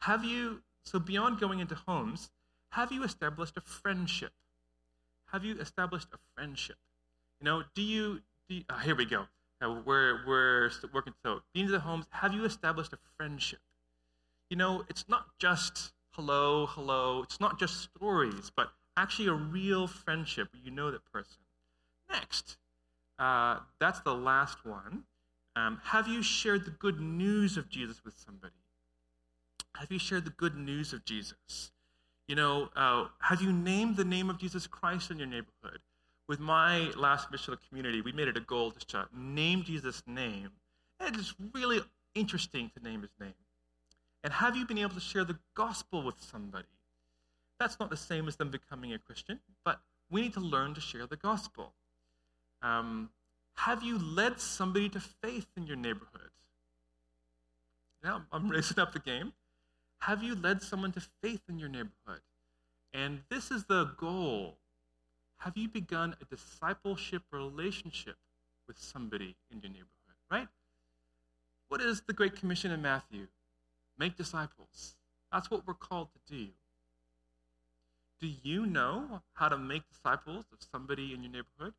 Have 0.00 0.24
you, 0.24 0.62
so 0.84 0.98
beyond 0.98 1.40
going 1.40 1.60
into 1.60 1.74
homes, 1.74 2.30
have 2.70 2.92
you 2.92 3.02
established 3.02 3.56
a 3.56 3.62
friendship? 3.62 4.32
Have 5.32 5.44
you 5.44 5.58
established 5.58 6.08
a 6.12 6.18
friendship? 6.34 6.76
You 7.40 7.46
know, 7.46 7.62
do 7.74 7.82
you, 7.82 8.20
do 8.48 8.56
you, 8.56 8.64
oh, 8.70 8.78
here 8.78 8.94
we 8.94 9.04
go. 9.06 9.26
We're, 9.60 10.26
we're 10.26 10.70
working, 10.92 11.14
so 11.24 11.42
being 11.52 11.66
to 11.66 11.72
the 11.72 11.80
homes, 11.80 12.06
have 12.10 12.32
you 12.32 12.44
established 12.44 12.92
a 12.92 12.98
friendship? 13.16 13.58
You 14.50 14.56
know, 14.56 14.84
it's 14.88 15.04
not 15.08 15.26
just 15.38 15.92
hello, 16.12 16.66
hello, 16.66 17.22
it's 17.22 17.40
not 17.40 17.58
just 17.58 17.82
stories, 17.82 18.50
but 18.54 18.72
actually 18.96 19.28
a 19.28 19.32
real 19.32 19.86
friendship 19.86 20.48
you 20.62 20.70
know 20.70 20.90
that 20.90 21.04
person. 21.12 21.38
Next, 22.10 22.56
uh, 23.18 23.58
that's 23.80 24.00
the 24.00 24.14
last 24.14 24.64
one. 24.64 25.04
Um, 25.56 25.80
have 25.84 26.06
you 26.06 26.22
shared 26.22 26.64
the 26.64 26.70
good 26.70 27.00
news 27.00 27.56
of 27.56 27.68
Jesus 27.68 28.04
with 28.04 28.14
somebody? 28.16 28.54
Have 29.76 29.90
you 29.90 29.98
shared 29.98 30.24
the 30.24 30.30
good 30.30 30.56
news 30.56 30.92
of 30.92 31.04
Jesus? 31.04 31.72
You 32.28 32.36
know, 32.36 32.70
uh, 32.76 33.06
have 33.20 33.42
you 33.42 33.52
named 33.52 33.96
the 33.96 34.04
name 34.04 34.30
of 34.30 34.38
Jesus 34.38 34.66
Christ 34.66 35.10
in 35.10 35.18
your 35.18 35.26
neighborhood? 35.26 35.80
With 36.28 36.40
my 36.40 36.90
last 36.90 37.30
mission 37.32 37.54
of 37.54 37.68
community, 37.68 38.02
we 38.02 38.12
made 38.12 38.28
it 38.28 38.36
a 38.36 38.40
goal 38.40 38.70
just 38.70 38.88
to 38.88 39.08
name 39.16 39.62
Jesus' 39.64 40.02
name. 40.06 40.50
And 41.00 41.16
it's 41.16 41.34
really 41.54 41.80
interesting 42.14 42.70
to 42.76 42.84
name 42.84 43.00
his 43.00 43.10
name. 43.18 43.34
And 44.22 44.32
have 44.32 44.54
you 44.54 44.66
been 44.66 44.78
able 44.78 44.94
to 44.94 45.00
share 45.00 45.24
the 45.24 45.38
gospel 45.54 46.02
with 46.02 46.20
somebody? 46.20 46.66
That's 47.58 47.80
not 47.80 47.88
the 47.88 47.96
same 47.96 48.28
as 48.28 48.36
them 48.36 48.50
becoming 48.50 48.92
a 48.92 48.98
Christian, 48.98 49.40
but 49.64 49.80
we 50.10 50.20
need 50.20 50.34
to 50.34 50.40
learn 50.40 50.74
to 50.74 50.80
share 50.80 51.06
the 51.06 51.16
gospel. 51.16 51.72
Um, 52.62 53.10
have 53.54 53.82
you 53.82 53.98
led 53.98 54.40
somebody 54.40 54.88
to 54.90 55.00
faith 55.00 55.46
in 55.56 55.66
your 55.66 55.76
neighborhood? 55.76 56.30
Now, 58.04 58.22
I'm 58.30 58.48
raising 58.50 58.78
up 58.78 58.92
the 58.92 59.00
game. 59.00 59.32
Have 60.00 60.22
you 60.22 60.34
led 60.34 60.62
someone 60.62 60.92
to 60.92 61.02
faith 61.22 61.40
in 61.48 61.58
your 61.58 61.68
neighborhood? 61.68 62.20
And 62.92 63.20
this 63.30 63.50
is 63.50 63.64
the 63.64 63.92
goal. 63.96 64.57
Have 65.38 65.56
you 65.56 65.68
begun 65.68 66.16
a 66.20 66.24
discipleship 66.24 67.22
relationship 67.32 68.16
with 68.66 68.78
somebody 68.78 69.36
in 69.50 69.60
your 69.60 69.70
neighborhood, 69.70 69.88
right? 70.30 70.48
What 71.68 71.80
is 71.80 72.02
the 72.06 72.12
Great 72.12 72.34
Commission 72.34 72.70
in 72.70 72.82
Matthew? 72.82 73.28
Make 73.98 74.16
disciples. 74.16 74.96
That's 75.32 75.50
what 75.50 75.66
we're 75.66 75.74
called 75.74 76.08
to 76.12 76.34
do. 76.34 76.48
Do 78.20 78.28
you 78.42 78.66
know 78.66 79.22
how 79.34 79.48
to 79.48 79.56
make 79.56 79.82
disciples 79.88 80.46
of 80.52 80.58
somebody 80.72 81.14
in 81.14 81.22
your 81.22 81.30
neighborhood? 81.30 81.74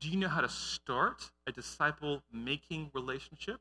Do 0.00 0.08
you 0.08 0.16
know 0.16 0.28
how 0.28 0.40
to 0.40 0.48
start 0.48 1.30
a 1.46 1.52
disciple 1.52 2.22
making 2.32 2.90
relationship? 2.94 3.60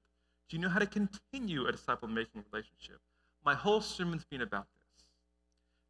Do 0.50 0.56
you 0.56 0.62
know 0.62 0.70
how 0.70 0.80
to 0.80 0.88
continue 0.88 1.68
a 1.68 1.72
disciple 1.72 2.08
making 2.08 2.44
relationship? 2.52 3.00
My 3.44 3.54
whole 3.54 3.82
sermon's 3.82 4.26
been 4.26 4.42
about 4.42 4.68
this. 4.76 5.04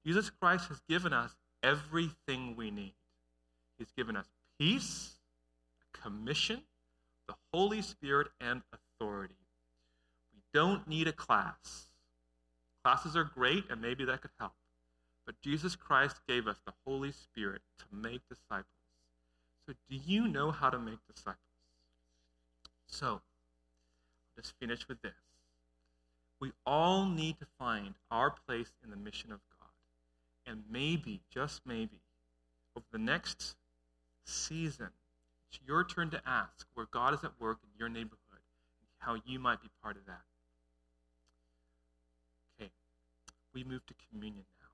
Jesus 0.06 0.32
Christ 0.32 0.68
has 0.70 0.82
given 0.90 1.14
us 1.14 1.36
everything 1.62 2.56
we 2.56 2.72
need. 2.72 2.94
He's 3.82 3.92
given 3.94 4.16
us 4.16 4.28
peace, 4.60 5.16
commission, 5.92 6.62
the 7.28 7.34
Holy 7.52 7.82
Spirit, 7.82 8.28
and 8.40 8.62
authority. 8.72 9.34
We 10.36 10.42
don't 10.54 10.88
need 10.88 11.08
a 11.08 11.12
class. 11.12 11.88
Classes 12.84 13.16
are 13.16 13.24
great, 13.24 13.64
and 13.72 13.82
maybe 13.82 14.06
that 14.06 14.22
could 14.22 14.30
help. 14.40 14.54
But 15.26 15.42
Jesus 15.42 15.76
Christ 15.76 16.18
gave 16.28 16.46
us 16.46 16.58
the 16.64 16.74
Holy 16.86 17.12
Spirit 17.12 17.64
to 17.80 17.86
make 17.92 18.22
disciples. 18.30 18.68
So, 19.66 19.74
do 19.90 19.96
you 19.96 20.28
know 20.28 20.52
how 20.52 20.70
to 20.70 20.78
make 20.78 21.00
disciples? 21.12 21.38
So, 22.86 23.08
I'll 23.08 23.22
just 24.38 24.54
finish 24.60 24.88
with 24.88 25.02
this. 25.02 25.14
We 26.40 26.52
all 26.68 27.08
need 27.08 27.40
to 27.40 27.48
find 27.58 27.96
our 28.12 28.30
place 28.30 28.74
in 28.84 28.92
the 28.92 28.96
mission 28.96 29.32
of 29.32 29.40
God. 29.60 29.70
And 30.46 30.66
maybe, 30.70 31.22
just 31.34 31.62
maybe, 31.66 32.02
over 32.76 32.86
the 32.92 33.00
next 33.00 33.56
season, 34.32 34.90
it's 35.50 35.60
your 35.68 35.84
turn 35.84 36.10
to 36.12 36.22
ask 36.26 36.66
where 36.74 36.88
God 36.90 37.14
is 37.14 37.24
at 37.24 37.32
work 37.40 37.60
in 37.64 37.70
your 37.78 37.90
neighborhood 37.90 38.18
and 38.32 38.88
how 39.00 39.18
you 39.26 39.40
might 39.40 39.62
be 39.62 39.70
part 39.84 39.98
of 39.98 40.06
that. 40.06 40.22
Okay, 42.60 42.72
we 43.54 43.64
move 43.64 43.86
to 43.88 43.94
communion 44.10 44.46
now. 44.60 44.68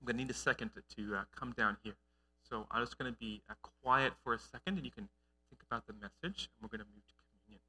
I'm 0.00 0.06
going 0.06 0.16
to 0.16 0.22
need 0.24 0.30
a 0.30 0.34
second 0.34 0.70
to, 0.74 0.96
to 0.96 1.16
uh, 1.16 1.22
come 1.34 1.52
down 1.52 1.76
here. 1.82 1.96
So 2.48 2.66
I'm 2.70 2.82
just 2.82 2.98
going 2.98 3.12
to 3.12 3.18
be 3.18 3.42
uh, 3.50 3.54
quiet 3.82 4.12
for 4.22 4.34
a 4.34 4.38
second 4.38 4.76
and 4.76 4.84
you 4.84 4.90
can 4.90 5.08
think 5.48 5.62
about 5.70 5.86
the 5.86 5.94
message, 5.94 6.50
and 6.52 6.62
we're 6.62 6.68
going 6.68 6.84
to 6.84 6.90
move 6.94 7.06
to 7.08 7.14
communion. 7.14 7.60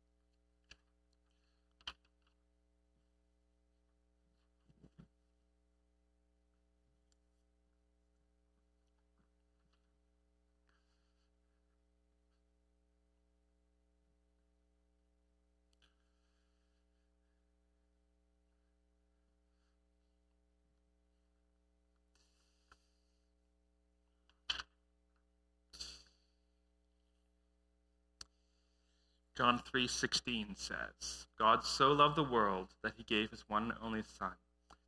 John 29.39 29.57
3:16 29.57 30.57
says, 30.57 31.27
God 31.37 31.63
so 31.63 31.93
loved 31.93 32.17
the 32.17 32.23
world 32.25 32.73
that 32.83 32.95
he 32.97 33.03
gave 33.03 33.31
his 33.31 33.45
one 33.47 33.71
and 33.71 33.79
only 33.81 34.03
son, 34.03 34.33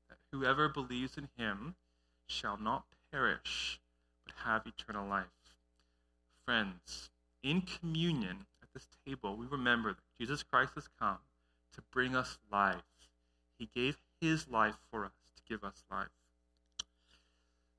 that 0.09 0.17
whoever 0.29 0.67
believes 0.67 1.17
in 1.17 1.29
him 1.37 1.75
shall 2.27 2.57
not 2.57 2.83
perish 3.13 3.79
but 4.25 4.35
have 4.43 4.67
eternal 4.67 5.07
life. 5.07 5.55
Friends, 6.43 7.11
in 7.41 7.61
communion 7.61 8.45
at 8.61 8.67
this 8.73 8.89
table, 9.07 9.37
we 9.37 9.45
remember 9.45 9.93
that 9.93 10.19
Jesus 10.19 10.43
Christ 10.43 10.73
has 10.75 10.89
come 10.99 11.19
to 11.73 11.81
bring 11.93 12.13
us 12.13 12.37
life. 12.51 12.83
He 13.57 13.69
gave 13.73 14.01
his 14.19 14.49
life 14.49 14.75
for 14.91 15.05
us 15.05 15.13
to 15.37 15.43
give 15.47 15.63
us 15.63 15.85
life. 15.89 16.09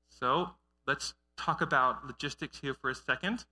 So, 0.09 0.55
let's 0.87 1.13
talk 1.37 1.61
about 1.61 2.07
logistics 2.07 2.61
here 2.61 2.73
for 2.73 2.89
a 2.89 2.95
second. 2.95 3.45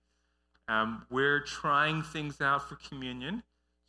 Um, 0.68 1.06
we're 1.10 1.40
trying 1.40 2.02
things 2.02 2.40
out 2.40 2.68
for 2.68 2.76
communion. 2.76 3.42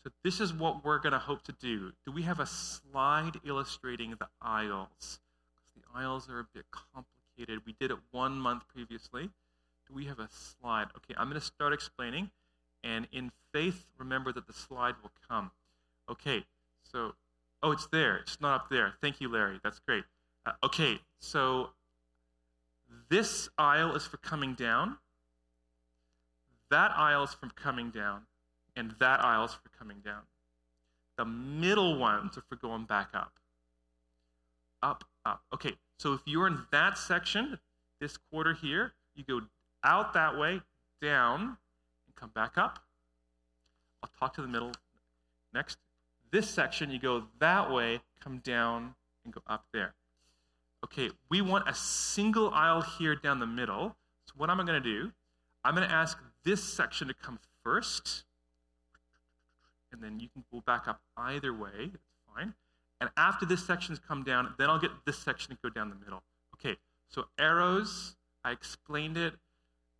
So, 0.04 0.12
this 0.24 0.40
is 0.42 0.54
what 0.54 0.84
we're 0.84 1.00
going 1.00 1.14
to 1.14 1.20
hope 1.20 1.44
to 1.44 1.54
do. 1.54 1.94
Do 2.06 2.12
we 2.12 2.24
have 2.24 2.40
a 2.40 2.46
slide 2.46 3.40
illustrating 3.46 4.12
the 4.20 4.28
aisles? 4.42 5.20
The 5.76 5.84
aisles 5.98 6.30
are 6.30 6.40
a 6.40 6.48
bit 6.54 6.66
complicated. 6.72 7.66
We 7.66 7.76
did 7.80 7.92
it 7.92 7.98
one 8.12 8.38
month 8.38 8.68
previously. 8.68 9.30
Do 9.88 9.94
we 9.94 10.06
have 10.06 10.20
a 10.20 10.28
slide? 10.30 10.88
Okay, 10.98 11.14
I'm 11.18 11.30
going 11.30 11.40
to 11.40 11.46
start 11.46 11.74
explaining. 11.74 12.32
And 12.84 13.08
in 13.12 13.32
faith, 13.54 13.86
remember 13.98 14.34
that 14.34 14.48
the 14.48 14.54
slide 14.54 14.96
will 15.02 15.12
come. 15.30 15.52
Okay, 16.10 16.44
so, 16.84 17.14
oh, 17.62 17.72
it's 17.72 17.88
there. 17.88 18.18
It's 18.18 18.42
not 18.42 18.56
up 18.56 18.70
there. 18.70 18.94
Thank 19.02 19.22
you, 19.22 19.30
Larry. 19.30 19.60
That's 19.64 19.80
great. 19.80 20.04
Uh, 20.46 20.52
okay, 20.64 21.00
so 21.20 21.70
this 23.10 23.48
aisle 23.58 23.96
is 23.96 24.06
for 24.06 24.18
coming 24.18 24.54
down. 24.54 24.98
That 26.74 26.90
aisle 26.98 27.26
is 27.26 27.36
for 27.36 27.50
coming 27.50 27.92
down, 27.92 28.22
and 28.76 28.96
that 28.98 29.24
aisle 29.24 29.46
is 29.46 29.54
for 29.54 29.70
coming 29.78 29.98
down. 30.04 30.22
The 31.20 31.26
middle 31.26 32.00
ones 32.00 32.36
are 32.36 32.44
for 32.50 32.56
going 32.56 32.86
back 32.86 33.10
up. 33.14 33.34
Up, 34.82 35.04
up. 35.24 35.44
Okay, 35.54 35.74
so 36.00 36.14
if 36.14 36.22
you're 36.26 36.48
in 36.48 36.64
that 36.72 36.98
section, 36.98 37.60
this 38.02 38.18
quarter 38.18 38.56
here, 38.56 38.94
you 39.14 39.24
go 39.24 39.42
out 39.84 40.16
that 40.16 40.36
way, 40.36 40.62
down, 41.00 41.42
and 41.42 42.16
come 42.16 42.32
back 42.34 42.58
up. 42.58 42.80
I'll 44.02 44.10
talk 44.20 44.34
to 44.38 44.42
the 44.42 44.48
middle 44.48 44.72
next. 45.54 45.78
This 46.32 46.50
section, 46.50 46.90
you 46.90 46.98
go 46.98 47.26
that 47.38 47.72
way, 47.72 48.02
come 48.20 48.40
down, 48.40 48.96
and 49.24 49.32
go 49.32 49.44
up 49.46 49.66
there. 49.74 49.94
Okay, 50.84 51.12
we 51.30 51.40
want 51.40 51.70
a 51.70 51.76
single 51.76 52.50
aisle 52.50 52.82
here 52.82 53.16
down 53.16 53.38
the 53.38 53.46
middle. 53.46 53.96
So 54.26 54.34
what 54.38 54.50
am 54.50 54.60
I 54.60 54.64
going 54.66 54.82
to 54.82 54.90
do? 54.90 55.12
I'm 55.64 55.76
going 55.76 55.88
to 55.88 55.94
ask 55.94 56.18
this 56.44 56.64
section 56.64 57.08
to 57.08 57.14
come 57.14 57.40
first, 57.64 58.24
and 59.92 60.02
then 60.02 60.20
you 60.20 60.28
can 60.30 60.44
go 60.52 60.62
back 60.66 60.88
up 60.88 61.02
either 61.18 61.54
way. 61.54 61.90
That's 61.92 62.04
fine. 62.36 62.54
And 63.00 63.10
after 63.18 63.46
this 63.46 63.66
section's 63.66 64.00
come 64.00 64.24
down, 64.24 64.54
then 64.58 64.70
I'll 64.70 64.80
get 64.80 64.92
this 65.06 65.18
section 65.18 65.52
to 65.52 65.58
go 65.62 65.70
down 65.70 65.90
the 65.90 65.96
middle. 65.96 66.24
Okay, 66.56 66.78
so 67.10 67.26
arrows, 67.38 68.16
I 68.44 68.52
explained 68.52 69.18
it. 69.18 69.34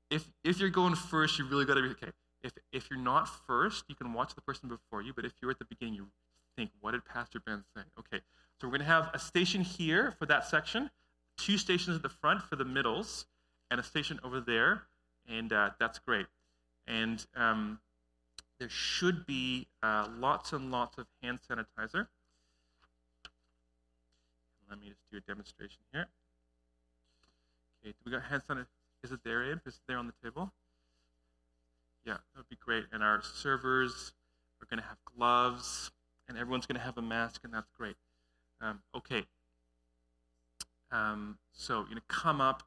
If, 0.10 0.30
if 0.44 0.60
you're 0.60 0.70
going 0.70 0.96
first, 0.96 1.38
you 1.40 1.46
really 1.46 1.66
got 1.66 1.76
to 1.76 1.82
be 1.82 1.90
okay. 1.90 2.12
If, 2.44 2.52
if 2.72 2.90
you're 2.90 3.00
not 3.00 3.28
first, 3.48 3.86
you 3.88 3.96
can 3.96 4.14
watch 4.14 4.36
the 4.36 4.42
person 4.42 4.70
before 4.70 5.02
you, 5.02 5.14
but 5.14 5.26
if 5.26 5.34
you're 5.42 5.52
at 5.52 5.60
the 5.60 5.66
beginning, 5.66 5.96
you 5.96 6.08
think, 6.58 6.72
what 6.82 6.92
did 6.92 7.06
Pastor 7.06 7.40
Ben 7.40 7.64
say? 7.76 7.84
Okay, 8.00 8.22
so 8.60 8.68
we're 8.68 8.72
going 8.72 8.82
to 8.82 8.86
have 8.86 9.10
a 9.14 9.20
station 9.20 9.62
here 9.62 10.14
for 10.20 10.26
that 10.26 10.46
section, 10.46 10.90
two 11.38 11.58
stations 11.58 11.96
at 11.96 12.04
the 12.04 12.10
front 12.10 12.42
for 12.42 12.56
the 12.56 12.66
middles, 12.66 13.26
and 13.72 13.80
a 13.80 13.84
station 13.84 14.20
over 14.24 14.40
there 14.40 14.84
and 15.28 15.52
uh, 15.54 15.72
that's 15.80 16.00
great. 16.00 16.26
And 16.88 17.26
um, 17.36 17.80
there 18.60 18.70
should 18.70 19.26
be 19.26 19.68
uh, 19.82 20.08
lots 20.18 20.54
and 20.54 20.72
lots 20.72 20.98
of 20.98 21.08
hand 21.22 21.40
sanitizer. 21.50 22.08
Let 24.70 24.80
me 24.80 24.88
just 24.88 25.02
do 25.12 25.18
a 25.18 25.22
demonstration 25.22 25.82
here. 25.92 26.08
Okay, 27.82 27.92
do 27.92 27.96
we 28.06 28.12
got 28.12 28.24
hand 28.24 28.42
sanitizer? 28.50 28.68
Is 29.04 29.12
it 29.12 29.20
there, 29.24 29.44
Abe? 29.44 29.60
Is 29.66 29.76
it 29.76 29.82
there 29.88 29.98
on 29.98 30.08
the 30.08 30.14
table? 30.24 30.52
Yeah, 32.06 32.14
that 32.14 32.38
would 32.38 32.50
be 32.50 32.58
great. 32.64 32.86
And 32.92 33.04
our 33.04 33.22
servers 33.22 34.14
are 34.62 34.66
going 34.66 34.82
to 34.82 34.88
have 34.88 34.98
gloves, 35.18 35.92
and 36.28 36.38
everyone's 36.38 36.66
going 36.66 36.80
to 36.80 36.86
have 36.86 36.98
a 36.98 37.02
mask, 37.02 37.42
and 37.44 37.54
that's 37.54 37.70
great. 37.78 37.96
Um, 38.62 38.80
okay. 38.96 39.24
Um, 40.92 41.38
so 41.52 41.84
going 41.84 41.96
to 41.96 42.02
come 42.08 42.40
up, 42.40 42.64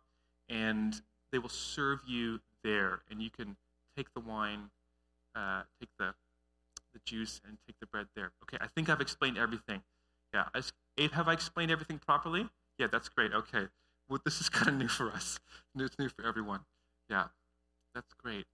and 0.49 1.01
they 1.33 1.39
will 1.39 1.49
serve 1.49 2.01
you 2.07 2.41
there, 2.67 3.01
and 3.11 3.23
you 3.23 3.31
can 3.31 3.57
take 3.97 4.13
the 4.15 4.21
wine, 4.21 4.71
uh, 5.35 5.63
take 5.81 5.91
the 5.99 6.15
the 6.93 7.01
juice, 7.05 7.41
and 7.47 7.59
take 7.67 7.77
the 7.81 7.87
bread 7.87 8.07
there. 8.17 8.33
Okay, 8.43 8.59
I 8.61 8.67
think 8.69 8.89
I've 8.91 9.01
explained 9.01 9.39
everything. 9.39 9.83
Yeah, 10.35 10.47
I, 10.55 10.63
Abe, 10.99 11.13
have 11.13 11.29
I 11.29 11.35
explained 11.35 11.71
everything 11.71 11.99
properly? 11.99 12.49
Yeah, 12.79 12.89
that's 12.91 13.09
great. 13.09 13.33
Okay, 13.33 13.69
well, 14.09 14.21
this 14.25 14.41
is 14.41 14.49
kind 14.59 14.69
of 14.69 14.75
new 14.75 14.89
for 14.89 15.11
us. 15.13 15.39
It's 15.79 15.99
new 15.99 16.09
for 16.09 16.27
everyone. 16.27 16.61
Yeah, 17.09 17.27
that's 17.95 18.13
great. 18.15 18.47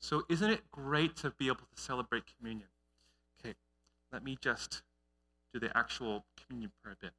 So, 0.00 0.24
isn't 0.28 0.50
it 0.50 0.70
great 0.70 1.16
to 1.18 1.30
be 1.38 1.46
able 1.46 1.66
to 1.74 1.82
celebrate 1.82 2.24
communion? 2.36 2.68
Okay, 3.40 3.54
let 4.12 4.24
me 4.24 4.36
just 4.40 4.82
do 5.54 5.60
the 5.60 5.76
actual 5.76 6.24
communion 6.36 6.72
prayer 6.82 6.96
bit. 7.00 7.12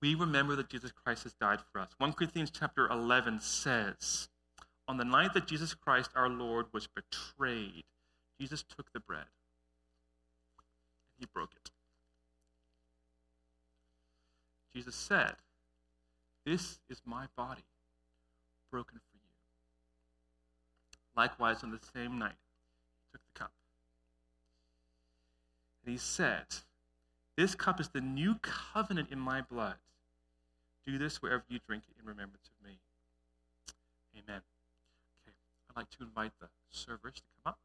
We 0.00 0.14
remember 0.14 0.54
that 0.56 0.68
Jesus 0.68 0.92
Christ 0.92 1.24
has 1.24 1.32
died 1.34 1.58
for 1.72 1.80
us. 1.80 1.88
1 1.98 2.12
Corinthians 2.12 2.50
chapter 2.50 2.86
11 2.88 3.40
says, 3.40 4.28
On 4.86 4.96
the 4.96 5.04
night 5.04 5.34
that 5.34 5.46
Jesus 5.46 5.74
Christ 5.74 6.10
our 6.14 6.28
Lord 6.28 6.66
was 6.72 6.86
betrayed, 6.86 7.84
Jesus 8.40 8.62
took 8.62 8.92
the 8.92 9.00
bread 9.00 9.26
and 11.16 11.20
he 11.20 11.26
broke 11.32 11.52
it. 11.56 11.70
Jesus 14.72 14.94
said, 14.94 15.34
This 16.46 16.78
is 16.88 17.02
my 17.04 17.26
body 17.36 17.64
broken 18.70 18.98
for 18.98 19.16
you. 19.16 19.20
Likewise, 21.16 21.64
on 21.64 21.72
the 21.72 21.80
same 21.92 22.18
night, 22.18 22.36
he 22.94 23.12
took 23.12 23.22
the 23.34 23.38
cup. 23.40 23.52
And 25.84 25.92
he 25.92 25.98
said, 25.98 26.44
This 27.36 27.56
cup 27.56 27.80
is 27.80 27.88
the 27.88 28.00
new 28.00 28.36
covenant 28.36 29.08
in 29.10 29.18
my 29.18 29.40
blood. 29.40 29.74
Do 30.88 30.96
this 30.96 31.20
wherever 31.20 31.44
you 31.50 31.58
drink 31.66 31.82
it 31.86 32.00
in 32.00 32.08
remembrance 32.08 32.48
of 32.48 32.66
me. 32.66 32.78
Amen. 34.14 34.40
Okay, 35.20 35.36
I'd 35.68 35.76
like 35.76 35.90
to 35.90 36.02
invite 36.02 36.32
the 36.40 36.48
servers 36.70 37.16
to 37.16 37.20
come 37.44 37.52
up. 37.52 37.58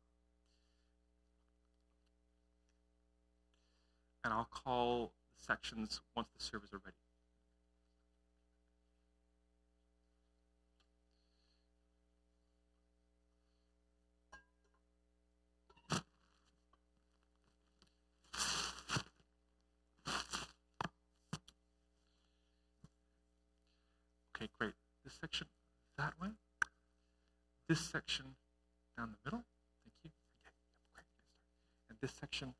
And 4.26 4.34
I'll 4.34 4.50
call 4.52 5.14
the 5.38 5.46
sections 5.46 6.02
once 6.18 6.28
the 6.38 6.44
servers 6.44 6.74
are 6.74 6.82
ready. 6.84 6.98
This 27.74 27.90
section 27.90 28.36
down 28.96 29.10
the 29.14 29.18
middle. 29.26 29.44
Thank 29.84 29.96
you. 30.04 30.12
And 31.90 31.98
this 32.04 32.12
section 32.12 32.54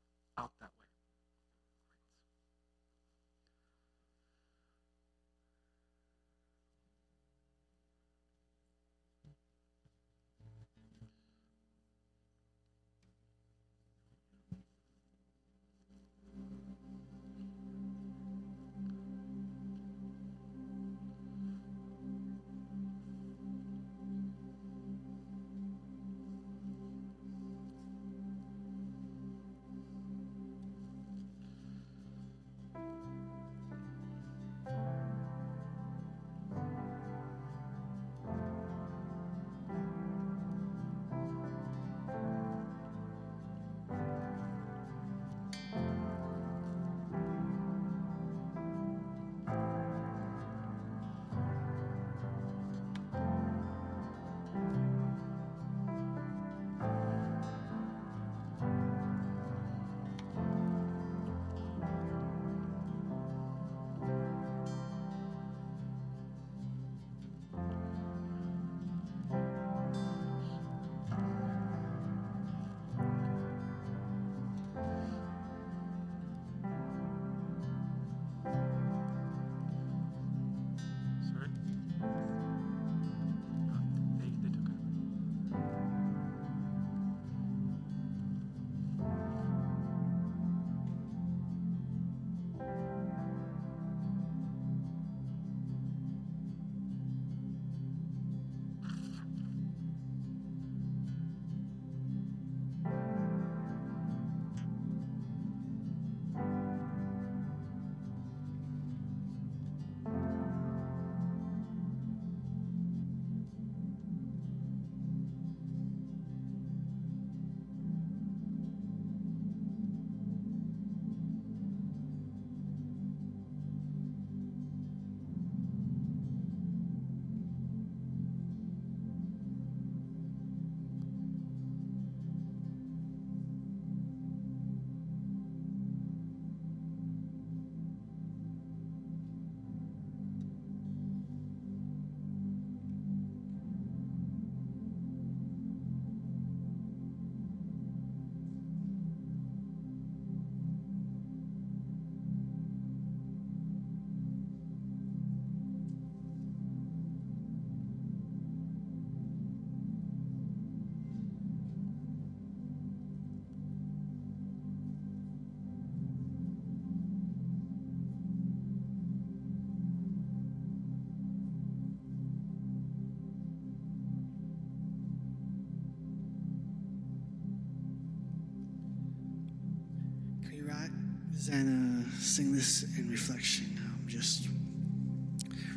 and 181.54 182.04
uh, 182.04 182.10
sing 182.18 182.52
this 182.52 182.84
in 182.98 183.08
reflection. 183.08 183.78
Um, 183.78 184.04
just 184.06 184.48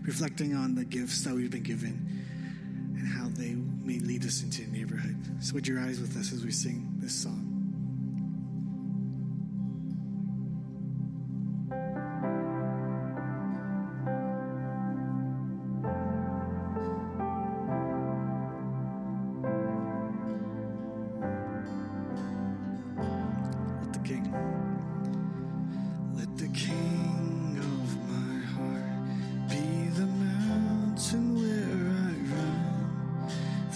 reflecting 0.03 0.55
on 0.55 0.73
the 0.73 0.83
gifts 0.83 1.23
that 1.23 1.33
we've 1.33 1.51
been 1.51 1.63
given 1.63 2.25
and 2.97 3.07
how 3.07 3.27
they 3.29 3.55
may 3.55 3.99
lead 3.99 4.25
us 4.25 4.41
into 4.41 4.63
a 4.63 4.67
neighborhood. 4.67 5.15
So, 5.39 5.53
would 5.53 5.67
your 5.67 5.79
eyes 5.79 5.99
with 5.99 6.17
us 6.17 6.33
as 6.33 6.43
we 6.43 6.51
sing 6.51 6.95
this 6.97 7.13
song? 7.13 7.36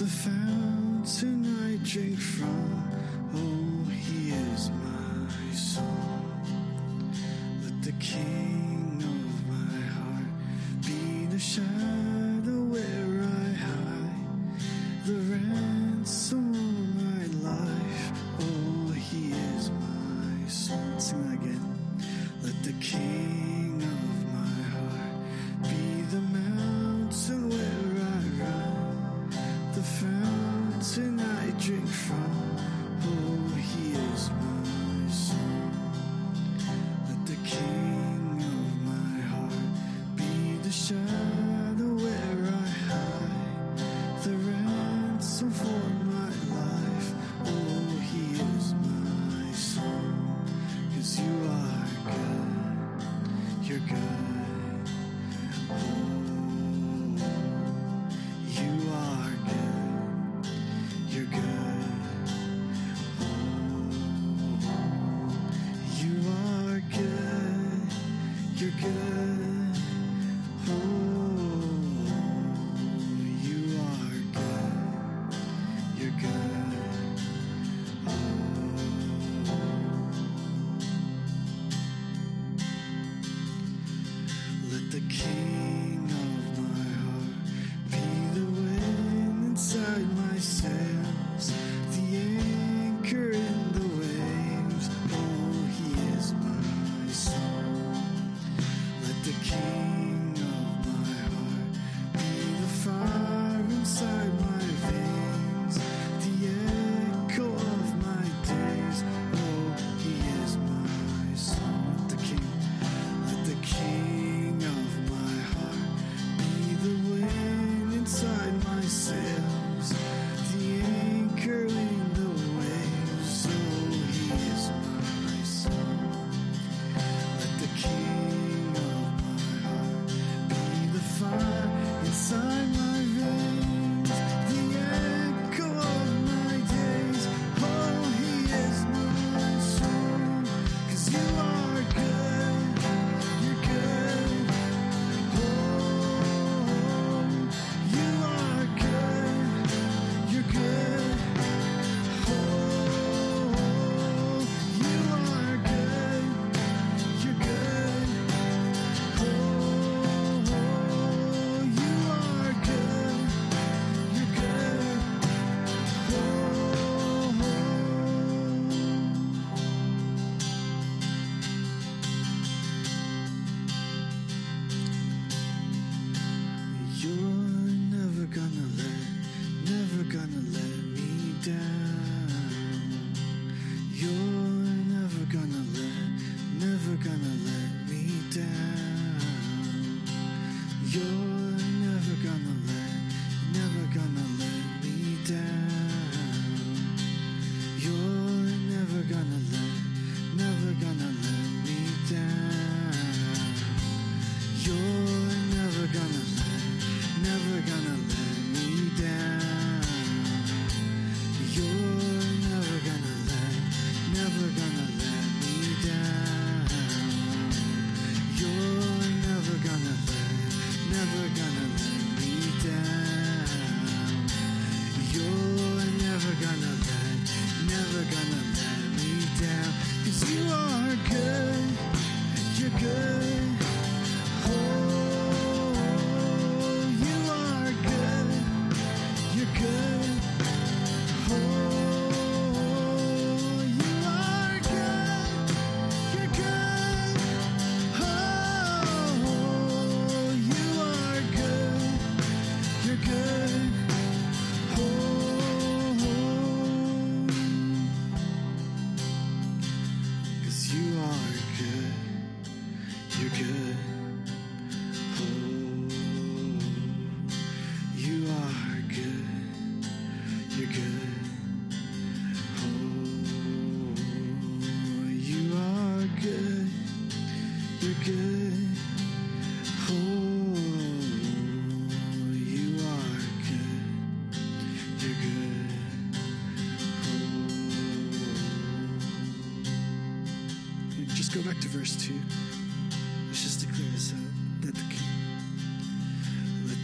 the 0.02 0.08
fountain 0.08 1.46
I 1.64 1.78
drink 1.86 2.18
from. 2.18 2.91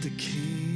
The 0.02 0.10
king 0.12 0.67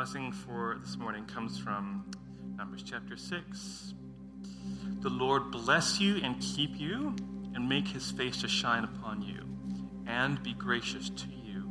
blessing 0.00 0.32
for 0.32 0.78
this 0.80 0.96
morning 0.96 1.26
comes 1.26 1.58
from 1.58 2.02
Numbers 2.56 2.82
chapter 2.82 3.18
6. 3.18 3.92
The 5.02 5.10
Lord 5.10 5.50
bless 5.50 6.00
you 6.00 6.16
and 6.22 6.40
keep 6.40 6.80
you, 6.80 7.14
and 7.54 7.68
make 7.68 7.86
his 7.86 8.10
face 8.10 8.40
to 8.40 8.48
shine 8.48 8.84
upon 8.84 9.20
you, 9.20 9.44
and 10.06 10.42
be 10.42 10.54
gracious 10.54 11.10
to 11.10 11.26
you. 11.44 11.70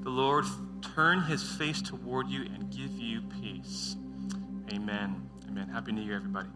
The 0.00 0.08
Lord 0.08 0.46
turn 0.94 1.24
his 1.24 1.42
face 1.42 1.82
toward 1.82 2.30
you 2.30 2.40
and 2.40 2.70
give 2.70 2.92
you 2.92 3.20
peace. 3.42 3.96
Amen. 4.72 5.28
Amen. 5.46 5.68
Happy 5.68 5.92
New 5.92 6.00
Year, 6.00 6.16
everybody. 6.16 6.48